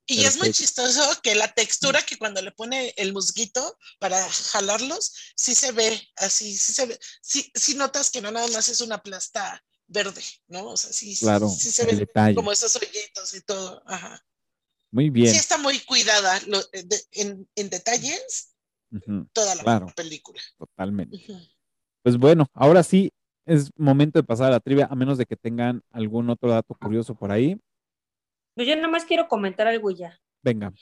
[0.06, 5.14] Y es muy chistoso que la textura que cuando le pone el musguito para jalarlos,
[5.38, 8.82] sí se ve así, sí se ve, sí, sí notas que no nada más es
[8.82, 10.70] una plasta verde, ¿no?
[10.70, 13.84] O sea, sí, sí, se ve como esos hoyitos y todo.
[13.86, 14.24] Ajá.
[14.92, 15.32] Muy bien.
[15.32, 16.40] Sí está muy cuidada
[17.14, 18.56] en, en, detalles
[19.34, 20.42] toda la película.
[20.58, 21.18] Totalmente.
[22.04, 23.12] Pues bueno, ahora sí
[23.46, 26.76] es momento de pasar a la trivia, a menos de que tengan algún otro dato
[26.76, 27.60] curioso por ahí.
[28.56, 30.20] Pues yo nada más quiero comentar algo ya.
[30.42, 30.74] Venga.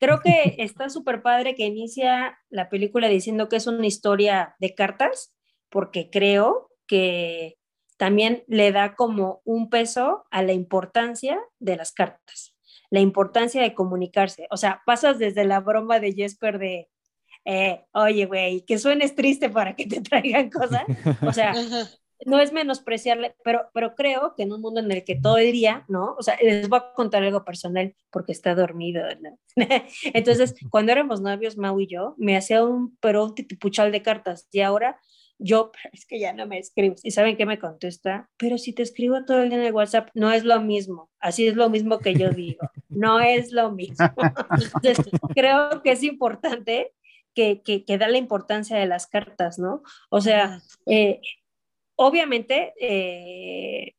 [0.00, 4.74] Creo que está súper padre que inicia la película diciendo que es una historia de
[4.74, 5.34] cartas,
[5.70, 7.56] porque creo que
[7.96, 12.56] también le da como un peso a la importancia de las cartas,
[12.90, 14.46] la importancia de comunicarse.
[14.50, 16.88] O sea, pasas desde la broma de Jesper de,
[17.44, 20.84] eh, oye, güey, que suenes triste para que te traigan cosas.
[21.22, 21.52] O sea,
[22.26, 25.52] no es menospreciarle, pero, pero creo que en un mundo en el que todo el
[25.52, 26.14] día, ¿no?
[26.18, 29.38] O sea, les voy a contar algo personal porque está dormido, ¿no?
[30.14, 34.48] Entonces, cuando éramos novios, Mau y yo, me hacía un, pero un titipuchal de cartas
[34.52, 34.98] y ahora
[35.38, 37.00] yo, es que ya no me escribes.
[37.04, 38.28] ¿Y saben qué me contesta?
[38.36, 41.10] Pero si te escribo todo el día en el WhatsApp, no es lo mismo.
[41.18, 42.68] Así es lo mismo que yo digo.
[42.88, 44.06] No es lo mismo.
[44.82, 46.92] Entonces, creo que es importante
[47.34, 49.82] que, que, que da la importancia de las cartas, ¿no?
[50.08, 51.20] O sea, eh,
[51.96, 53.94] obviamente, eh,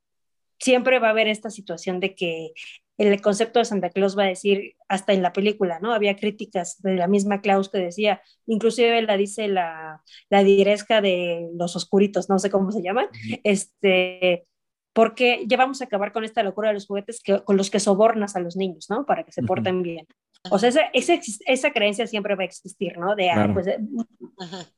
[0.59, 2.53] siempre va a haber esta situación de que
[2.97, 5.93] el concepto de Santa Claus va a decir, hasta en la película, ¿no?
[5.93, 11.49] Había críticas de la misma Claus que decía, inclusive la dice la, la diresca de
[11.55, 13.07] los oscuritos, no sé cómo se llaman,
[13.43, 14.45] este,
[14.93, 17.81] porque ya vamos a acabar con esta locura de los juguetes que, con los que
[17.81, 19.05] sobornas a los niños, ¿no?
[19.05, 20.07] Para que se porten bien.
[20.51, 23.15] O sea, esa, esa, esa, creencia siempre va a existir, ¿no?
[23.15, 23.67] De, ah, pues,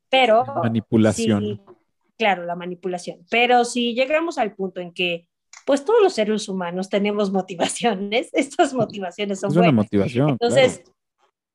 [0.10, 0.44] pero...
[0.64, 1.62] Manipulación.
[2.18, 3.26] claro, la manipulación.
[3.30, 5.28] Pero si llegamos al punto en que
[5.68, 9.74] pues todos los seres humanos tenemos motivaciones, estas motivaciones son es buenas.
[9.74, 10.82] Una motivación, Entonces,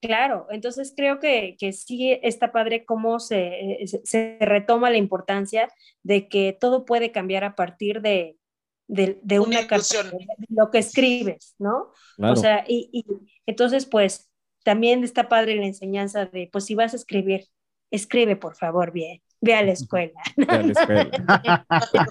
[0.02, 5.68] Claro, entonces creo que, que sí está padre cómo se, se, se retoma la importancia
[6.02, 8.36] de que todo puede cambiar a partir de,
[8.88, 11.92] de, de una, Una carta, de lo que escribes, ¿no?
[12.16, 12.32] Claro.
[12.32, 13.04] O sea, y, y
[13.46, 14.28] entonces pues
[14.64, 17.46] también está padre la enseñanza de, pues si vas a escribir,
[17.92, 20.20] escribe por favor bien, ve a la escuela.
[20.36, 21.10] de la escuela.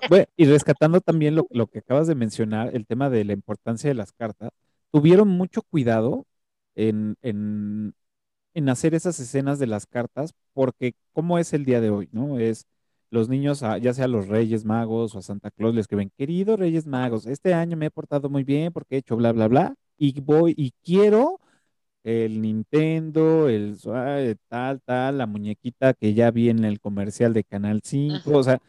[0.09, 3.89] Bueno, y rescatando también lo, lo que acabas de mencionar, el tema de la importancia
[3.89, 4.51] de las cartas,
[4.91, 6.25] tuvieron mucho cuidado
[6.75, 7.93] en, en,
[8.53, 12.09] en hacer esas escenas de las cartas, porque ¿cómo es el día de hoy?
[12.11, 12.37] ¿No?
[12.39, 12.65] Es
[13.09, 16.11] los niños, a- ya sea a los Reyes Magos o a Santa Claus, le escriben,
[16.17, 19.47] querido Reyes Magos, este año me he portado muy bien porque he hecho bla, bla,
[19.47, 21.39] bla, y voy y quiero
[22.03, 23.77] el Nintendo, el
[24.47, 28.59] tal, tal, la muñequita que ya vi en el comercial de Canal 5, o sea,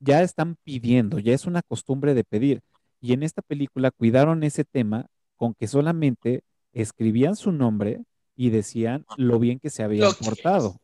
[0.00, 2.60] ya están pidiendo, ya es una costumbre de pedir.
[3.00, 5.06] Y en esta película cuidaron ese tema
[5.36, 6.42] con que solamente
[6.72, 8.00] escribían su nombre
[8.36, 10.76] y decían lo bien que se habían portado.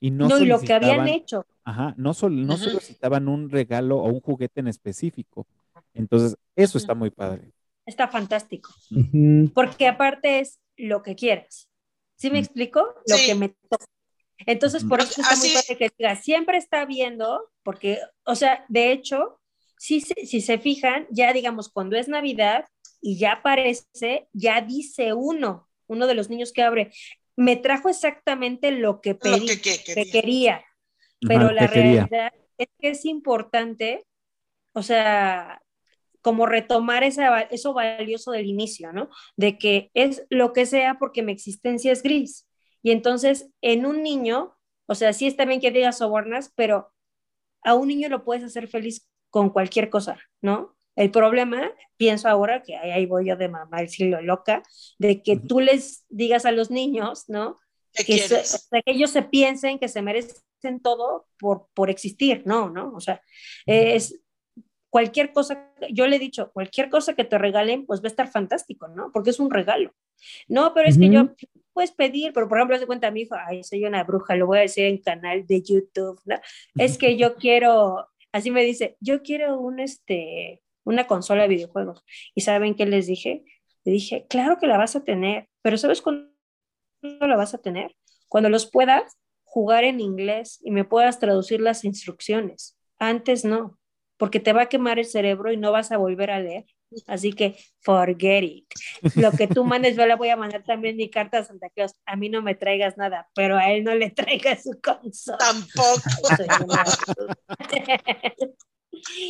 [0.00, 1.46] Y no, No, y lo que habían solicitaban- hecho.
[1.66, 5.46] Ajá, no, sol- no solicitaban un regalo o un juguete en específico.
[5.94, 7.52] Entonces, eso está muy padre.
[7.86, 8.70] Está fantástico.
[9.54, 11.68] Porque aparte es lo que quieras.
[12.16, 12.44] ¿Sí me Mm.
[12.44, 12.94] explico?
[13.06, 13.26] Lo Sí.
[13.26, 13.84] que me toca.
[14.46, 18.92] Entonces, por eso está muy padre que diga, siempre está viendo, porque, o sea, de
[18.92, 19.40] hecho,
[19.78, 22.66] si, se- si se fijan, ya digamos, cuando es Navidad
[23.00, 26.92] y ya aparece, ya dice uno, uno de los niños que abre,
[27.36, 30.56] me trajo exactamente lo que Lo pedí, que, que- que quería.
[30.56, 30.66] Ajá,
[31.20, 32.06] Pero lo la que quería.
[32.06, 34.04] realidad es que es importante,
[34.72, 35.60] o sea,
[36.24, 39.10] como retomar esa, eso valioso del inicio, ¿no?
[39.36, 42.48] De que es lo que sea porque mi existencia es gris.
[42.82, 44.56] Y entonces, en un niño,
[44.86, 46.90] o sea, sí está bien que digas sobornas, pero
[47.62, 50.74] a un niño lo puedes hacer feliz con cualquier cosa, ¿no?
[50.96, 54.62] El problema, pienso ahora, que ahí voy yo de mamá, el siglo loca,
[54.98, 57.60] de que tú les digas a los niños, ¿no?
[57.92, 58.54] ¿Qué que, se- quieres?
[58.54, 62.94] o sea, que ellos se piensen que se merecen todo por, por existir, no, ¿no?
[62.94, 63.20] O sea,
[63.66, 64.20] es
[64.94, 68.30] cualquier cosa, yo le he dicho, cualquier cosa que te regalen, pues va a estar
[68.30, 69.10] fantástico, ¿no?
[69.10, 69.92] Porque es un regalo.
[70.46, 71.30] No, pero es que yo
[71.72, 74.46] puedes pedir, pero por ejemplo, se cuenta a mi hijo, ay, soy una bruja, lo
[74.46, 76.36] voy a decir en canal de YouTube, ¿no?
[76.76, 82.04] Es que yo quiero, así me dice, yo quiero un, este, una consola de videojuegos.
[82.32, 83.42] ¿Y saben qué les dije?
[83.82, 86.30] Le dije, claro que la vas a tener, pero ¿sabes cuándo
[87.02, 87.96] la vas a tener?
[88.28, 92.78] Cuando los puedas jugar en inglés y me puedas traducir las instrucciones.
[93.00, 93.76] Antes no,
[94.16, 96.64] porque te va a quemar el cerebro y no vas a volver a leer.
[97.08, 98.66] Así que forget it.
[99.16, 101.92] Lo que tú mandes, yo le voy a mandar también mi carta a Santa Claus.
[102.06, 105.38] A mí no me traigas nada, pero a él no le traigas su consola.
[105.38, 106.02] Tampoco.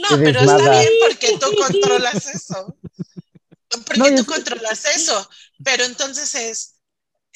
[0.03, 0.81] No, pero está nada.
[0.81, 2.77] bien porque tú controlas eso.
[3.87, 5.29] Porque No, tú es- controlas eso.
[5.65, 6.74] Pero entonces es,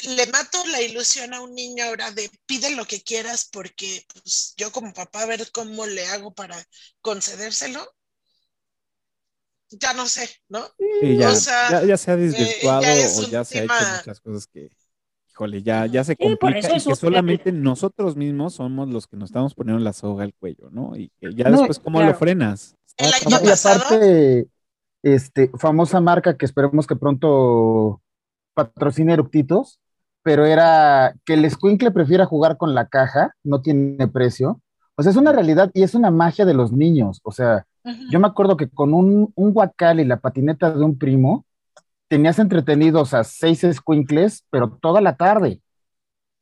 [0.05, 4.55] le mato la ilusión a un niño ahora de pide lo que quieras porque pues,
[4.57, 6.57] yo como papá a ver cómo le hago para
[7.01, 7.95] concedérselo.
[9.71, 10.61] Ya no sé, ¿no?
[10.79, 13.85] Sí, ya, O sea, ya, ya se ha desvirtuado ya o ya se ha hecho
[13.85, 14.71] tema- muchas cosas que,
[15.31, 19.31] híjole, ya, ya se Sí, complica y que solamente nosotros mismos somos los que nos
[19.31, 20.97] estamos poniendo la soga al cuello, ¿no?
[20.97, 22.77] Y que ya No, después, ¿cómo lo frenas?
[22.97, 24.49] El año y aparte,
[25.03, 28.03] este, famosa marca que esperemos que pronto
[28.55, 29.81] patrocine Eructitos,
[30.23, 34.61] pero era que el escuincle prefiera jugar con la caja, no tiene precio.
[34.97, 37.21] O sea, es una realidad y es una magia de los niños.
[37.25, 37.67] O sea,
[38.11, 41.47] yo me acuerdo que con un, un guacal y la patineta de un primo,
[42.09, 45.61] tenías entretenidos a seis escuincles, pero toda la tarde.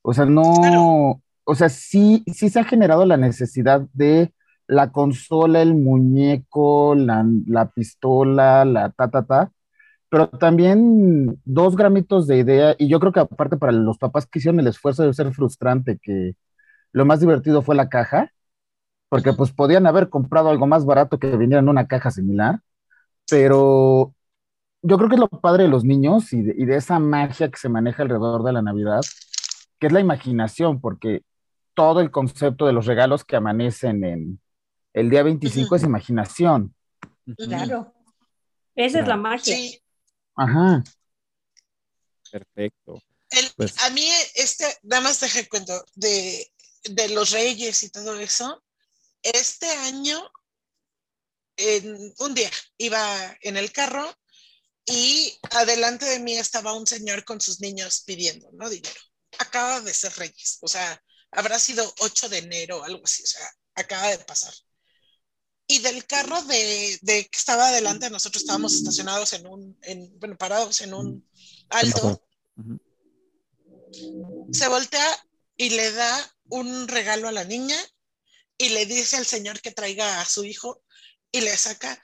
[0.02, 1.20] O sea, no, Claro.
[1.44, 4.32] o sea, sí, sí se ha generado la necesidad de
[4.68, 9.52] la consola, el muñeco, la, la pistola, la ta, ta, ta,
[10.16, 14.38] pero también dos gramitos de idea, y yo creo que aparte para los papás que
[14.38, 16.34] hicieron el esfuerzo de ser frustrante, que
[16.92, 18.32] lo más divertido fue la caja,
[19.10, 22.60] porque pues podían haber comprado algo más barato que viniera en una caja similar,
[23.28, 24.14] pero
[24.80, 27.50] yo creo que es lo padre de los niños y de, y de esa magia
[27.50, 29.02] que se maneja alrededor de la Navidad,
[29.78, 31.24] que es la imaginación, porque
[31.74, 34.40] todo el concepto de los regalos que amanecen en
[34.94, 36.74] el día 25 es imaginación.
[37.36, 37.92] Claro.
[38.74, 39.54] Esa es la magia.
[39.54, 39.82] Sí,
[40.36, 40.82] Ajá.
[42.30, 43.02] Perfecto.
[43.30, 46.52] El- Pues- a mí, este, nada más deje cuento de,
[46.84, 48.62] de los reyes y todo eso.
[49.22, 50.30] Este año,
[51.56, 54.14] en un día, iba en el carro
[54.84, 58.68] y adelante de mí estaba un señor con sus niños pidiendo, ¿no?
[58.68, 59.00] Dinero.
[59.38, 61.02] Acaba de ser reyes, o sea,
[61.32, 64.54] habrá sido 8 de enero, algo así, o sea, acaba de pasar.
[65.68, 70.36] Y del carro de, de que estaba adelante, nosotros estábamos estacionados en un, en, bueno,
[70.36, 71.28] parados en un
[71.70, 72.22] alto.
[74.52, 75.26] Se voltea
[75.56, 77.76] y le da un regalo a la niña
[78.58, 80.82] y le dice al señor que traiga a su hijo
[81.32, 82.02] y le saca,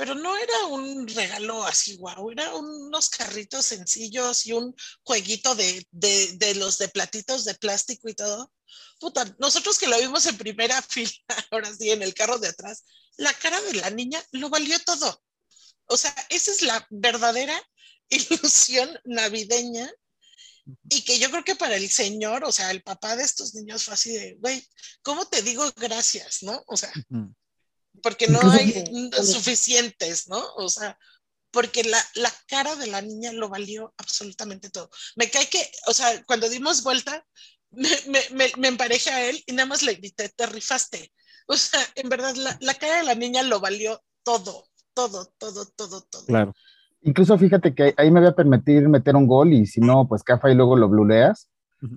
[0.00, 5.86] pero no era un regalo así, guau, era unos carritos sencillos y un jueguito de,
[5.90, 8.50] de, de los de platitos de plástico y todo.
[8.98, 11.12] Puta, nosotros que lo vimos en primera fila,
[11.50, 12.82] ahora sí, en el carro de atrás,
[13.18, 15.22] la cara de la niña lo valió todo.
[15.84, 17.62] O sea, esa es la verdadera
[18.08, 19.92] ilusión navideña
[20.88, 23.84] y que yo creo que para el señor, o sea, el papá de estos niños
[23.84, 24.66] fue así de, güey,
[25.02, 26.64] ¿cómo te digo gracias, no?
[26.68, 27.34] O sea, Ujú.
[28.02, 30.42] Porque no hay suficientes, ¿no?
[30.56, 30.98] O sea,
[31.50, 34.90] porque la, la cara de la niña lo valió absolutamente todo.
[35.16, 37.24] Me cae que, o sea, cuando dimos vuelta,
[37.70, 41.12] me, me, me, me emparejé a él y nada más le grité, te rifaste.
[41.46, 44.64] O sea, en verdad, la, la cara de la niña lo valió todo,
[44.94, 46.26] todo, todo, todo, todo.
[46.26, 46.54] Claro.
[47.02, 50.22] Incluso fíjate que ahí me voy a permitir meter un gol y si no, pues
[50.22, 51.48] cafa y luego lo bluleas.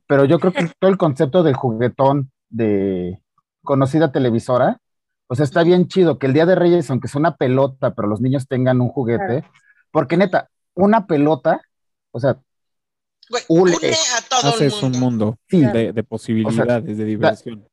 [0.08, 3.20] Pero yo creo que todo el concepto del juguetón de
[3.64, 4.80] conocida televisora,
[5.28, 8.08] o sea, está bien chido que el Día de Reyes, aunque sea una pelota, pero
[8.08, 9.44] los niños tengan un juguete,
[9.92, 11.62] porque neta, una pelota,
[12.12, 12.38] o sea,
[13.30, 13.78] Güey, Ule.
[13.78, 14.98] une a todo el Haces mundo.
[14.98, 15.62] un mundo Sí.
[15.66, 17.68] de, de posibilidades, de diversión.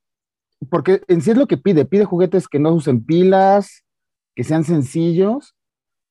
[0.70, 3.82] porque en sí es lo que pide, pide juguetes que no usen pilas,
[4.36, 5.55] que sean sencillos,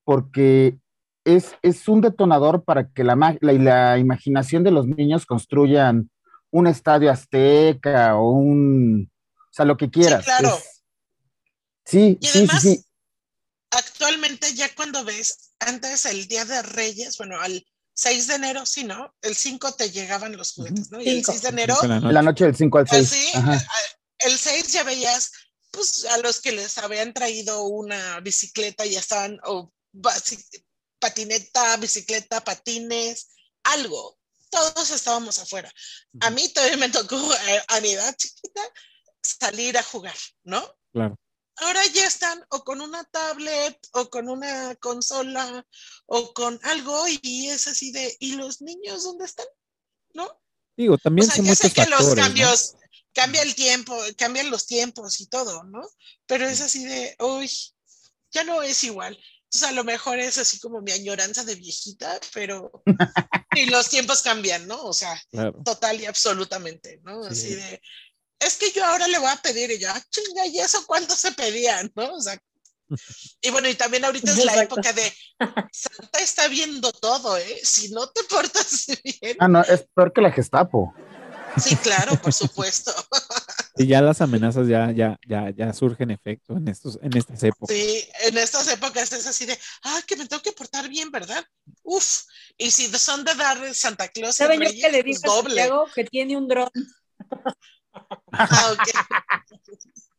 [0.04, 0.78] porque
[1.24, 6.10] es, es un detonador para que la, ma- la, la imaginación de los niños construyan
[6.52, 10.26] un estadio azteca o un, o sea, lo que quieras.
[10.26, 10.50] claro.
[10.50, 10.69] Es-
[11.90, 12.86] sí, Y sí, además, sí.
[13.72, 18.84] actualmente ya cuando ves antes el Día de Reyes, bueno, al 6 de enero, sí,
[18.86, 19.14] ¿no?
[19.22, 21.02] El 5 te llegaban los juguetes, ¿no?
[21.02, 21.32] Y el Cinco.
[21.34, 22.14] 6 de enero, la noche.
[22.14, 23.12] la noche del 5 al 6.
[23.12, 23.68] así, Ajá.
[24.20, 25.32] el 6 ya veías,
[25.72, 29.74] pues, a los que les habían traído una bicicleta y ya estaban, o
[31.00, 33.30] patineta, bicicleta, patines,
[33.64, 34.18] algo.
[34.50, 35.72] Todos estábamos afuera.
[36.22, 38.62] A mí todavía me tocó, a, a mi edad chiquita,
[39.22, 40.64] salir a jugar, ¿no?
[40.92, 41.16] Claro.
[41.60, 45.66] Ahora ya están o con una tablet o con una consola
[46.06, 49.48] o con algo y es así de, ¿y los niños dónde están?
[50.14, 50.42] ¿No?
[50.78, 52.16] Digo, O también sea, son ya sé que los factores.
[52.16, 52.24] ¿no?
[52.24, 52.76] cambios,
[53.14, 55.82] cambia el tiempo, cambian los tiempos y todo, ¿no?
[56.26, 57.52] Pero es así de, uy,
[58.32, 59.18] ya no es igual.
[59.44, 62.72] Entonces a lo mejor es así como mi añoranza de viejita, pero
[63.56, 64.82] y los tiempos cambian, ¿no?
[64.84, 65.60] O sea, Claro.
[65.66, 67.24] total y absolutamente, ¿no?
[67.24, 67.30] Sí.
[67.32, 67.82] Así de,
[68.40, 71.16] es que yo ahora le voy a pedir y yo, ah, chinga, ¿y eso cuánto
[71.16, 72.16] se pedían, no?
[72.16, 72.40] O sea,
[73.42, 75.14] y bueno, y también ahorita es la época de
[75.72, 77.60] Santa está viendo todo, ¿eh?
[77.64, 79.38] Si no te portas bien.
[79.40, 80.94] Ah, no, es peor que la Gestapo.
[81.58, 82.94] Sí, claro, por supuesto.
[83.78, 87.74] Y ya las amenazas ya, ya, ya, ya surgen efecto en estos, en estas épocas.
[87.74, 91.46] Sí, en estas épocas es así de, ah, que me tengo que portar bien, ¿verdad?
[91.84, 92.24] Uf,
[92.58, 95.56] y si son de dar Santa Claus ¿Saben yo que le dije a doble.
[95.56, 96.70] Santiago que tiene un dron?
[98.32, 98.88] Ah, ok.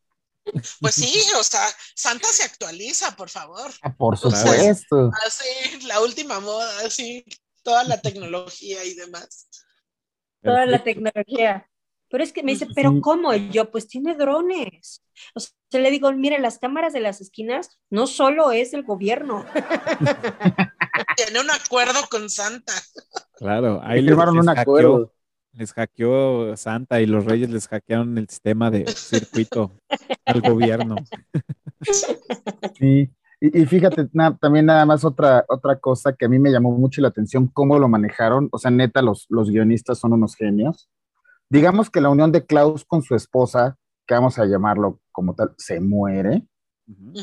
[0.80, 3.70] Pues sí, o sea, Santa se actualiza, por favor.
[3.82, 5.10] Ah, por supuesto.
[5.24, 7.24] Así, la última moda, así,
[7.62, 9.48] toda la tecnología y demás.
[10.42, 11.70] Toda la tecnología.
[12.10, 13.32] Pero es que me dice, ¿pero cómo?
[13.34, 15.04] Y yo, pues tiene drones.
[15.34, 19.46] O sea, le digo, mire, las cámaras de las esquinas no solo es el gobierno.
[21.16, 22.72] Tiene un acuerdo con Santa.
[23.40, 25.14] Claro, ahí Y les, firmaron un hackeó, acuerdo.
[25.52, 29.72] Les hackeó Santa y los reyes les hackearon el sistema de circuito
[30.26, 30.96] al gobierno.
[32.78, 33.10] Sí,
[33.40, 36.72] y, y fíjate, na- también nada más otra, otra cosa que a mí me llamó
[36.72, 38.48] mucho la atención, cómo lo manejaron.
[38.52, 40.90] O sea, neta, los, los guionistas son unos genios.
[41.48, 45.52] Digamos que la unión de Klaus con su esposa, que vamos a llamarlo como tal,
[45.56, 46.46] se muere.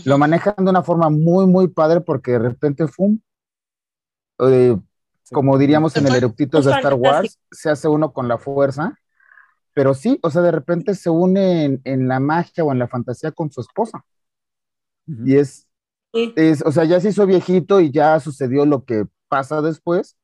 [0.05, 3.19] Lo manejan de una forma muy, muy padre porque de repente, ¡fum!
[4.39, 4.77] eh,
[5.31, 8.97] como diríamos en el eructitos de Star Wars, se hace uno con la fuerza.
[9.73, 12.87] Pero sí, o sea, de repente se une en, en la magia o en la
[12.87, 14.03] fantasía con su esposa.
[15.07, 15.65] Y es,
[16.13, 16.33] Sí.
[16.37, 20.15] es, o sea, ya se hizo viejito y ya sucedió lo que pasa después,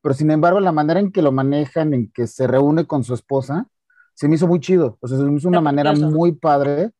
[0.00, 3.12] pero sin embargo, la manera en que lo manejan, en que se reúne con su
[3.12, 3.66] esposa,
[4.14, 4.96] se me hizo muy chido.
[5.00, 6.92] O sea, se me hizo una manera muy padre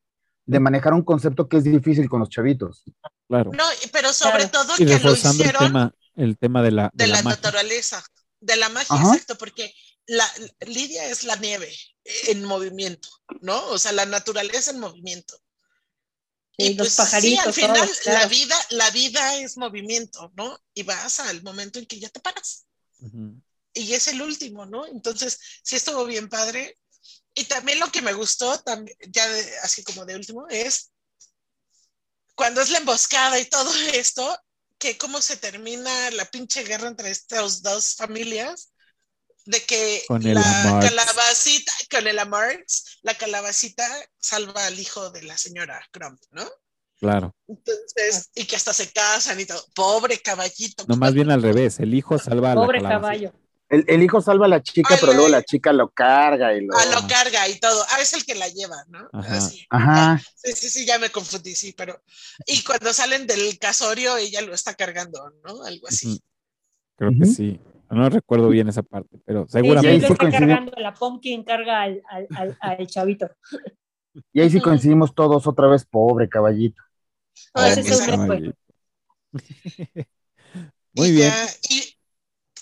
[0.45, 2.85] de manejar un concepto que es difícil con los chavitos.
[3.29, 3.53] Claro.
[3.53, 4.51] No, pero sobre Claro.
[4.53, 7.37] todo Y que lo hicieron tema, el tema de la, de de la, la magia.
[7.37, 8.05] naturaleza,
[8.41, 9.15] de la magia, Ajá.
[9.15, 9.75] exacto, porque
[10.07, 10.29] la
[10.67, 11.75] Lidia es la nieve
[12.29, 13.09] en movimiento,
[13.41, 13.67] ¿no?
[13.69, 15.39] O sea, la naturaleza en movimiento.
[16.59, 18.21] Y los pues, pajaritos, sí, al final todos, claro.
[18.21, 20.59] la vida, la vida es movimiento, ¿no?
[20.75, 22.67] Y vas al momento en que ya te paras.
[23.75, 24.87] Y es el último, ¿no?
[24.87, 26.79] Entonces, sí estuvo bien padre.
[27.35, 30.93] Y también lo que me gustó, también, ya de- así como de último, es
[32.35, 34.39] cuando es la emboscada y todo esto,
[34.79, 38.73] que cómo se termina la pinche guerra entre estas dos familias.
[39.47, 40.89] de que Con el la Amarts.
[40.91, 43.87] calabacita, con el Amarts, la calabacita
[44.19, 46.49] salva al hijo de la señora Crump, ¿no?
[46.99, 47.35] Claro.
[47.47, 49.65] Entonces, y que hasta se casan y todo.
[49.75, 50.85] Pobre caballito.
[50.89, 51.79] No, más bien al revés.
[51.79, 53.31] El hijo salva a la Pobre calabacita.
[53.31, 53.46] caballo.
[53.69, 56.65] El, el hijo salva a la chica, Ay, pero luego la chica lo carga y
[56.65, 56.75] lo.
[56.77, 57.85] Ah, lo carga y todo.
[57.91, 59.09] Ah, es el que la lleva, ¿no?
[59.13, 59.37] Ajá.
[59.37, 59.67] Así.
[59.71, 60.21] Ajá.
[60.37, 62.01] Sí, sí, sí, ya me confundí, sí, pero.
[62.47, 65.65] Y cuando salen del casorio, ella lo está cargando, ¿no?
[65.65, 66.21] Algo así.
[66.97, 67.61] Creo que sí.
[67.91, 69.89] No recuerdo bien esa parte, pero seguramente.
[69.89, 70.49] ahí siempre sí está coincide.
[70.49, 73.29] cargando, la pumpkin carga al, al, al, al chavito.
[74.33, 76.83] Y ahí sí coincidimos todos otra vez, pobre caballito.
[77.55, 78.33] Exacto.
[78.33, 78.55] héroe.
[80.95, 81.31] Muy Y bien.
[81.31, 81.96] ya, y.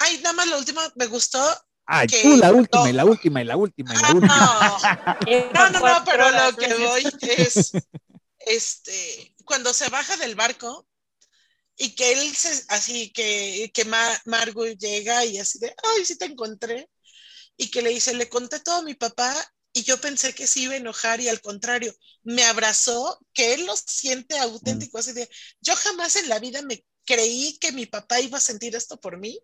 [0.01, 1.41] Ay, nada más lo último, me gustó.
[1.87, 2.95] Ay, que- tú la última, y no.
[2.95, 4.51] la última, y la última, y la Ah, última.
[4.57, 4.91] no.
[5.55, 7.81] No, no, no, pero lo que voy es,
[8.39, 10.89] este, cuando se baja del barco
[11.77, 16.17] y que él se, así que, que Ma- Margot llega y así de, ay, sí
[16.19, 16.89] te encontré,
[17.57, 19.35] y que le dice, le conté todo a mi papá
[19.73, 21.95] y yo pensé que se iba a enojar y al contrario,
[22.25, 25.29] me abrazó, que él lo siente auténtico, así de,
[25.61, 29.19] yo jamás en la vida me creí que mi papá iba a sentir esto por
[29.19, 29.39] mí.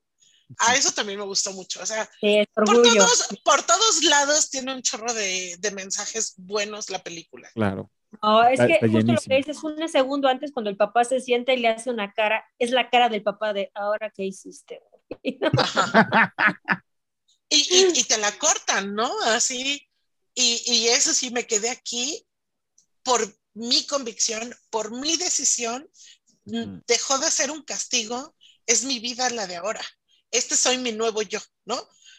[0.58, 4.74] A eso también me gustó mucho, o sea, Sí, por todos, por todos lados tiene
[4.74, 7.48] un chorro de, de mensajes buenos la película.
[7.54, 7.90] Claro.
[8.22, 11.04] No, es Está- que está justo lo que dices, un segundo antes, cuando el papá
[11.04, 14.24] se sienta y le hace una cara, es la cara del papá de, ¿ahora qué
[14.24, 14.80] hiciste?
[17.52, 19.10] Y, y- y te la cortan, ¿no?
[19.24, 19.84] Así.
[20.34, 22.24] Y, y eso sí, me quedé aquí
[23.02, 23.20] por
[23.54, 25.90] mi convicción, por mi decisión.
[26.44, 26.78] Mm.
[26.86, 28.36] Dejó de ser un castigo,
[28.66, 29.80] es mi vida la de ahora.
[30.30, 31.76] Este soy mi nuevo yo, ¿no?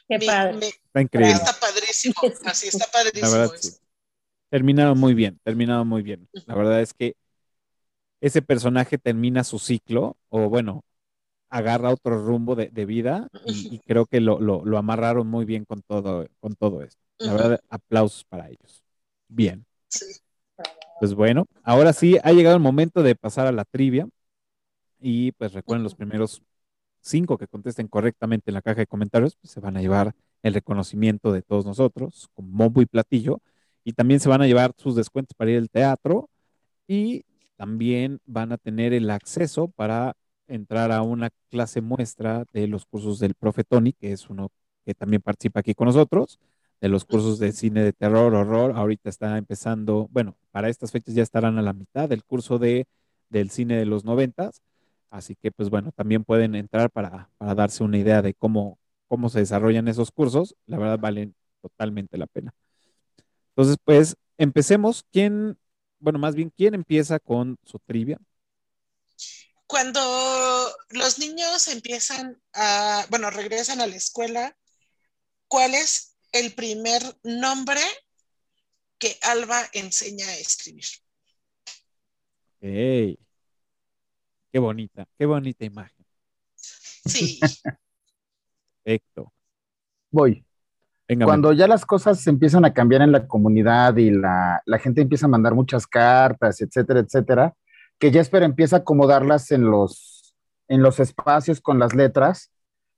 [0.08, 0.54] Qué Mi- padre.
[0.58, 1.34] me- Está increíble.
[1.34, 2.16] está padrísimo,
[2.46, 3.32] así está La padrísimo.
[3.32, 3.70] verdad, sí.
[4.50, 6.28] Terminaron muy bien, terminaron muy bien.
[6.46, 7.16] La verdad es que
[8.20, 10.84] ese personaje termina su ciclo, o bueno,
[11.50, 15.46] agarra otro rumbo de, de vida, y, y creo que lo, lo- lo amarraron muy
[15.46, 17.02] bien con todo, con todo esto.
[17.20, 18.84] La verdad, aplausos para ellos.
[19.28, 19.66] Bien.
[19.88, 20.06] Sí.
[21.00, 24.08] Pues bueno, ahora sí ha llegado el momento de pasar a la trivia.
[25.00, 26.42] Y pues recuerden los primeros
[27.02, 30.54] cinco que contesten correctamente en la caja de comentarios, pues se van a llevar el
[30.54, 33.42] reconocimiento de todos nosotros con bombo y platillo.
[33.84, 36.30] Y también se van a llevar sus descuentos para ir al teatro.
[36.88, 37.26] Y
[37.58, 40.16] también van a tener el acceso para
[40.48, 44.50] entrar a una clase muestra de los cursos del profe Tony, que es uno
[44.86, 46.40] que también participa aquí con nosotros,
[46.82, 48.74] de los cursos de cine de terror, horror.
[48.76, 52.88] Ahorita está empezando, bueno, para estas fechas ya estarán a la mitad del curso de,
[53.30, 54.62] del cine de los noventas.
[55.12, 59.30] Así que, pues bueno, también pueden entrar para, para darse una idea de cómo, cómo
[59.30, 60.56] se desarrollan esos cursos.
[60.66, 62.56] La verdad, valen totalmente la pena.
[63.50, 65.04] Entonces, pues, empecemos.
[65.12, 65.60] ¿Quién,
[66.00, 68.18] bueno, más bien, quién empieza con su trivia?
[69.68, 70.02] Cuando
[70.92, 74.58] los niños empiezan a, bueno, regresan a la escuela,
[75.50, 77.82] ¿cuál es el primer nombre
[78.98, 80.86] que Alba enseña a escribir?
[82.62, 83.18] ¡Ey!
[84.52, 86.06] Qué bonita, qué bonita imagen.
[86.56, 87.40] Sí,
[88.84, 89.32] Perfecto.
[90.12, 90.46] Voy.
[91.08, 95.02] Venga, Cuando ya las cosas empiezan a cambiar en la comunidad y la, la gente
[95.02, 97.54] empieza a mandar muchas cartas, etcétera, etcétera,
[98.00, 100.36] que Jesper empieza a acomodarlas en los,
[100.68, 102.52] en los espacios con las letras,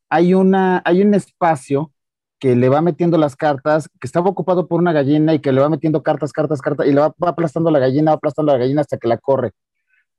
[0.10, 1.92] hay, una, hay un espacio
[2.40, 5.62] que le va metiendo las cartas, que estaba ocupado por una gallina y que le
[5.62, 8.60] va metiendo cartas, cartas, cartas, y le va, va aplastando la gallina, va aplastando la
[8.60, 9.52] gallina hasta que la corre.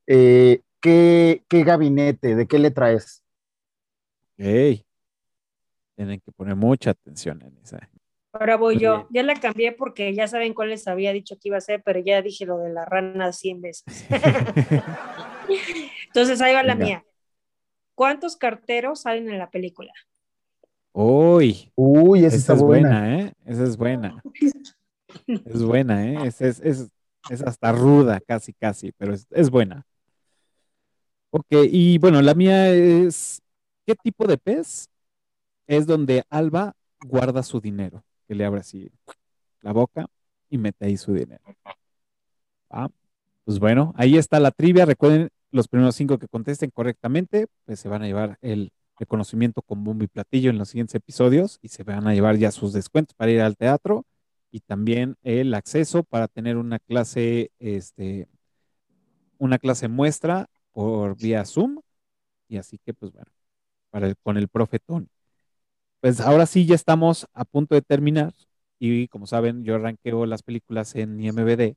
[0.07, 2.35] Eh, ¿qué, ¿Qué gabinete?
[2.35, 3.23] ¿De qué letra es?
[4.39, 4.85] Ok.
[5.95, 7.89] Tienen que poner mucha atención en esa.
[8.33, 9.07] Ahora voy yo.
[9.11, 11.99] Ya la cambié porque ya saben cuál les había dicho que iba a ser, pero
[11.99, 13.83] ya dije lo de la rana 100 veces.
[16.07, 16.85] Entonces ahí va la Venga.
[16.85, 17.05] mía.
[17.95, 19.93] ¿Cuántos carteros salen en la película?
[20.93, 22.89] Uy, Uy, esa, esa está es buena.
[22.89, 23.33] buena, ¿eh?
[23.45, 24.25] Esa es buena.
[25.43, 26.27] Es buena, ¿eh?
[26.27, 26.89] Es, es, es,
[27.29, 29.85] es hasta ruda, casi, casi, pero es, es buena.
[31.37, 33.41] Ok, y bueno, la mía es,
[33.85, 34.87] ¿qué tipo de pez
[35.67, 38.05] es donde Alba guarda su dinero?
[38.25, 38.89] Que le abre así
[39.59, 40.07] la boca
[40.49, 41.43] y mete ahí su dinero.
[42.73, 42.89] ¿Va?
[43.43, 44.85] Pues bueno, ahí está la trivia.
[44.85, 49.83] Recuerden, los primeros cinco que contesten correctamente, pues se van a llevar el reconocimiento con
[49.83, 53.13] bombo y platillo en los siguientes episodios y se van a llevar ya sus descuentos
[53.13, 54.05] para ir al teatro
[54.51, 58.29] y también el acceso para tener una clase, este,
[59.37, 61.81] una clase muestra por vía Zoom.
[62.49, 63.31] Y así que, pues bueno,
[63.91, 65.07] para el- con el profe Tony.
[66.01, 68.33] Pues ahora sí ya estamos a punto de terminar
[68.79, 71.75] y como saben, yo arranqueo las películas en IMBD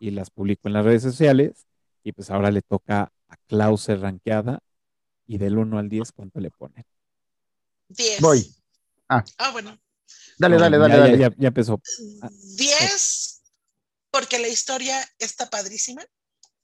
[0.00, 1.66] y las publico en las redes sociales
[2.04, 4.60] y pues ahora le toca a Klaus ranqueada
[5.26, 6.84] y del 1 al 10, ¿cuánto le ponen?
[7.88, 8.20] 10.
[8.20, 8.54] Voy.
[9.08, 9.78] Ah, bueno.
[10.38, 11.18] Dale, dale, dale, ya, dale.
[11.18, 11.80] Ya, ya empezó.
[12.56, 13.42] 10,
[14.10, 16.02] porque la historia está padrísima.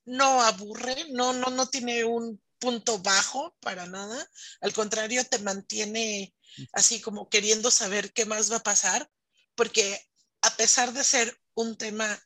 [0.07, 4.29] No aburre, no, no, no tiene un punto bajo para nada.
[4.61, 6.35] Al contrario, te mantiene
[6.73, 9.11] así como queriendo saber qué más va a pasar,
[9.55, 10.01] porque
[10.43, 12.23] a pesar de ser un tema,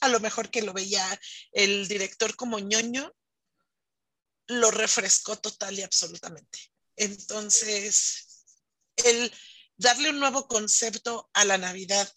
[0.00, 1.20] a lo mejor que lo veía
[1.52, 3.14] el director como ñoño,
[4.48, 6.58] lo refrescó total y absolutamente.
[6.96, 8.44] Entonces,
[8.96, 9.32] el
[9.76, 12.12] darle un nuevo concepto a la Navidad,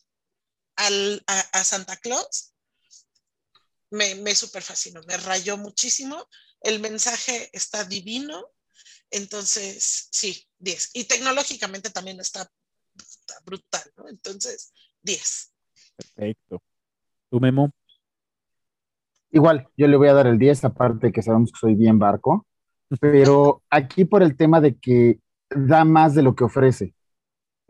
[0.76, 2.51] al, a, a Santa Claus,
[3.91, 6.27] me, me super fascinó, me rayó muchísimo.
[6.61, 8.47] El mensaje está divino.
[9.11, 10.91] Entonces, sí, 10.
[10.93, 12.49] Y tecnológicamente también está,
[12.97, 14.07] está brutal, ¿no?
[14.09, 15.53] Entonces, 10.
[15.97, 16.63] Perfecto.
[17.30, 17.72] ¿Tu memo?
[19.31, 22.45] Igual, yo le voy a dar el 10, aparte que sabemos que soy bien barco,
[22.99, 25.19] pero aquí por el tema de que
[25.49, 26.93] da más de lo que ofrece.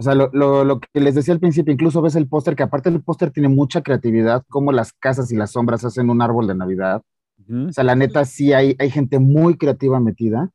[0.02, 2.64] O sea, lo, lo, lo que les decía al principio, incluso ves el póster, que
[2.64, 6.48] aparte el póster tiene mucha creatividad, como las casas y las sombras hacen un árbol
[6.48, 7.04] de Navidad.
[7.48, 7.68] Ujú.
[7.68, 10.50] O sea, la neta, sí hay, hay gente muy creativa metida.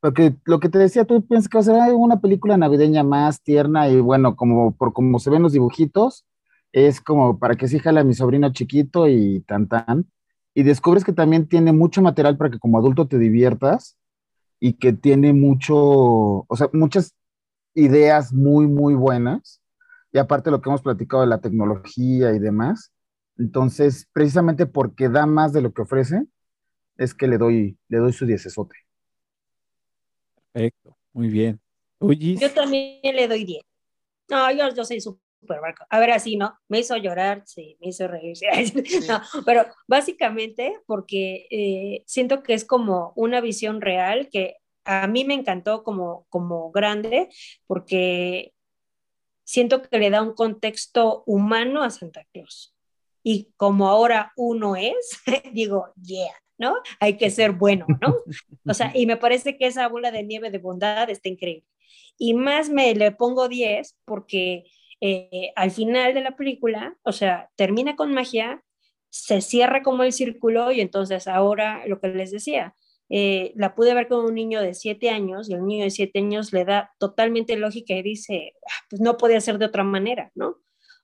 [0.00, 3.04] Porque lo que te decía, tú piensas que va a ser "Ay, una película navideña
[3.04, 6.24] más tierna y bueno, como por como se ven los dibujitos,
[6.72, 10.06] es como para que sí jale a mi sobrino chiquito y tan tan.
[10.52, 13.96] Y descubres que también tiene mucho material para que como adulto te diviertas
[14.58, 17.14] y que tiene mucho, o sea, muchas
[17.74, 19.60] ideas muy, muy buenas.
[20.12, 22.92] Y aparte lo que hemos platicado de la tecnología y demás.
[23.38, 26.24] Entonces, precisamente porque da más de lo que ofrece,
[26.96, 28.76] es que le doy, le doy su diecesote.
[30.52, 30.96] Perfecto.
[31.12, 31.60] Muy bien.
[32.00, 33.62] Yo también le doy 10.
[34.30, 35.84] No, yo, yo soy súper barco.
[35.90, 36.58] A ver, así, ¿no?
[36.68, 38.36] Me hizo llorar, sí, me hizo reír.
[38.36, 38.46] sí.
[39.08, 45.24] No, pero básicamente porque eh, siento que es como una visión real que a mí
[45.24, 47.28] me encantó como, como grande
[47.66, 48.52] porque
[49.44, 52.74] siento que le da un contexto humano a Santa Claus.
[53.22, 55.20] Y como ahora uno es,
[55.52, 56.76] digo, yeah, ¿no?
[57.00, 58.14] Hay que ser bueno, ¿no?
[58.66, 61.66] O sea, y me parece que esa bola de nieve de bondad está increíble.
[62.18, 64.64] Y más me le pongo 10 porque
[65.00, 68.62] eh, al final de la película, o sea, termina con magia,
[69.08, 72.74] se cierra como el círculo y entonces ahora lo que les decía,
[73.10, 76.18] eh, la pude ver con un niño de 7 años y el niño de 7
[76.20, 80.30] años le da totalmente lógica y dice, "Ah, pues no podía ser de otra manera,
[80.34, 80.56] ¿no?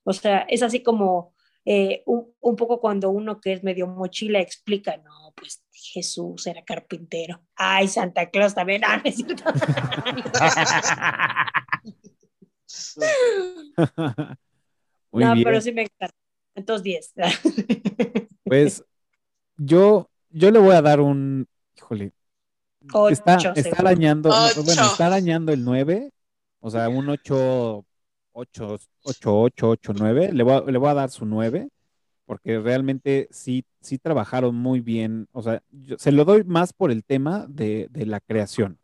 [0.05, 1.35] O sea, es así como
[1.65, 6.63] eh, un, un, poco cuando uno que es medio mochila explica, no, pues Jesús era
[6.65, 7.43] carpintero.
[7.57, 8.83] Ay, Santa Claus también.
[8.87, 9.43] Ah, no es cierto.
[15.11, 15.45] Muy no, bien.
[15.45, 16.15] pero sí me encanta.
[16.55, 17.15] Entonces 10.
[18.45, 18.85] Pues
[19.57, 21.49] yo, yo le voy a dar un,
[21.87, 22.13] híjole,
[22.93, 24.63] Ocho, está, está arañando, no, Ocho.
[24.63, 26.11] bueno, está arañando el 9,
[26.61, 27.85] o sea, un 8,
[28.33, 31.69] 8, 8, 8, 8, 9, le voy a, le voy a dar su 9,
[32.27, 36.91] porque realmente sí, sí trabajaron muy bien, o sea, yo se lo doy más por
[36.91, 38.79] el tema de, de la creación.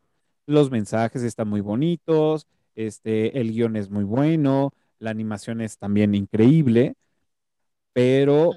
[0.45, 6.15] Los mensajes están muy bonitos, este, el guion es muy bueno, la animación es también
[6.15, 6.95] increíble,
[7.93, 8.51] pero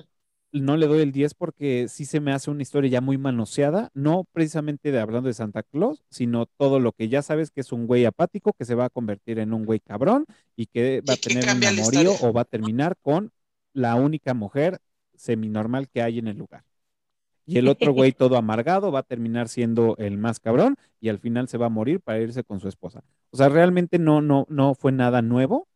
[0.52, 3.90] no le doy el 10 porque sí se me hace una historia ya muy manoseada,
[3.94, 7.72] no precisamente de hablando de Santa Claus, sino todo lo que ya sabes que es
[7.72, 11.12] un güey apático que se va a convertir en un güey cabrón y que va
[11.12, 13.32] Y a tener un amorío o va a terminar con
[13.72, 14.80] la única mujer
[15.16, 16.64] seminormal que hay en el lugar.
[17.46, 21.18] Y el otro güey todo amargado va a terminar siendo el más cabrón y al
[21.20, 23.04] final se va a morir para irse con su esposa.
[23.30, 25.68] O sea, realmente no, no, no fue nada nuevo,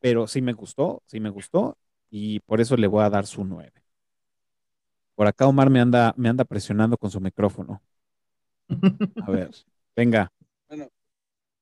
[0.00, 1.76] pero sí me gustó, sí me gustó
[2.10, 3.72] y por eso le voy a dar su 9.
[5.14, 7.82] Por acá Omar me anda, me anda presionando con su micrófono.
[8.68, 8.68] A
[9.30, 9.50] ver,
[9.94, 10.32] venga.
[10.68, 10.88] Bueno,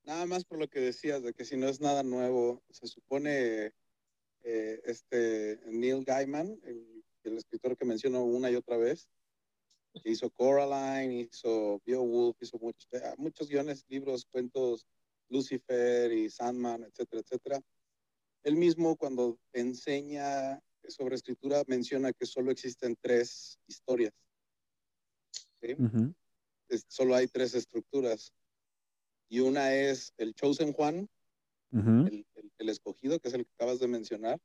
[0.04, 3.72] nada más por lo que decías de que si no es nada nuevo, se supone
[4.42, 9.08] eh, este Neil Gaiman, el, el escritor que menciono una y otra vez,
[10.02, 14.86] que hizo Coraline, hizo Beowulf, hizo muchos, eh, muchos guiones, libros, cuentos,
[15.28, 17.60] Lucifer y Sandman, etcétera, etcétera.
[18.48, 20.58] Él mismo cuando enseña
[20.88, 24.14] sobre escritura menciona que solo existen tres historias.
[25.60, 25.74] ¿sí?
[26.70, 28.32] Es- solo hay tres estructuras.
[29.28, 31.06] Y una es el Chosen Juan,
[32.06, 34.40] el, el- el escogido, que es el que acabas de mencionar.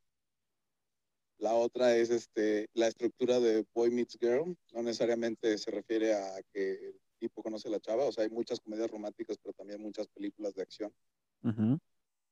[1.38, 4.54] La otra es este, la estructura de Boy Meets Girl.
[4.74, 8.04] No necesariamente se refiere a que el tipo conoce a la chava.
[8.04, 10.94] O sea, hay muchas comedias románticas, pero también muchas películas de acción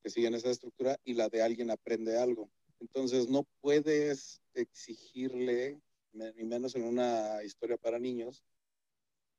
[0.02, 2.49] que siguen esa estructura y la de alguien aprende algo.
[2.80, 5.80] Entonces no puedes exigirle,
[6.14, 8.44] ni menos en una historia para niños,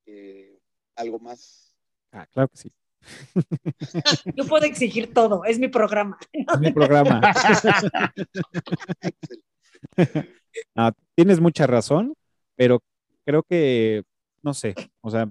[0.06, 0.58] eh,
[0.94, 1.76] algo más.
[2.12, 2.72] Ah, claro que sí.
[4.36, 6.18] Yo puedo exigir todo, es mi programa.
[6.32, 7.20] Es mi programa.
[10.74, 12.14] No, tienes mucha razón,
[12.54, 12.80] pero
[13.24, 14.04] creo que,
[14.42, 15.30] no sé, o sea,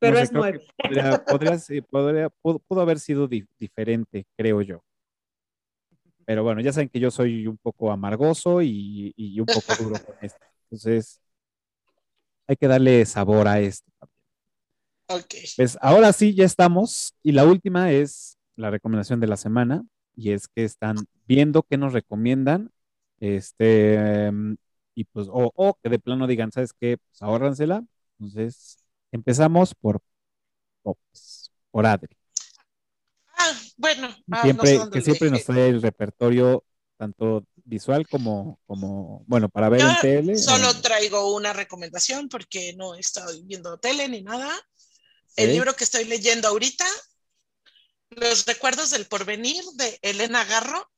[0.00, 0.66] Pero no sé, es nueve.
[0.82, 4.82] podría- podría ser- podría- pudo, pudo haber sido di- diferente, creo yo.
[6.24, 9.96] Pero bueno, ya saben que yo soy un poco amargoso y, y un poco duro
[10.04, 10.38] con esto.
[10.70, 11.20] Entonces,
[12.46, 13.90] hay que darle sabor a esto.
[15.08, 15.34] Ok.
[15.56, 17.14] Pues ahora sí, ya estamos.
[17.22, 19.82] Y la última es la recomendación de la semana.
[20.14, 20.96] Y es que están
[21.26, 22.70] viendo qué nos recomiendan.
[23.18, 24.30] Este,
[24.94, 26.96] y pues, o, o que de plano digan, ¿sabes qué?
[26.98, 27.82] Pues ahórransela.
[28.18, 30.00] Entonces, empezamos por,
[30.82, 30.96] por,
[31.70, 32.16] por Adri.
[33.36, 34.14] Ah, bueno.
[34.30, 36.64] ah, no sé que siempre nos trae el repertorio,
[36.98, 40.36] tanto visual como, como bueno, para ver en tele.
[40.36, 44.50] Solo o- traigo una recomendación porque no estoy viendo tele ni nada.
[45.36, 46.84] El libro que estoy leyendo ahorita,
[48.10, 50.90] Los recuerdos del porvenir de Elena Garro.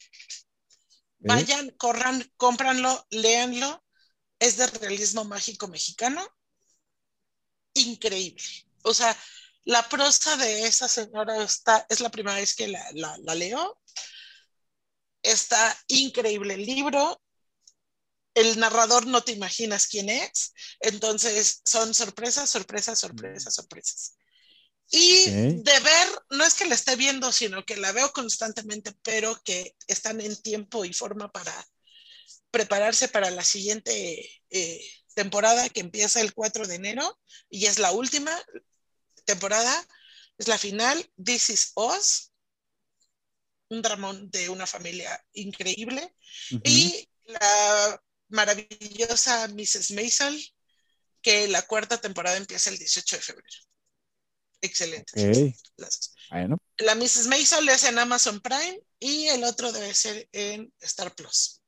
[1.21, 3.85] Vayan, corran, cómpranlo, léanlo.
[4.41, 6.27] Es de realismo mágico mexicano.
[7.75, 8.43] Increíble.
[8.83, 9.17] O sea,
[9.65, 13.79] la prosa de esa señora está, es la primera vez que la, la- la leo.
[15.25, 17.21] Está increíble el libro.
[18.35, 20.55] El narrador no te imaginas quién es.
[20.81, 24.17] Entonces son sorpresas, sorpresas, sorpresas, sorpresas.
[24.91, 25.65] Y Ok.
[25.65, 29.77] de ver, no es que la esté viendo, sino que la veo constantemente, pero que
[29.89, 31.55] están en tiempo y forma para
[32.51, 34.81] prepararse para la siguiente eh,
[35.15, 37.19] temporada que empieza el 4 de enero
[37.49, 38.33] y es la última
[39.25, 39.87] temporada,
[40.39, 42.33] es la final, This is Us,
[43.69, 46.15] un dramón de una familia increíble
[46.65, 49.93] y la maravillosa Mrs.
[49.93, 50.43] Maisel,
[51.21, 53.59] que la cuarta temporada empieza el 18 de febrero.
[54.61, 55.55] Excelente.
[56.31, 57.27] Bueno, La Mrs.
[57.27, 61.61] Maisel es en Amazon Prime y el otro debe ser en Star Plus.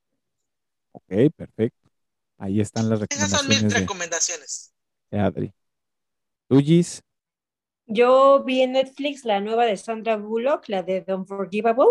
[0.92, 1.83] ok, perfecto.
[2.38, 4.74] Ahí están las Esas son mis recomendaciones de, recomendaciones.
[5.10, 5.52] de Adri.
[6.48, 7.02] ¿Tú, Gis?
[7.86, 11.86] Yo vi en Netflix la nueva de Sandra Bullock, la de The Unforgivable,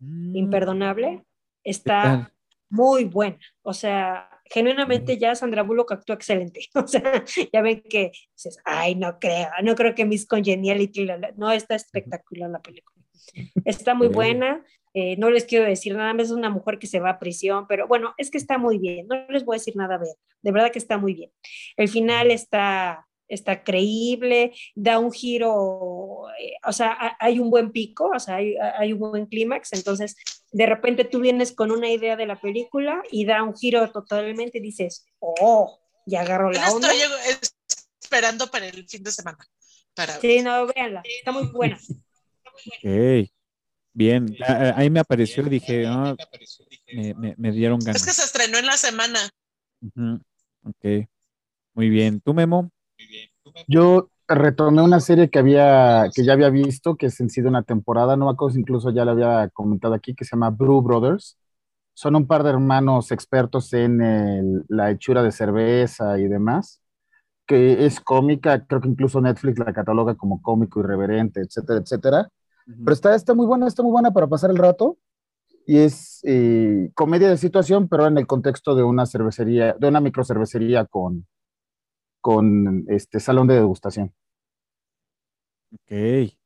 [0.00, 1.24] Mm, imperdonable.
[1.64, 2.32] ¿qué Está
[2.70, 3.38] muy buena.
[3.62, 6.60] O sea, genuinamente ya Sandra Bullock actúa excelente.
[6.84, 11.16] O sea, ya ven que dices, ay, no creo, no creo que Miss Congeniality, la-
[11.18, 11.32] la-".
[11.36, 13.04] no, está espectacular la película.
[13.64, 14.64] Está muy buena.
[15.00, 17.66] Eh, no les quiero decir nada más, es una mujer que se va a prisión,
[17.68, 19.06] pero bueno, es que está muy bien.
[19.08, 20.14] No les voy a decir nada a ver.
[20.42, 21.30] De verdad que está muy bien.
[21.76, 27.70] El final está, está creíble, da un giro, eh, o sea, ha- hay un buen
[27.72, 30.16] pico, o sea, hay, hay un buen clímax, entonces
[30.50, 34.58] de repente tú vienes con una idea de la película y da un giro totalmente
[34.58, 36.90] y dices, oh, ya agarró Yo la onda.
[36.90, 37.50] estoy
[38.02, 39.38] esperando para el fin de semana.
[39.94, 41.78] Para Sí, no, véanla, está muy buena.
[42.82, 43.28] Ok.
[43.98, 46.14] Bien, a- a- ahí me apareció y dije, ah,
[46.94, 48.06] me, me- me dieron Es ganas.
[48.06, 49.18] que se estrenó en la semana.
[49.82, 50.20] Ujú,
[50.62, 51.08] Ok.
[51.74, 52.20] Muy bien.
[52.20, 52.70] ¿Tú, Memo?
[53.66, 57.48] Yo retomé una serie que había, que ya había visto, que es en sí de
[57.48, 61.36] una temporada, no me incluso ya la había comentado aquí, que se llama Brew Brothers.
[61.92, 66.80] Son un par de hermanos expertos en el- la hechura de cerveza y demás,
[67.46, 72.28] que es cómica, creo que incluso Netflix la cataloga como cómico irreverente, etcétera, etcétera.
[72.68, 74.98] Pero está, está muy buena, está muy buena para pasar el rato.
[75.66, 80.00] Y es eh, comedia de situación, pero en el contexto de una cervecería, de una
[80.00, 81.26] microcervecería con,
[82.20, 84.12] con este salón de degustación.
[85.72, 86.36] Ok.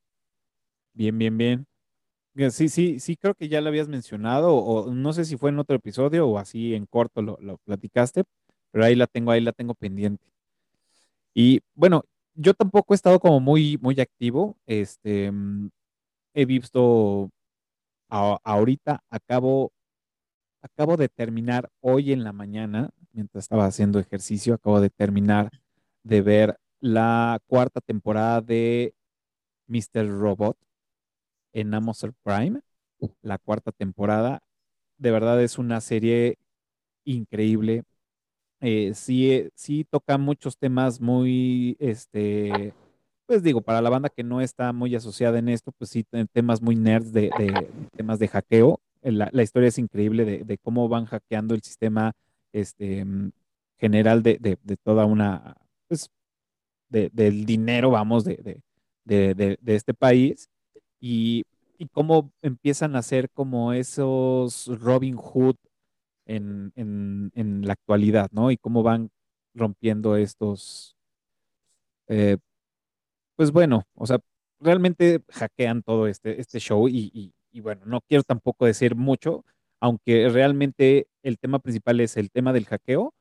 [0.95, 1.67] Bien, bien, bien.
[2.51, 5.51] Sí, sí, sí, creo que ya lo habías mencionado, o o no sé si fue
[5.51, 8.25] en otro episodio o así en corto lo, lo platicaste,
[8.71, 10.25] pero ahí la tengo, ahí la tengo pendiente.
[11.35, 12.05] Y bueno,
[12.35, 14.57] yo tampoco he estado como muy, muy activo.
[14.67, 15.71] Este, mm,
[16.35, 17.31] he visto
[18.11, 19.73] a- ahorita, acabo,
[20.63, 25.51] acabo de terminar hoy en la mañana, mientras estaba haciendo ejercicio, acabo de terminar
[26.05, 28.95] de ver la cuarta temporada de
[29.69, 30.09] Mr.
[30.09, 30.57] Robot
[31.53, 32.61] en Amazon Prime,
[33.23, 34.41] la cuarta temporada.
[34.99, 36.39] De verdad es una serie
[37.05, 37.85] increíble.
[38.61, 42.75] Eh, sí, eh, sí toca muchos temas muy, este,
[43.27, 46.27] pues digo, para la banda que no está muy asociada en esto, pues sí, te-
[46.27, 47.31] temas muy nerds de,
[47.97, 48.81] temas de hackeo.
[49.03, 52.13] La, historia es increíble de, cómo van hackeando el sistema
[52.53, 53.33] este, mm,
[53.79, 55.57] general de, de- toda una,
[55.89, 56.09] pues,
[56.89, 58.61] de- del dinero, vamos, de,
[59.67, 60.49] este país
[61.01, 61.45] y,
[61.93, 65.57] cómo empiezan a ser como esos Robin Hood
[66.27, 68.51] en, en- en la actualidad, ¿no?
[68.53, 69.11] Y cómo van
[69.55, 70.97] rompiendo estos,
[72.09, 72.37] eh,
[73.43, 74.19] pues bueno, o sea,
[74.61, 77.11] realmente hackean todo este, este show y,
[77.51, 79.45] y- bueno, no quiero tampoco decir mucho,
[79.81, 83.13] aunque realmente el tema principal es el tema del hackeo,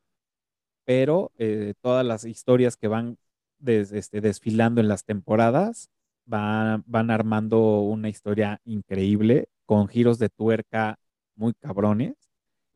[0.86, 3.18] pero eh, todas las historias que van
[3.66, 5.90] este, desfilando en las temporadas
[6.26, 10.98] van, van armando una historia increíble con giros de tuerca
[11.36, 12.16] muy cabrones.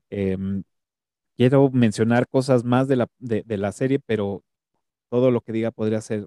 [0.09, 0.63] Em,
[1.37, 4.43] quiero mencionar cosas más de la, de la serie, pero
[5.09, 6.25] todo lo que diga podría ser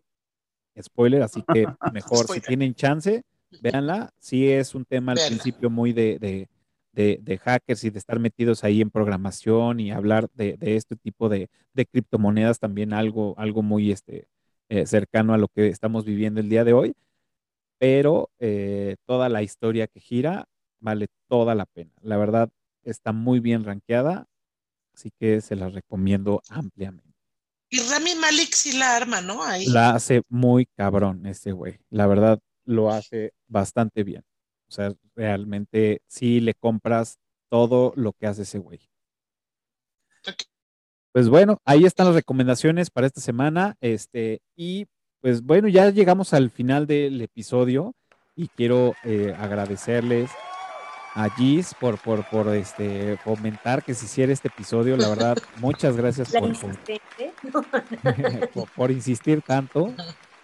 [0.83, 3.23] spoiler, así que mejor si tienen chance,
[3.59, 4.11] véanla.
[4.19, 5.29] Sí es un tema al Véanla.
[5.29, 6.49] principio muy de, de,
[6.93, 10.97] de- de hackers y de estar metidos ahí en programación y hablar de, de este
[10.97, 14.29] tipo de, de criptomonedas, también algo, algo muy este,
[14.69, 16.95] eh, cercano a lo que estamos viviendo el día de hoy.
[17.79, 20.47] Pero eh, toda la historia que gira
[20.81, 21.93] vale toda la pena.
[22.03, 22.51] La verdad
[22.85, 24.27] está muy bien rankeada,
[24.95, 27.07] así que se la recomiendo ampliamente.
[27.70, 29.43] Y Rami Malek sí la arma, ¿no?
[29.43, 29.66] Ahí.
[29.66, 31.78] La hace muy cabrón este güey.
[31.90, 34.24] La verdad, lo hace bastante bien.
[34.69, 37.19] O sea, realmente sí le compras
[37.51, 38.81] todo lo que hace ese güey.
[41.12, 43.77] Pues bueno, ahí están las recomendaciones para esta semana.
[43.81, 44.86] Este, y
[45.20, 47.95] pues bueno, ya llegamos al final del episodio
[48.36, 50.31] y quiero eh, agradecerles
[51.19, 54.97] a Gis por, por, por este, fomentar que se hiciera este episodio.
[54.97, 57.01] La verdad, muchas gracias por, insistente.
[58.55, 59.93] por, por insistir tanto.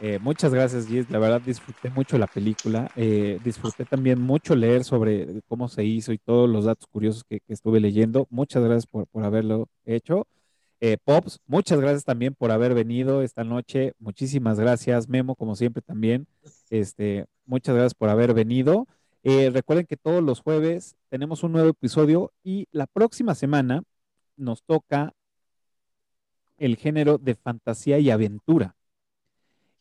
[0.01, 1.09] Eh, muchas gracias, Gis.
[1.11, 2.91] La verdad, disfruté mucho la película.
[2.97, 7.39] Eh, disfruté también mucho leer sobre cómo se hizo y todos los datos curiosos que,
[7.39, 8.27] que estuve leyendo.
[8.31, 10.27] Muchas gracias por, por haberlo hecho.
[10.81, 13.93] Eh, Pops, muchas gracias también por haber venido esta noche.
[14.01, 16.27] Muchísimas gracias, Memo, como siempre también.
[16.69, 18.89] Este, muchas gracias por haber venido.
[19.27, 23.83] Eh, recuerden que todos los jueves tenemos un nuevo episodio y la próxima semana
[24.37, 25.15] nos toca
[26.59, 28.77] el género de fantasía y aventura.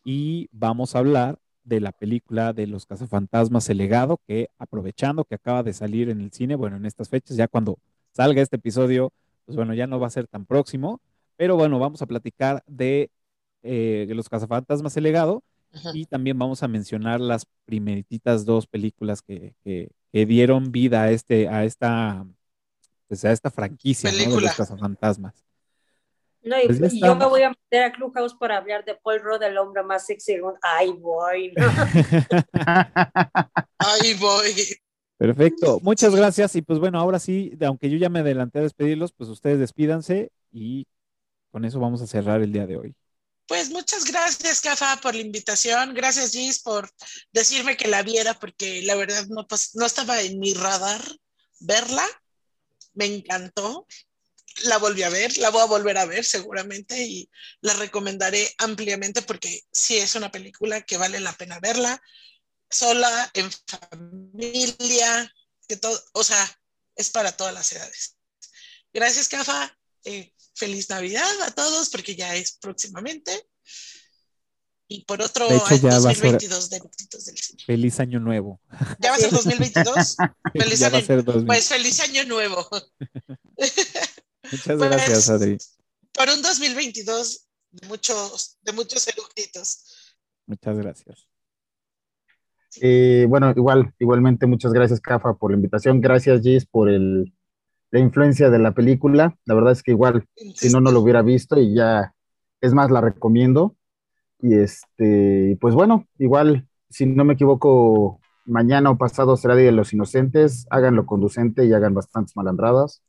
[0.05, 5.35] Y vamos a hablar de la película de los cazafantasmas El legado, que aprovechando que
[5.35, 7.79] acaba de salir en el cine, bueno, en estas fechas, ya cuando
[8.13, 9.11] salga este episodio,
[9.45, 11.01] pues bueno, ya no va a ser tan próximo,
[11.35, 13.11] pero bueno, vamos a platicar de,
[13.61, 15.43] eh, de los cazafantasmas El legado
[15.93, 21.11] Y también vamos a mencionar las primeritas dos películas que, que- que dieron vida a,
[21.11, 22.23] este, a, esta,
[23.07, 24.35] pues a esta franquicia ¿no?
[24.35, 25.43] de los cazafantasmas.
[26.43, 29.21] No, y, Pues y yo me voy a meter a Clubhouse para hablar de Paul
[29.21, 30.35] Rudd, el hombre más sexy.
[30.61, 31.53] Ay, voy.
[31.55, 31.63] ¿no?
[33.79, 34.51] Ahí voy.
[35.17, 36.55] Perfecto, muchas gracias.
[36.55, 40.31] Y pues bueno, ahora sí, aunque yo ya me adelanté a despedirlos, pues ustedes despídanse
[40.51, 40.85] y
[41.51, 42.95] con eso vamos a cerrar el día de hoy.
[43.47, 45.93] Pues muchas gracias, Cafa, por la invitación.
[45.93, 46.89] Gracias, Gis, por
[47.31, 51.03] decirme que la viera, porque la verdad no, no estaba en mi radar
[51.59, 52.07] verla.
[52.93, 53.87] Me encantó.
[54.65, 57.27] La volví a ver, la voy a volver a ver seguramente y
[57.61, 61.99] la recomendaré ampliamente porque sí es una película que vale la pena verla
[62.73, 65.33] sola, en familia,
[65.67, 66.59] que todo, o sea,
[66.95, 68.17] es para todas las edades.
[68.91, 69.77] Gracias, Cafa.
[70.03, 73.31] Eh, feliz Navidad a todos, porque ya es próximamente.
[74.87, 77.63] Y por otro, De hecho, año ya va a ser- 2022 de Eructitos del Cine.
[77.65, 78.61] Feliz año nuevo.
[78.99, 80.15] ¿Ya va a ser 2022?
[80.53, 81.47] Feliz ya va a año- ser 2000.
[81.47, 82.67] Pues feliz año nuevo.
[83.57, 85.57] Muchas pues, gracias, Adri.
[86.11, 89.85] Por un 2022 de muchos, de muchos eructitos.
[90.45, 91.27] Muchas gracias.
[92.81, 96.01] Eh, bueno, igual, igualmente muchas gracias, Cafa, por la invitación.
[96.01, 97.33] Gracias, Gis, por el,
[97.93, 99.37] la influencia de la película.
[99.45, 100.25] La verdad es que igual,
[100.55, 102.15] si no, no lo hubiera visto y ya,
[102.59, 103.75] es más, la recomiendo.
[104.39, 109.73] Y este, pues bueno, igual, si no me equivoco, mañana o pasado será Día de
[109.73, 110.65] los Inocentes.
[110.71, 113.03] Háganlo conducente y hagan bastantes malandradas.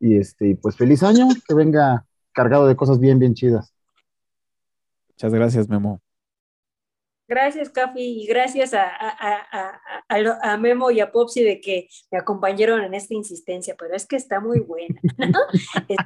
[0.00, 3.74] Y este, pues feliz año, que venga cargado de cosas bien, bien chidas.
[5.10, 6.00] Muchas gracias, Memo.
[7.28, 11.42] Gracias, Cafi, y gracias a, a, a, a, a lo- a Memo y a Popsi
[11.42, 14.98] de que me acompañaron en esta insistencia, pero es que está muy buena.
[15.18, 15.38] ¿no?
[15.88, 16.04] Este,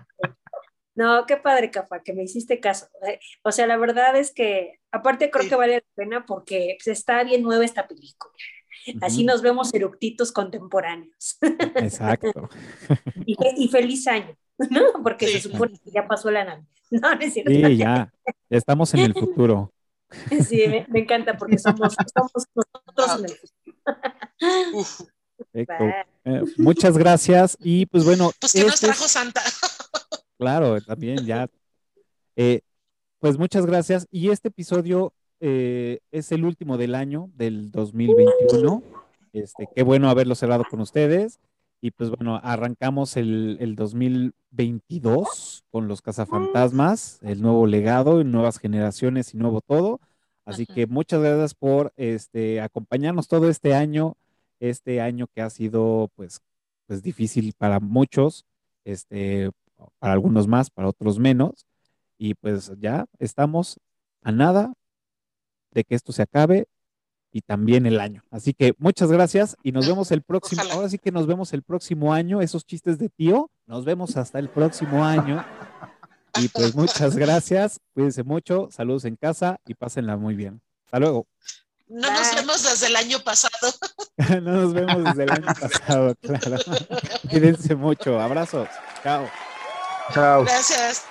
[0.94, 2.86] no, qué padre, Cafa, que me hiciste caso.
[3.06, 5.48] Eh, O sea, la verdad es que, aparte creo Sí.
[5.48, 8.32] que vale la pena porque pues, está bien nueva esta película.
[9.00, 11.38] Así nos vemos eructitos contemporáneos.
[11.76, 12.48] Exacto.
[13.26, 14.36] Y, fe- y feliz año,
[14.70, 14.82] ¿no?
[15.04, 16.66] Porque se supone que ya pasó la Navidad.
[16.90, 17.50] No, no es cierto.
[17.52, 17.76] Sí.
[17.78, 18.12] Ya
[18.50, 19.72] estamos en el futuro.
[20.48, 23.74] Sí, me, me encanta porque somos, somos nosotros en el futuro.
[24.74, 25.00] Uf,
[25.52, 25.84] Perfecto.
[26.24, 27.56] Eh, muchas gracias.
[27.60, 29.42] Y pues bueno, pues que nos este es- trajo Santa.
[30.38, 31.48] Claro, también ya.
[32.34, 32.62] Eh,
[33.20, 34.08] pues muchas gracias.
[34.10, 38.82] Y este episodio eh, es el último del año, del 2021.
[39.32, 41.38] Este, qué bueno haberlo cerrado con ustedes.
[41.84, 49.34] Y pues bueno, arrancamos el, el 2022 con los cazafantasmas, el nuevo legado, nuevas generaciones
[49.34, 50.00] y nuevo todo.
[50.44, 54.16] Así que muchas gracias por este, acompañarnos todo este año,
[54.60, 56.40] este año que ha sido pues,
[56.86, 58.46] pues difícil para muchos,
[58.84, 59.50] este,
[59.98, 61.66] para algunos más, para otros menos.
[62.16, 63.80] Y pues ya estamos
[64.22, 64.72] a nada
[65.72, 66.68] de que esto se acabe
[67.32, 68.22] y también el año.
[68.30, 70.62] Así que muchas gracias y nos vemos el próximo.
[70.62, 70.74] Ojalá.
[70.74, 72.40] Ahora sí que nos vemos el próximo año.
[72.40, 75.44] Esos chistes de tío, nos vemos hasta el próximo año.
[76.38, 77.80] Y pues muchas gracias.
[77.94, 78.68] Cuídense mucho.
[78.70, 80.60] Saludos en casa y pásenla muy bien.
[80.84, 81.26] Hasta luego.
[81.88, 83.72] No nos vemos desde el año pasado.
[84.42, 86.56] no nos vemos desde el año pasado, claro.
[87.30, 88.18] Cuídense mucho.
[88.20, 88.68] Abrazos.
[89.02, 89.28] Chao.
[90.12, 90.44] Chao.
[90.44, 91.04] Gracias.